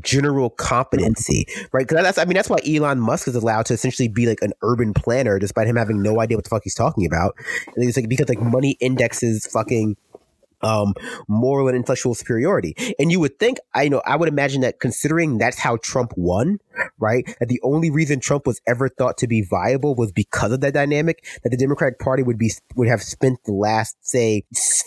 general 0.00 0.50
competency, 0.50 1.46
right? 1.72 1.86
Because 1.86 2.02
that's, 2.02 2.18
I 2.18 2.24
mean, 2.24 2.34
that's 2.34 2.50
why 2.50 2.58
Elon 2.66 3.00
Musk 3.00 3.28
is 3.28 3.34
allowed 3.34 3.66
to 3.66 3.74
essentially 3.74 4.08
be 4.08 4.26
like 4.26 4.42
an 4.42 4.52
urban 4.62 4.94
planner, 4.94 5.38
despite 5.38 5.66
him 5.66 5.76
having 5.76 6.02
no 6.02 6.20
idea 6.20 6.36
what 6.36 6.44
the 6.44 6.50
fuck 6.50 6.62
he's 6.64 6.74
talking 6.74 7.06
about. 7.06 7.34
And 7.76 7.88
it's 7.88 7.96
like 7.96 8.08
because 8.08 8.28
like 8.28 8.40
money 8.40 8.76
indexes 8.80 9.46
fucking 9.46 9.96
um, 10.62 10.94
moral 11.28 11.68
and 11.68 11.76
intellectual 11.76 12.14
superiority. 12.14 12.74
And 12.98 13.10
you 13.10 13.20
would 13.20 13.38
think, 13.38 13.58
I 13.74 13.88
know, 13.88 14.02
I 14.04 14.16
would 14.16 14.28
imagine 14.28 14.62
that 14.62 14.80
considering 14.80 15.38
that's 15.38 15.58
how 15.58 15.76
Trump 15.78 16.12
won, 16.16 16.58
right? 16.98 17.26
That 17.40 17.48
the 17.48 17.60
only 17.62 17.90
reason 17.90 18.20
Trump 18.20 18.46
was 18.46 18.60
ever 18.66 18.88
thought 18.88 19.18
to 19.18 19.26
be 19.26 19.42
viable 19.42 19.94
was 19.94 20.12
because 20.12 20.52
of 20.52 20.60
that 20.60 20.74
dynamic. 20.74 21.24
That 21.42 21.50
the 21.50 21.56
Democratic 21.56 21.98
Party 21.98 22.22
would 22.22 22.38
be 22.38 22.52
would 22.74 22.88
have 22.88 23.02
spent 23.02 23.38
the 23.44 23.52
last 23.52 23.96
say 24.00 24.44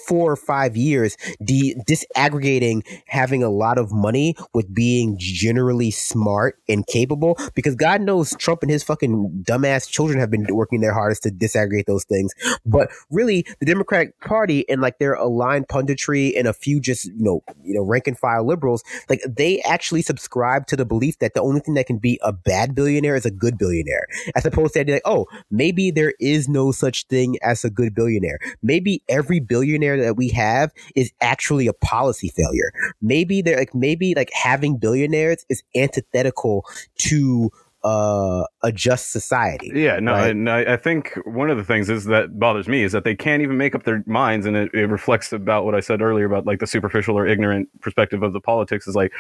four 0.07 0.32
or 0.32 0.36
five 0.36 0.76
years 0.76 1.15
de- 1.43 1.76
disaggregating 1.88 2.82
having 3.07 3.43
a 3.43 3.49
lot 3.49 3.78
of 3.78 3.91
money 3.91 4.36
with 4.53 4.74
being 4.74 5.15
generally 5.19 5.91
smart 5.91 6.57
and 6.67 6.86
capable. 6.88 7.38
Because 7.55 7.76
God 7.76 8.01
knows 8.01 8.36
Trump 8.38 8.61
and 8.63 8.72
his 8.72 8.84
fucking 8.84 9.43
dumbass 9.47 9.89
children 9.89 10.19
have 10.19 10.32
been 10.32 10.45
working 10.49 10.82
their 10.82 10.93
hardest 10.93 11.24
to 11.24 11.30
disaggregate 11.30 11.86
those 11.86 12.03
things. 12.03 12.34
But 12.65 12.91
really, 13.09 13.45
the 13.59 13.65
Democratic 13.65 14.19
Party 14.22 14.67
and 14.69 14.82
like 14.82 14.99
their 14.99 15.13
aligned 15.13 15.61
punditry 15.68 16.38
and 16.38 16.47
a 16.47 16.53
few 16.53 16.80
just 16.80 17.05
you 17.05 17.24
know 17.24 17.43
you 17.64 17.74
know 17.74 17.84
rank 17.84 18.07
and 18.07 18.18
file 18.18 18.45
liberals, 18.45 18.82
like 19.09 19.22
they 19.28 19.59
actually 19.62 20.01
subscribe 20.01 20.68
to 20.68 20.78
the 20.78 20.86
belief 20.86 21.20
that 21.20 21.34
the 21.34 21.41
only 21.41 21.59
thing 21.59 21.74
that 21.74 21.82
that 21.82 21.88
can 21.88 21.97
be 21.97 22.20
a 22.22 22.32
bad 22.32 22.76
billionaire 22.76 23.16
is 23.16 23.26
a 23.26 23.32
good 23.32 23.57
billionaire, 23.57 24.05
as 24.36 24.45
opposed 24.45 24.76
to 24.76 24.86
like, 24.86 25.01
oh, 25.03 25.26
maybe 25.49 25.89
there 25.89 26.14
is 26.20 26.47
no 26.47 26.72
such 26.72 27.07
thing 27.07 27.38
as 27.41 27.66
a 27.66 27.72
good 27.72 27.95
billionaire. 27.95 28.38
Maybe 28.62 29.01
every 29.09 29.39
billionaire 29.39 29.99
that 29.99 30.16
we 30.16 30.30
have 30.30 30.72
is 30.95 31.12
actually 31.22 31.66
a 31.66 31.74
policy 31.74 32.30
failure. 32.30 32.72
Maybe 33.01 33.41
they're 33.41 33.57
like 33.57 33.74
maybe 33.74 34.14
like 34.14 34.30
having 34.32 34.78
billionaires 34.78 35.43
is 35.49 35.64
antithetical 35.76 36.66
to 36.97 37.49
uh, 37.84 38.43
a 38.61 38.71
just 38.71 39.11
society. 39.11 39.71
Yeah, 39.73 39.99
no, 39.99 40.11
right? 40.11 40.32
and 40.32 40.49
I, 40.49 40.73
I, 40.73 40.77
think 40.77 41.17
one 41.25 41.49
of 41.49 41.57
the 41.57 41.63
things 41.63 41.89
is 41.89 42.05
that 42.05 42.39
bothers 42.39 42.67
me 42.67 42.84
is 42.84 42.91
that 42.91 43.03
they 43.03 43.15
can't 43.15 43.41
even 43.41 43.57
make 43.57 43.73
up 43.73 43.84
their 43.84 44.03
minds, 44.05 44.45
and 44.45 44.55
it, 44.55 44.71
it, 44.73 44.86
reflects 44.86 45.34
about 45.34 45.65
what 45.65 45.73
I 45.73 45.79
said 45.79 46.01
earlier 46.01 46.25
about 46.25 46.45
like 46.45 46.59
the 46.59 46.67
superficial 46.67 47.17
or 47.17 47.25
ignorant 47.25 47.69
perspective 47.82 48.21
of 48.21 48.34
the 48.34 48.39
politics. 48.39 48.88
Is 48.88 48.95
like 48.95 49.11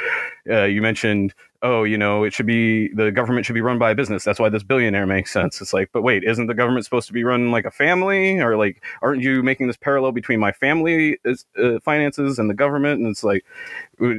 uh, 0.49 0.63
you 0.63 0.81
mentioned 0.81 1.33
oh, 1.63 1.83
you 1.83 1.97
know, 1.97 2.23
it 2.23 2.33
should 2.33 2.45
be 2.45 2.87
the 2.93 3.11
government 3.11 3.45
should 3.45 3.53
be 3.53 3.61
run 3.61 3.77
by 3.77 3.91
a 3.91 3.95
business. 3.95 4.23
That's 4.23 4.39
why 4.39 4.49
this 4.49 4.63
billionaire 4.63 5.05
makes 5.05 5.31
sense. 5.31 5.61
It's 5.61 5.73
like, 5.73 5.91
but 5.91 6.01
wait, 6.01 6.23
isn't 6.23 6.47
the 6.47 6.53
government 6.53 6.85
supposed 6.85 7.07
to 7.07 7.13
be 7.13 7.23
run 7.23 7.51
like 7.51 7.65
a 7.65 7.71
family, 7.71 8.39
or 8.39 8.57
like, 8.57 8.83
aren't 9.01 9.21
you 9.21 9.43
making 9.43 9.67
this 9.67 9.77
parallel 9.77 10.11
between 10.11 10.39
my 10.39 10.51
family 10.51 11.19
uh, 11.25 11.79
finances 11.83 12.39
and 12.39 12.49
the 12.49 12.53
government? 12.53 12.99
And 12.99 13.09
it's 13.09 13.23
like, 13.23 13.45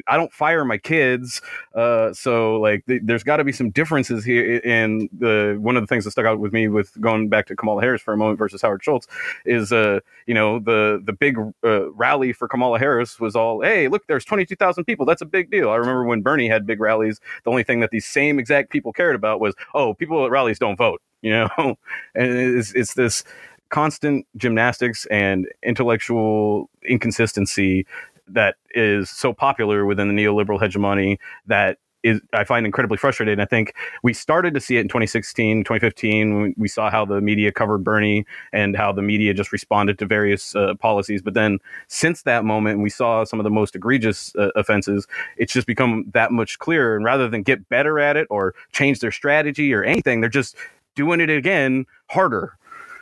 I 0.06 0.16
don't 0.16 0.32
fire 0.32 0.64
my 0.64 0.78
kids, 0.78 1.42
uh, 1.74 2.12
so 2.12 2.60
like, 2.60 2.86
th- 2.86 3.02
there's 3.04 3.24
got 3.24 3.38
to 3.38 3.44
be 3.44 3.52
some 3.52 3.70
differences 3.70 4.24
here. 4.24 4.60
And 4.64 5.08
the 5.12 5.58
one 5.60 5.76
of 5.76 5.82
the 5.82 5.88
things 5.88 6.04
that 6.04 6.12
stuck 6.12 6.26
out 6.26 6.38
with 6.38 6.52
me 6.52 6.68
with 6.68 7.00
going 7.00 7.28
back 7.28 7.46
to 7.46 7.56
Kamala 7.56 7.82
Harris 7.82 8.00
for 8.00 8.14
a 8.14 8.16
moment 8.16 8.38
versus 8.38 8.62
Howard 8.62 8.84
Schultz 8.84 9.08
is, 9.44 9.72
uh, 9.72 9.98
you 10.26 10.34
know, 10.34 10.60
the 10.60 11.02
the 11.04 11.12
big 11.12 11.36
uh, 11.64 11.90
rally 11.92 12.32
for 12.32 12.46
Kamala 12.46 12.78
Harris 12.78 13.18
was 13.18 13.34
all, 13.34 13.62
hey, 13.62 13.88
look, 13.88 14.06
there's 14.06 14.24
22,000 14.24 14.84
people. 14.84 15.04
That's 15.04 15.22
a 15.22 15.26
big 15.26 15.50
deal. 15.50 15.70
I 15.70 15.76
remember 15.76 16.04
when 16.04 16.22
Bernie 16.22 16.48
had 16.48 16.66
big 16.66 16.78
rallies 16.80 17.20
the 17.44 17.50
only 17.50 17.62
thing 17.62 17.80
that 17.80 17.90
these 17.90 18.06
same 18.06 18.38
exact 18.38 18.70
people 18.70 18.92
cared 18.92 19.14
about 19.14 19.40
was, 19.40 19.54
oh, 19.74 19.94
people 19.94 20.24
at 20.24 20.30
rallies 20.30 20.58
don't 20.58 20.76
vote, 20.76 21.02
you 21.22 21.30
know? 21.30 21.48
and 21.58 21.76
it's, 22.14 22.72
it's 22.74 22.94
this 22.94 23.24
constant 23.70 24.26
gymnastics 24.36 25.06
and 25.06 25.48
intellectual 25.62 26.68
inconsistency 26.84 27.86
that 28.28 28.56
is 28.74 29.10
so 29.10 29.32
popular 29.32 29.86
within 29.86 30.08
the 30.08 30.14
neoliberal 30.14 30.60
hegemony 30.60 31.18
that 31.46 31.78
is 32.02 32.20
I 32.32 32.44
find 32.44 32.66
incredibly 32.66 32.96
frustrating. 32.96 33.40
I 33.40 33.44
think 33.44 33.74
we 34.02 34.12
started 34.12 34.54
to 34.54 34.60
see 34.60 34.76
it 34.76 34.80
in 34.80 34.88
2016, 34.88 35.64
2015. 35.64 36.54
We 36.56 36.68
saw 36.68 36.90
how 36.90 37.04
the 37.04 37.20
media 37.20 37.52
covered 37.52 37.84
Bernie 37.84 38.26
and 38.52 38.76
how 38.76 38.92
the 38.92 39.02
media 39.02 39.34
just 39.34 39.52
responded 39.52 39.98
to 39.98 40.06
various 40.06 40.54
uh, 40.54 40.74
policies. 40.74 41.22
But 41.22 41.34
then 41.34 41.58
since 41.88 42.22
that 42.22 42.44
moment, 42.44 42.80
we 42.80 42.90
saw 42.90 43.24
some 43.24 43.40
of 43.40 43.44
the 43.44 43.50
most 43.50 43.76
egregious 43.76 44.34
uh, 44.36 44.50
offenses. 44.56 45.06
It's 45.36 45.52
just 45.52 45.66
become 45.66 46.04
that 46.12 46.32
much 46.32 46.58
clearer. 46.58 46.96
And 46.96 47.04
rather 47.04 47.28
than 47.28 47.42
get 47.42 47.68
better 47.68 47.98
at 47.98 48.16
it 48.16 48.26
or 48.30 48.54
change 48.72 49.00
their 49.00 49.12
strategy 49.12 49.72
or 49.72 49.84
anything, 49.84 50.20
they're 50.20 50.30
just 50.30 50.56
doing 50.94 51.20
it 51.20 51.30
again 51.30 51.86
harder. 52.08 52.56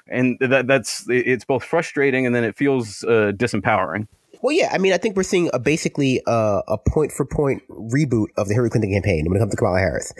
And 0.09 0.39
that, 0.41 0.67
that's 0.67 1.07
it's 1.09 1.45
both 1.45 1.63
frustrating 1.63 2.27
and 2.27 2.35
then 2.35 2.43
it 2.43 2.57
feels 2.57 3.05
uh, 3.05 3.33
disempowering. 3.35 4.09
Well, 4.43 4.57
yeah, 4.57 4.71
I 4.73 4.79
mean, 4.79 4.93
I 4.93 4.99
think 4.99 5.17
we're 5.17 5.23
seeing 5.23 5.51
a 5.53 5.59
basically 5.59 6.23
uh, 6.27 6.63
a 6.67 6.79
point 6.79 7.13
for 7.13 7.27
point 7.27 7.63
reboot 7.69 8.29
of 8.37 8.49
the 8.49 8.55
Hillary 8.55 8.71
Clinton 8.71 8.93
campaign 8.93 9.27
when 9.27 9.37
it 9.37 9.41
comes 9.41 9.51
to 9.53 9.57
Kamala 9.57 9.79
Harris. 9.79 10.13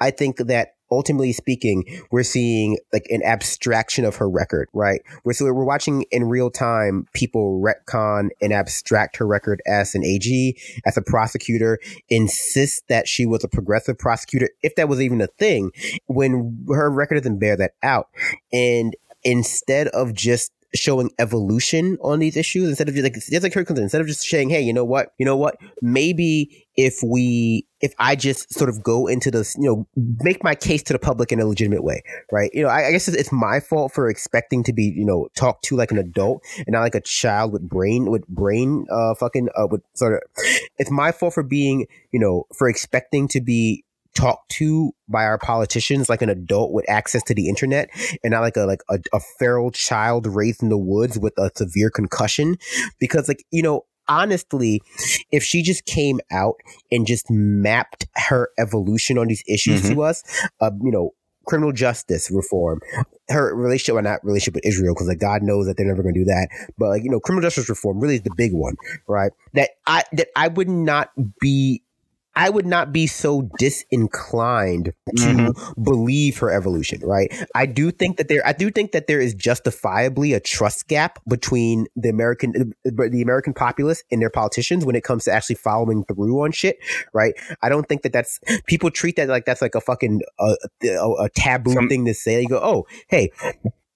I 0.00 0.10
think 0.10 0.38
that 0.38 0.76
ultimately 0.90 1.32
speaking, 1.32 1.84
we're 2.10 2.22
seeing 2.22 2.78
like 2.92 3.06
an 3.10 3.22
abstraction 3.22 4.04
of 4.04 4.16
her 4.16 4.28
record, 4.28 4.68
right? 4.72 5.02
We're 5.24 5.32
so 5.32 5.44
we're 5.46 5.64
watching 5.64 6.04
in 6.10 6.24
real 6.24 6.50
time 6.50 7.06
people 7.12 7.62
retcon 7.62 8.28
and 8.40 8.52
abstract 8.52 9.16
her 9.16 9.26
record 9.26 9.60
as 9.66 9.94
an 9.94 10.04
AG, 10.04 10.56
as 10.84 10.96
a 10.96 11.02
prosecutor, 11.02 11.78
insist 12.08 12.84
that 12.88 13.08
she 13.08 13.26
was 13.26 13.44
a 13.44 13.48
progressive 13.48 13.98
prosecutor, 13.98 14.50
if 14.62 14.74
that 14.76 14.88
was 14.88 15.00
even 15.00 15.20
a 15.20 15.26
thing, 15.26 15.72
when 16.06 16.66
her 16.68 16.90
record 16.90 17.16
doesn't 17.16 17.38
bear 17.38 17.56
that 17.56 17.72
out. 17.82 18.08
And 18.52 18.96
instead 19.24 19.88
of 19.88 20.14
just 20.14 20.52
showing 20.74 21.10
evolution 21.18 21.98
on 22.02 22.18
these 22.18 22.36
issues 22.36 22.68
instead 22.68 22.88
of 22.88 22.94
just 22.94 23.04
like 23.04 23.14
just 23.14 23.42
like 23.42 23.52
Clinton, 23.52 23.78
instead 23.78 24.00
of 24.00 24.06
just 24.06 24.22
saying, 24.22 24.50
hey, 24.50 24.60
you 24.60 24.72
know 24.72 24.84
what, 24.84 25.12
you 25.18 25.26
know 25.26 25.36
what, 25.36 25.56
maybe 25.80 26.66
if 26.76 27.02
we 27.02 27.66
if 27.80 27.94
I 27.98 28.16
just 28.16 28.52
sort 28.52 28.70
of 28.70 28.82
go 28.82 29.06
into 29.06 29.30
this, 29.30 29.54
you 29.56 29.64
know, 29.64 29.86
make 30.22 30.42
my 30.42 30.54
case 30.54 30.82
to 30.84 30.92
the 30.92 30.98
public 30.98 31.30
in 31.30 31.40
a 31.40 31.46
legitimate 31.46 31.84
way, 31.84 32.02
right? 32.32 32.50
You 32.54 32.62
know, 32.62 32.68
I, 32.68 32.88
I 32.88 32.90
guess 32.90 33.06
it's, 33.06 33.16
it's, 33.16 33.32
my 33.32 33.60
fault 33.60 33.92
for 33.92 34.08
expecting 34.08 34.62
to 34.64 34.72
be, 34.72 34.84
you 34.84 35.04
know, 35.04 35.28
talked 35.36 35.64
to 35.64 35.76
like 35.76 35.90
an 35.90 35.98
adult 35.98 36.42
and 36.58 36.68
not 36.68 36.80
like 36.80 36.94
a 36.94 37.02
child 37.02 37.52
with 37.52 37.68
brain 37.68 38.10
with 38.10 38.26
brain 38.28 38.86
uh 38.90 39.14
fucking 39.14 39.48
uh 39.58 39.66
with 39.70 39.82
sort 39.94 40.14
of. 40.14 40.20
It's 40.78 40.90
my 40.90 41.12
fault 41.12 41.34
for 41.34 41.42
being, 41.42 41.86
you 42.12 42.20
know, 42.20 42.46
for 42.54 42.68
expecting 42.68 43.28
to 43.28 43.40
be 43.40 43.84
talked 44.16 44.50
to 44.50 44.92
by 45.08 45.24
our 45.24 45.38
politicians 45.38 46.08
like 46.08 46.22
an 46.22 46.28
adult 46.28 46.72
with 46.72 46.88
access 46.88 47.22
to 47.24 47.34
the 47.34 47.48
internet 47.48 47.88
and 48.24 48.32
not 48.32 48.40
like 48.40 48.56
a 48.56 48.62
like 48.62 48.82
a, 48.90 48.98
a 49.12 49.20
feral 49.38 49.70
child 49.70 50.26
raised 50.26 50.62
in 50.62 50.68
the 50.68 50.78
woods 50.78 51.18
with 51.18 51.34
a 51.38 51.50
severe 51.54 51.90
concussion 51.90 52.56
because 52.98 53.28
like 53.28 53.44
you 53.50 53.62
know 53.62 53.84
honestly, 54.08 54.80
if 55.32 55.42
she 55.42 55.62
just 55.62 55.84
came 55.84 56.20
out 56.30 56.54
and 56.90 57.06
just 57.06 57.30
mapped 57.30 58.06
her 58.14 58.50
evolution 58.58 59.18
on 59.18 59.26
these 59.26 59.42
issues 59.48 59.82
mm-hmm. 59.82 59.94
to 59.94 60.02
us, 60.02 60.22
uh, 60.60 60.70
you 60.80 60.90
know, 60.90 61.12
criminal 61.46 61.72
justice 61.72 62.30
reform, 62.30 62.80
her 63.28 63.54
relationship, 63.54 63.94
or 63.94 64.02
not 64.02 64.24
relationship 64.24 64.54
with 64.54 64.66
Israel, 64.66 64.94
because 64.94 65.08
like 65.08 65.20
God 65.20 65.42
knows 65.42 65.66
that 65.66 65.76
they're 65.76 65.86
never 65.86 66.02
going 66.02 66.14
to 66.14 66.20
do 66.20 66.24
that. 66.26 66.48
But 66.76 66.88
like 66.88 67.04
you 67.04 67.10
know, 67.10 67.20
criminal 67.20 67.42
justice 67.46 67.68
reform 67.68 68.00
really 68.00 68.16
is 68.16 68.22
the 68.22 68.34
big 68.36 68.52
one, 68.52 68.76
right? 69.08 69.32
That 69.54 69.70
I 69.86 70.04
that 70.12 70.28
I 70.36 70.48
would 70.48 70.68
not 70.68 71.10
be 71.40 71.82
I 72.36 72.50
would 72.50 72.66
not 72.66 72.92
be 72.92 73.06
so 73.06 73.48
disinclined 73.58 74.92
to 75.16 75.22
mm-hmm. 75.22 75.82
believe 75.82 76.38
her 76.38 76.52
evolution, 76.52 77.00
right? 77.02 77.32
I 77.54 77.64
do 77.64 77.90
think 77.90 78.18
that 78.18 78.28
there, 78.28 78.46
I 78.46 78.52
do 78.52 78.70
think 78.70 78.92
that 78.92 79.06
there 79.06 79.20
is 79.20 79.34
justifiably 79.34 80.34
a 80.34 80.40
trust 80.40 80.86
gap 80.86 81.18
between 81.26 81.86
the 81.96 82.10
American, 82.10 82.74
the 82.84 83.22
American 83.22 83.54
populace 83.54 84.04
and 84.12 84.20
their 84.20 84.30
politicians 84.30 84.84
when 84.84 84.94
it 84.94 85.02
comes 85.02 85.24
to 85.24 85.32
actually 85.32 85.56
following 85.56 86.04
through 86.04 86.44
on 86.44 86.52
shit, 86.52 86.76
right? 87.14 87.32
I 87.62 87.70
don't 87.70 87.88
think 87.88 88.02
that 88.02 88.12
that's 88.12 88.38
people 88.66 88.90
treat 88.90 89.16
that 89.16 89.28
like 89.28 89.46
that's 89.46 89.62
like 89.62 89.74
a 89.74 89.80
fucking 89.80 90.20
uh, 90.38 90.56
a, 90.84 91.10
a 91.24 91.28
taboo 91.30 91.72
Some, 91.72 91.88
thing 91.88 92.04
to 92.04 92.14
say. 92.14 92.42
You 92.42 92.48
go, 92.48 92.60
oh, 92.62 92.86
hey, 93.08 93.30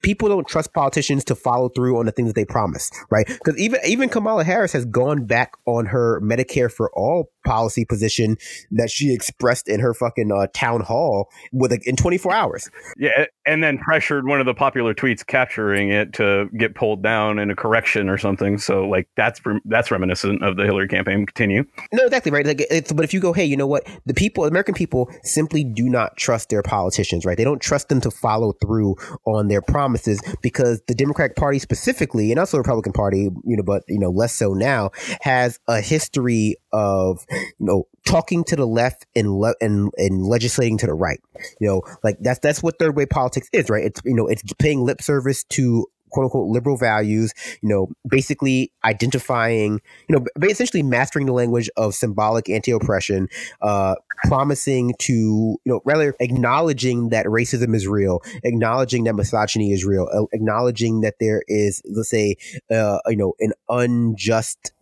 people 0.02 0.28
don't 0.28 0.46
trust 0.46 0.72
politicians 0.72 1.24
to 1.24 1.34
follow 1.34 1.68
through 1.68 1.98
on 1.98 2.06
the 2.06 2.12
things 2.12 2.28
that 2.28 2.34
they 2.34 2.44
promise, 2.44 2.90
right? 3.10 3.26
Because 3.26 3.58
even 3.58 3.80
even 3.86 4.08
Kamala 4.08 4.44
Harris 4.44 4.72
has 4.72 4.84
gone 4.84 5.26
back 5.26 5.52
on 5.66 5.86
her 5.86 6.20
Medicare 6.20 6.70
for 6.70 6.90
all 6.94 7.30
policy 7.44 7.84
position 7.84 8.36
that 8.70 8.90
she 8.90 9.12
expressed 9.12 9.68
in 9.68 9.80
her 9.80 9.94
fucking 9.94 10.30
uh, 10.32 10.46
town 10.54 10.80
hall 10.80 11.28
with 11.52 11.72
a, 11.72 11.80
in 11.84 11.96
24 11.96 12.32
hours. 12.32 12.70
Yeah, 12.98 13.26
and 13.46 13.62
then 13.62 13.78
pressured 13.78 14.26
one 14.26 14.40
of 14.40 14.46
the 14.46 14.54
popular 14.54 14.94
tweets 14.94 15.26
capturing 15.26 15.90
it 15.90 16.12
to 16.14 16.48
get 16.56 16.74
pulled 16.74 17.02
down 17.02 17.38
in 17.38 17.50
a 17.50 17.56
correction 17.56 18.08
or 18.08 18.18
something. 18.18 18.58
So 18.58 18.86
like 18.86 19.08
that's 19.16 19.40
that's 19.64 19.90
reminiscent 19.90 20.42
of 20.42 20.56
the 20.56 20.64
Hillary 20.64 20.88
campaign. 20.88 21.26
Continue. 21.26 21.64
No, 21.92 22.04
exactly 22.04 22.32
right. 22.32 22.46
Like, 22.46 22.66
but 22.94 23.04
if 23.04 23.14
you 23.14 23.20
go, 23.20 23.32
hey, 23.32 23.44
you 23.44 23.56
know 23.56 23.66
what? 23.66 23.86
The 24.06 24.14
people, 24.14 24.44
American 24.44 24.74
people, 24.74 25.10
simply 25.22 25.64
do 25.64 25.88
not 25.88 26.16
trust 26.16 26.48
their 26.48 26.62
politicians. 26.62 27.24
Right? 27.24 27.36
They 27.36 27.44
don't 27.44 27.60
trust 27.60 27.88
them 27.88 28.00
to 28.02 28.10
follow 28.10 28.52
through 28.52 28.96
on 29.26 29.48
their 29.48 29.62
promises 29.62 30.20
because 30.42 30.80
the 30.86 30.94
Democratic 30.94 31.36
Party 31.36 31.58
specifically, 31.58 32.30
and 32.30 32.38
also 32.38 32.56
the 32.56 32.62
Republican 32.62 32.92
Party, 32.92 33.30
you 33.44 33.56
know, 33.56 33.62
but 33.62 33.82
you 33.88 33.98
know 33.98 34.10
less 34.10 34.34
so 34.34 34.52
now, 34.52 34.90
has 35.20 35.58
a 35.68 35.80
history 35.80 36.56
of 36.72 37.24
you 37.30 37.54
know 37.58 37.86
talking 38.06 38.44
to 38.44 38.56
the 38.56 38.66
left 38.66 39.06
and 39.14 39.38
le- 39.38 39.54
and 39.60 39.90
and 39.96 40.26
legislating 40.26 40.78
to 40.78 40.86
the 40.86 40.94
right. 40.94 41.20
You 41.60 41.68
know, 41.68 41.82
like 42.02 42.18
that's 42.20 42.40
that's 42.40 42.62
what 42.62 42.78
third 42.78 42.96
way 42.96 43.06
politics 43.06 43.48
is, 43.52 43.70
right? 43.70 43.84
It's 43.84 44.00
you 44.04 44.14
know 44.14 44.26
it's 44.26 44.42
paying 44.58 44.84
lip 44.84 45.02
service 45.02 45.44
to 45.44 45.86
quote 46.10 46.24
unquote 46.24 46.48
liberal 46.48 46.76
values, 46.76 47.32
you 47.62 47.68
know, 47.68 47.88
basically 48.08 48.72
identifying, 48.84 49.80
you 50.08 50.16
know, 50.16 50.26
essentially 50.48 50.82
mastering 50.82 51.26
the 51.26 51.32
language 51.32 51.70
of 51.76 51.94
symbolic 51.94 52.48
anti 52.50 52.72
oppression, 52.72 53.28
uh, 53.62 53.94
promising 54.24 54.94
to, 54.98 55.12
you 55.12 55.58
know, 55.64 55.80
rather 55.84 56.14
acknowledging 56.20 57.08
that 57.08 57.26
racism 57.26 57.74
is 57.74 57.86
real, 57.86 58.20
acknowledging 58.44 59.04
that 59.04 59.14
misogyny 59.14 59.72
is 59.72 59.84
real, 59.84 60.28
acknowledging 60.32 61.00
that 61.00 61.14
there 61.20 61.42
is, 61.48 61.80
let's 61.86 62.10
say, 62.10 62.36
uh, 62.70 62.98
you 63.06 63.16
know, 63.16 63.34
an 63.40 63.52
unjust 63.68 64.72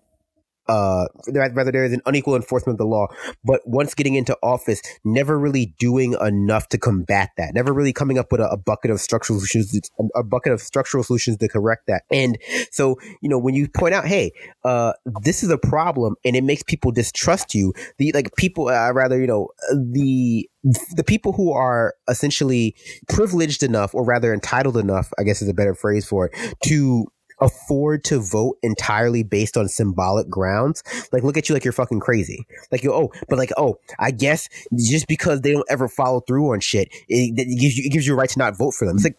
uh, 0.68 1.06
rather 1.32 1.72
there 1.72 1.84
is 1.84 1.92
an 1.92 2.02
unequal 2.06 2.36
enforcement 2.36 2.74
of 2.74 2.78
the 2.78 2.86
law. 2.86 3.06
But 3.44 3.60
once 3.64 3.94
getting 3.94 4.14
into 4.14 4.36
office, 4.42 4.82
never 5.04 5.38
really 5.38 5.74
doing 5.78 6.16
enough 6.20 6.68
to 6.68 6.78
combat 6.78 7.30
that. 7.36 7.54
Never 7.54 7.72
really 7.72 7.92
coming 7.92 8.18
up 8.18 8.30
with 8.30 8.40
a, 8.40 8.48
a 8.50 8.56
bucket 8.56 8.90
of 8.90 9.00
structural 9.00 9.38
solutions, 9.40 9.90
a, 10.14 10.22
bucket 10.22 10.52
of 10.52 10.60
structural 10.60 11.02
solutions 11.02 11.38
to 11.38 11.48
correct 11.48 11.86
that. 11.86 12.02
And 12.10 12.38
so, 12.70 12.96
you 13.22 13.28
know, 13.28 13.38
when 13.38 13.54
you 13.54 13.68
point 13.68 13.94
out, 13.94 14.04
hey, 14.04 14.32
uh, 14.64 14.92
this 15.22 15.42
is 15.42 15.50
a 15.50 15.58
problem, 15.58 16.16
and 16.24 16.36
it 16.36 16.44
makes 16.44 16.62
people 16.62 16.92
distrust 16.92 17.54
you. 17.54 17.72
The 17.98 18.12
like 18.12 18.34
people, 18.36 18.68
uh, 18.68 18.92
rather, 18.92 19.20
you 19.20 19.26
know, 19.26 19.48
the 19.72 20.48
the 20.96 21.04
people 21.04 21.32
who 21.32 21.52
are 21.52 21.94
essentially 22.08 22.74
privileged 23.08 23.62
enough, 23.62 23.94
or 23.94 24.04
rather 24.04 24.34
entitled 24.34 24.76
enough, 24.76 25.12
I 25.18 25.22
guess 25.22 25.40
is 25.40 25.48
a 25.48 25.54
better 25.54 25.74
phrase 25.74 26.06
for 26.06 26.26
it, 26.26 26.54
to 26.64 27.06
afford 27.40 28.04
to 28.04 28.20
vote 28.20 28.58
entirely 28.62 29.22
based 29.22 29.56
on 29.56 29.68
symbolic 29.68 30.28
grounds, 30.28 30.82
like 31.12 31.22
look 31.22 31.36
at 31.36 31.48
you 31.48 31.54
like 31.54 31.64
you're 31.64 31.72
fucking 31.72 32.00
crazy. 32.00 32.46
Like 32.70 32.82
you 32.82 32.92
oh, 32.92 33.12
but 33.28 33.38
like 33.38 33.52
oh, 33.56 33.78
I 33.98 34.10
guess 34.10 34.48
just 34.76 35.06
because 35.08 35.42
they 35.42 35.52
don't 35.52 35.66
ever 35.70 35.88
follow 35.88 36.20
through 36.20 36.52
on 36.52 36.60
shit, 36.60 36.88
it, 37.08 37.38
it 37.38 37.58
gives 37.58 37.76
you 37.78 37.84
it 37.86 37.92
gives 37.92 38.06
you 38.06 38.14
a 38.14 38.16
right 38.16 38.30
to 38.30 38.38
not 38.38 38.56
vote 38.56 38.74
for 38.74 38.86
them. 38.86 38.96
It's 38.96 39.04
like 39.04 39.16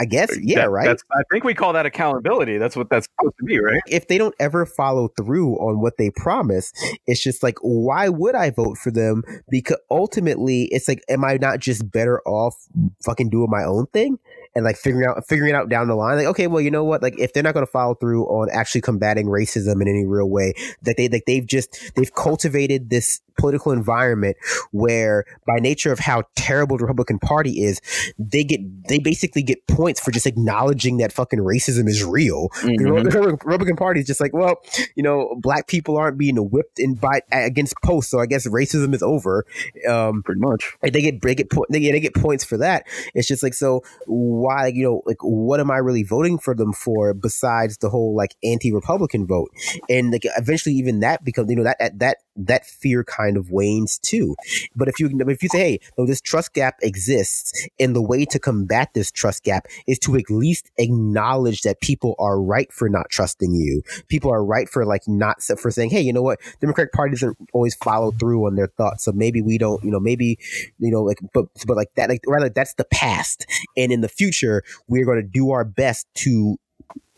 I 0.00 0.06
guess, 0.06 0.34
yeah, 0.40 0.60
that, 0.60 0.70
right. 0.70 0.98
I 1.12 1.22
think 1.30 1.44
we 1.44 1.52
call 1.52 1.74
that 1.74 1.84
accountability. 1.84 2.56
That's 2.56 2.74
what 2.74 2.88
that's 2.88 3.06
supposed 3.18 3.36
to 3.36 3.44
be, 3.44 3.60
right? 3.60 3.82
If 3.86 4.08
they 4.08 4.16
don't 4.16 4.34
ever 4.40 4.64
follow 4.64 5.08
through 5.08 5.56
on 5.56 5.82
what 5.82 5.98
they 5.98 6.10
promise, 6.10 6.72
it's 7.06 7.22
just 7.22 7.42
like, 7.42 7.58
why 7.60 8.08
would 8.08 8.34
I 8.34 8.48
vote 8.48 8.78
for 8.78 8.90
them? 8.90 9.22
Because 9.50 9.76
ultimately, 9.90 10.64
it's 10.72 10.88
like, 10.88 11.04
am 11.10 11.22
I 11.22 11.36
not 11.36 11.58
just 11.58 11.90
better 11.90 12.22
off 12.22 12.56
fucking 13.04 13.28
doing 13.28 13.50
my 13.50 13.62
own 13.62 13.88
thing? 13.88 14.18
And 14.54 14.64
like 14.64 14.76
figuring 14.76 15.06
out 15.06 15.24
figuring 15.26 15.54
it 15.54 15.56
out 15.56 15.68
down 15.68 15.86
the 15.88 15.94
line 15.94 16.16
like 16.16 16.26
okay 16.26 16.46
well 16.46 16.60
you 16.60 16.70
know 16.70 16.84
what? 16.84 17.02
Like 17.02 17.18
if 17.18 17.32
they're 17.32 17.42
not 17.42 17.54
going 17.54 17.66
to 17.66 17.70
follow 17.70 17.94
through 17.94 18.24
on 18.26 18.48
actually 18.52 18.80
combating 18.80 19.26
racism 19.26 19.80
in 19.80 19.88
any 19.88 20.04
real 20.04 20.28
way 20.28 20.54
that 20.82 20.96
they 20.96 21.08
like 21.08 21.24
they've 21.26 21.46
just 21.46 21.92
they've 21.94 22.12
cultivated 22.14 22.90
this 22.90 23.20
political 23.40 23.72
environment 23.72 24.36
where 24.72 25.24
by 25.46 25.56
nature 25.56 25.92
of 25.92 25.98
how 25.98 26.22
terrible 26.36 26.76
the 26.76 26.84
Republican 26.84 27.18
Party 27.18 27.62
is 27.62 27.80
they 28.18 28.44
get 28.44 28.60
they 28.88 28.98
basically 28.98 29.42
get 29.42 29.66
points 29.66 30.00
for 30.00 30.10
just 30.10 30.26
acknowledging 30.26 30.98
that 30.98 31.12
fucking 31.12 31.38
racism 31.38 31.88
is 31.88 32.04
real. 32.04 32.48
Mm-hmm. 32.60 33.08
the 33.08 33.38
Republican 33.44 33.76
Party 33.76 34.00
is 34.00 34.06
just 34.06 34.20
like 34.20 34.34
well 34.34 34.60
you 34.94 35.02
know 35.02 35.36
black 35.40 35.66
people 35.66 35.96
aren't 35.96 36.18
being 36.18 36.36
whipped 36.36 36.78
in 36.78 36.94
by 36.94 37.20
against 37.32 37.74
posts 37.84 38.10
so 38.10 38.20
I 38.20 38.26
guess 38.26 38.46
racism 38.46 38.94
is 38.94 39.02
over. 39.02 39.44
Um 39.88 40.22
pretty 40.22 40.40
much. 40.40 40.76
they 40.82 40.90
get 40.90 41.22
they 41.22 41.34
get 41.34 41.48
they 41.70 41.80
get, 41.80 41.92
they 41.92 42.00
get 42.00 42.14
points 42.14 42.44
for 42.44 42.58
that. 42.58 42.86
It's 43.14 43.26
just 43.26 43.42
like 43.42 43.54
so 43.54 43.82
why 44.06 44.68
you 44.68 44.82
know 44.82 45.02
like 45.06 45.22
what 45.22 45.60
am 45.60 45.70
I 45.70 45.78
really 45.78 46.02
voting 46.02 46.38
for 46.38 46.54
them 46.54 46.72
for 46.72 47.14
besides 47.14 47.78
the 47.78 47.88
whole 47.88 48.14
like 48.14 48.36
anti-Republican 48.44 49.26
vote? 49.26 49.50
And 49.88 50.10
like 50.12 50.26
eventually 50.36 50.74
even 50.74 51.00
that 51.00 51.24
becomes 51.24 51.50
you 51.50 51.56
know 51.56 51.64
that 51.64 51.78
that 51.78 51.98
that 51.98 52.16
fear 52.64 53.04
kind 53.04 53.36
of 53.36 53.50
wanes 53.50 53.98
too. 53.98 54.36
But 54.74 54.88
if 54.88 54.98
you 54.98 55.10
if 55.28 55.42
you 55.42 55.48
say 55.48 55.58
hey 55.58 55.80
no 55.98 56.06
this 56.06 56.20
trust 56.20 56.54
gap 56.54 56.76
exists 56.82 57.52
and 57.78 57.94
the 57.94 58.02
way 58.02 58.24
to 58.26 58.38
combat 58.38 58.90
this 58.94 59.10
trust 59.10 59.44
gap 59.44 59.66
is 59.86 59.98
to 60.00 60.16
at 60.16 60.30
least 60.30 60.70
acknowledge 60.78 61.62
that 61.62 61.80
people 61.80 62.14
are 62.18 62.40
right 62.40 62.72
for 62.72 62.88
not 62.88 63.08
trusting 63.10 63.54
you. 63.54 63.82
People 64.08 64.32
are 64.32 64.44
right 64.44 64.68
for 64.68 64.84
like 64.84 65.02
not 65.06 65.42
for 65.42 65.70
saying 65.70 65.90
hey 65.90 66.00
you 66.00 66.12
know 66.12 66.22
what? 66.22 66.40
Democratic 66.60 66.92
Party 66.92 67.12
doesn't 67.12 67.36
always 67.52 67.74
follow 67.74 68.10
through 68.12 68.46
on 68.46 68.56
their 68.56 68.68
thoughts 68.68 69.04
so 69.04 69.12
maybe 69.12 69.42
we 69.42 69.58
don't 69.58 69.82
you 69.84 69.90
know 69.90 70.00
maybe 70.00 70.38
you 70.78 70.90
know 70.90 71.02
like 71.02 71.18
but 71.32 71.46
but 71.66 71.76
like 71.76 71.92
that 71.96 72.08
like 72.08 72.22
rather 72.26 72.48
that's 72.48 72.74
the 72.74 72.84
past. 72.84 73.46
And 73.76 73.92
in 73.92 74.00
the 74.00 74.08
future 74.08 74.62
we're 74.88 75.04
going 75.04 75.20
to 75.20 75.28
do 75.28 75.50
our 75.50 75.64
best 75.64 76.06
to 76.16 76.56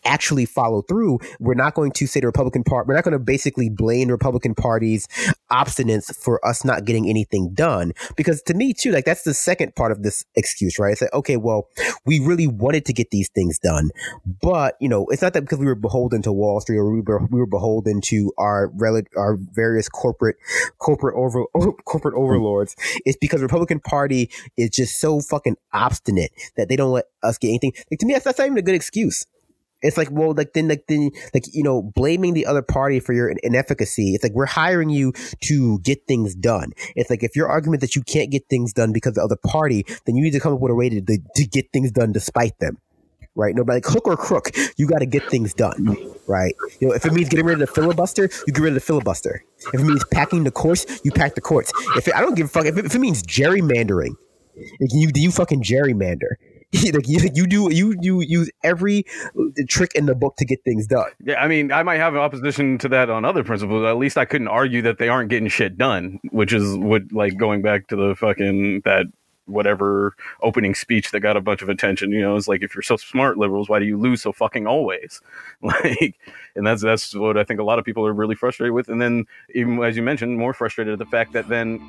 actually 0.05 0.45
follow 0.45 0.83
through, 0.83 1.19
we're 1.41 1.55
not 1.55 1.75
going 1.75 1.93
to 1.93 2.07
say 2.07 2.21
the 2.21 2.27
Republican 2.27 2.65
Party, 2.65 2.87
we're 2.89 2.95
not 2.95 3.05
going 3.05 3.13
to 3.13 3.19
basically 3.19 3.69
blame 3.69 4.09
the 4.09 4.15
Republican 4.15 4.55
Party's 4.55 5.07
obstinance 5.51 6.15
for 6.17 6.45
us 6.47 6.65
not 6.65 6.85
getting 6.85 7.09
anything 7.09 7.53
done. 7.55 7.93
Because 8.17 8.43
to 8.43 8.55
me, 8.55 8.73
too, 8.73 8.91
like 8.91 9.05
that's 9.05 9.23
the 9.23 9.35
second 9.35 9.75
part 9.77 9.93
of 9.93 10.03
this 10.03 10.25
excuse, 10.35 10.79
right? 10.79 10.93
It's 10.93 11.03
like, 11.03 11.13
okay, 11.13 11.37
well, 11.37 11.69
we 12.05 12.19
really 12.21 12.47
wanted 12.47 12.85
to 12.87 12.93
get 12.93 13.11
these 13.11 13.29
things 13.29 13.59
done, 13.59 13.91
but 14.41 14.77
you 14.81 14.89
know, 14.89 15.07
it's 15.09 15.23
not 15.23 15.35
that 15.35 15.43
because 15.43 15.59
we 15.59 15.67
were 15.67 15.75
beholden 15.75 16.23
to 16.23 16.33
Wall 16.33 16.61
Street 16.61 16.79
or 16.79 16.91
we 16.91 17.01
were, 17.01 17.27
we 17.27 17.39
were 17.39 17.47
beholden 17.47 18.01
to 18.03 18.33
our 18.39 18.71
rel- 18.75 19.03
our 19.17 19.37
various 19.53 19.89
corporate 19.89 20.37
corporate 20.79 21.15
over 21.17 21.45
oh, 21.55 21.73
corporate 21.85 22.15
overlords. 22.15 22.77
It's 23.05 23.17
because 23.21 23.43
Republican 23.43 23.81
Party 23.81 24.31
is 24.57 24.71
just 24.71 25.01
so 25.01 25.21
fucking 25.21 25.57
obstinate 25.73 26.33
that 26.57 26.69
they 26.69 26.77
don't 26.77 26.93
let 26.93 27.07
us 27.23 27.39
get 27.39 27.49
anything. 27.49 27.73
Like 27.91 28.01
to 28.01 28.07
me, 28.07 28.15
that's, 28.15 28.25
that's 28.25 28.39
not 28.39 28.47
even 28.47 28.59
a 28.59 28.63
good 28.63 28.75
excuse. 28.75 29.27
It's 29.83 29.97
like, 29.97 30.11
well, 30.11 30.33
like 30.35 30.53
then, 30.53 30.69
like 30.69 30.87
then, 30.89 31.11
like 31.35 31.45
you 31.53 31.63
know, 31.63 31.83
blaming 31.83 32.35
the 32.35 32.47
other 32.47 32.63
party 32.63 33.01
for 33.01 33.13
your 33.13 33.31
inefficacy. 33.43 34.15
It's 34.15 34.23
like 34.23 34.33
we're 34.33 34.47
hiring 34.47 34.91
you 34.91 35.13
to 35.43 35.79
get 35.81 36.07
things 36.07 36.35
done. 36.35 36.73
It's 36.97 37.11
like 37.11 37.23
if 37.23 37.37
your 37.37 37.49
argument 37.49 37.81
that 37.81 37.97
you 37.97 38.03
can't 38.03 38.31
get 38.31 38.49
things 38.49 38.73
done 38.73 38.93
because 38.93 39.11
of 39.11 39.15
the 39.17 39.23
other 39.23 39.37
party, 39.37 39.85
then 40.07 40.17
you 40.17 40.23
need 40.23 40.33
to 40.33 40.41
come 40.41 40.55
up 40.55 40.61
with 40.61 40.71
a 40.71 40.75
way 40.75 40.89
to 40.89 41.01
to 41.01 41.47
get 41.47 41.73
things 41.73 41.91
done 41.91 42.13
despite 42.13 42.59
them. 42.59 42.79
Right? 43.35 43.55
No, 43.55 43.65
but 43.65 43.73
like 43.73 43.87
hook 43.87 44.07
or 44.07 44.17
crook, 44.17 44.51
you 44.77 44.87
got 44.87 44.99
to 44.99 45.07
get 45.07 45.29
things 45.31 45.55
done. 45.55 45.97
Right? 46.27 46.55
You 46.81 46.89
know, 46.89 46.95
if 46.95 47.07
it 47.07 47.13
means 47.13 47.29
getting 47.31 47.47
rid 47.47 47.55
of 47.55 47.61
the 47.61 47.67
filibuster, 47.67 48.29
you 48.47 48.53
get 48.53 48.63
rid 48.63 48.69
of 48.69 48.75
the 48.75 48.81
filibuster. 48.81 49.43
If 49.73 49.81
it 49.81 49.85
means 49.85 50.05
packing 50.13 50.45
the 50.45 50.51
courts, 50.51 51.01
you 51.03 51.11
pack 51.13 51.35
the 51.35 51.41
courts. 51.41 51.73
If 51.97 52.09
it, 52.09 52.15
I 52.15 52.21
don't 52.21 52.35
give 52.35 52.47
a 52.47 52.49
fuck 52.51 52.67
if 52.67 52.77
it, 52.77 52.85
if 52.85 52.95
it 52.95 52.99
means 52.99 53.23
gerrymandering, 53.23 54.15
you 54.81 55.11
you 55.15 55.31
fucking 55.31 55.63
gerrymander. 55.63 56.35
like 56.95 57.07
you, 57.07 57.31
you 57.35 57.47
do 57.47 57.69
you 57.71 57.95
you 58.01 58.21
use 58.23 58.51
every 58.63 59.05
trick 59.69 59.93
in 59.95 60.07
the 60.07 60.15
book 60.15 60.37
to 60.37 60.45
get 60.45 60.65
things 60.65 60.87
done. 60.87 61.11
Yeah, 61.23 61.43
I 61.43 61.47
mean, 61.47 61.71
I 61.71 61.83
might 61.83 61.99
have 61.99 62.15
an 62.15 62.21
opposition 62.21 62.79
to 62.79 62.89
that 62.89 63.11
on 63.11 63.25
other 63.25 63.45
principles. 63.45 63.85
At 63.85 63.99
least 63.99 64.17
I 64.17 64.25
couldn't 64.25 64.49
argue 64.49 64.81
that 64.83 64.99
they 64.99 65.09
aren't 65.09 65.29
getting 65.29 65.49
shit 65.49 65.77
done, 65.77 66.19
which 66.31 66.53
is 66.53 66.77
what 66.79 67.13
like 67.13 67.37
going 67.37 67.61
back 67.61 67.89
to 67.89 67.97
the 67.97 68.15
fucking 68.17 68.83
that 68.85 69.07
whatever 69.47 70.15
opening 70.43 70.75
speech 70.75 71.11
that 71.11 71.21
got 71.21 71.37
a 71.37 71.41
bunch 71.41 71.63
of 71.63 71.69
attention. 71.69 72.11
You 72.11 72.23
know, 72.23 72.37
it's 72.37 72.49
like 72.49 72.63
if 72.63 72.75
you're 72.75 72.83
so 72.83 72.97
smart, 72.97 73.37
liberals, 73.37 73.69
why 73.69 73.79
do 73.79 73.85
you 73.85 73.99
lose 73.99 74.23
so 74.23 74.33
fucking 74.33 74.67
always? 74.67 75.21
Like, 75.63 76.19
and 76.57 76.67
that's 76.67 76.83
that's 76.83 77.15
what 77.15 77.37
I 77.37 77.45
think 77.45 77.61
a 77.61 77.65
lot 77.65 77.79
of 77.79 77.85
people 77.85 78.07
are 78.07 78.13
really 78.13 78.35
frustrated 78.35 78.73
with. 78.73 78.89
And 78.89 79.01
then 79.01 79.27
even 79.55 79.83
as 79.83 79.97
you 79.97 80.03
mentioned, 80.03 80.37
more 80.39 80.53
frustrated 80.53 80.93
at 80.93 80.99
the 80.99 81.07
fact 81.07 81.33
that 81.35 81.49
then 81.49 81.81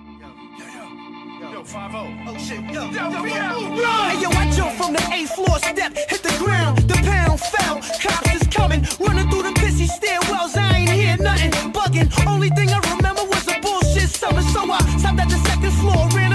Oh 1.66 2.38
shit, 2.38 2.60
yo, 2.74 2.92
yo, 2.92 3.10
yo, 3.10 3.24
Hey 3.24 4.22
yo, 4.22 4.30
I 4.32 4.52
jump 4.54 4.74
from 4.76 4.92
the 4.92 5.10
eighth 5.14 5.34
floor. 5.34 5.58
Step, 5.60 5.96
hit 5.96 6.22
the 6.22 6.36
ground, 6.38 6.78
the 6.80 6.94
pound 6.96 7.40
fell. 7.40 7.76
Cops 8.02 8.36
is 8.36 8.48
coming, 8.50 8.86
running 9.00 9.30
through 9.30 9.44
the 9.44 9.54
pissy 9.56 9.88
stairwells. 9.88 10.58
I 10.58 10.80
ain't 10.80 10.90
hear 10.90 11.18
nothing, 11.18 11.52
bugging. 11.72 12.12
Only 12.28 12.50
thing 12.50 12.70
I 12.70 12.80
remember 12.96 13.24
was 13.24 13.48
a 13.48 13.62
bullshit 13.62 14.10
summer, 14.10 14.42
so 14.42 14.70
I 14.70 14.80
stopped 14.98 15.20
at 15.22 15.30
the 15.30 15.38
second 15.48 15.72
floor, 15.80 16.10
ran 16.10 16.33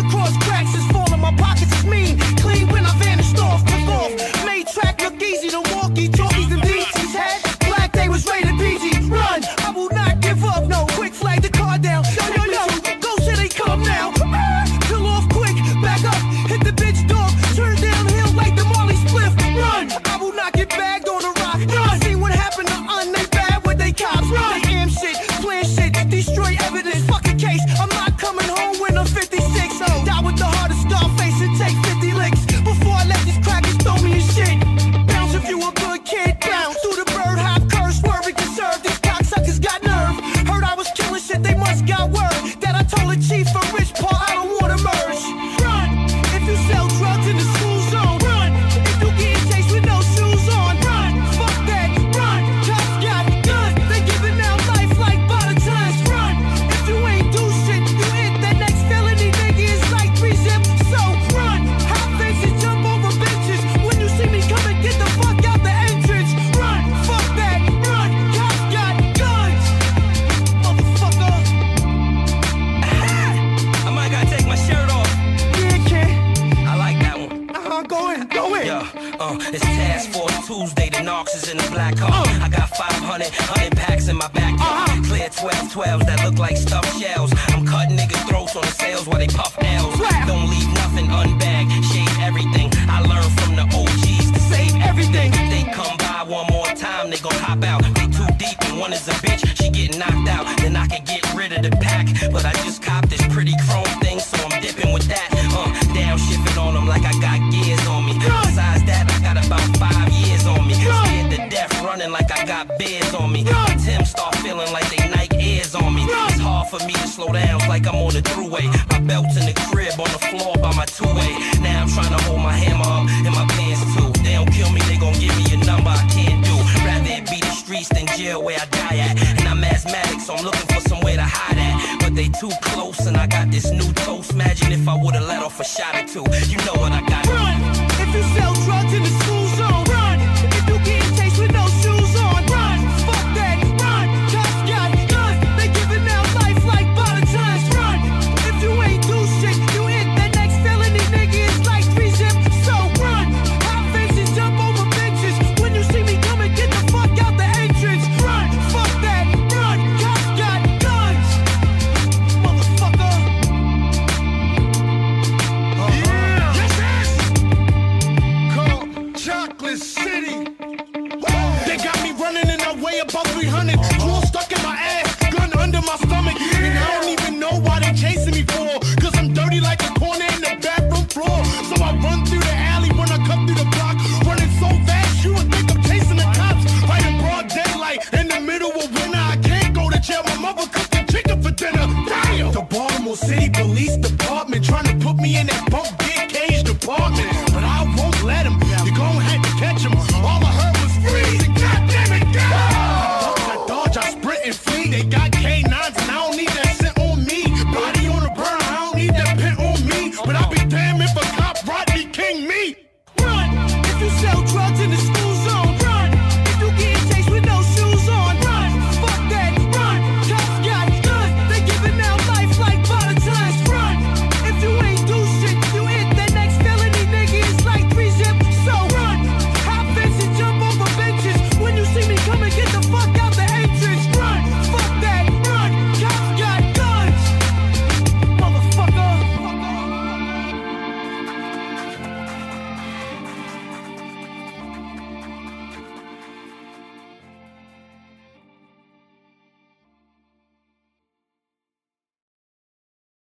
this 133.50 133.70
new 133.72 133.92
toast. 133.92 134.32
Imagine 134.32 134.72
if 134.72 134.88
I 134.88 134.94
would've 134.94 135.26
let 135.26 135.42
off 135.42 135.58
a 135.60 135.64
shot 135.64 135.94
or 135.96 136.06
two. 136.06 136.24
You 136.46 136.58
know 136.66 136.74
what 136.74 136.92
I 136.92 136.97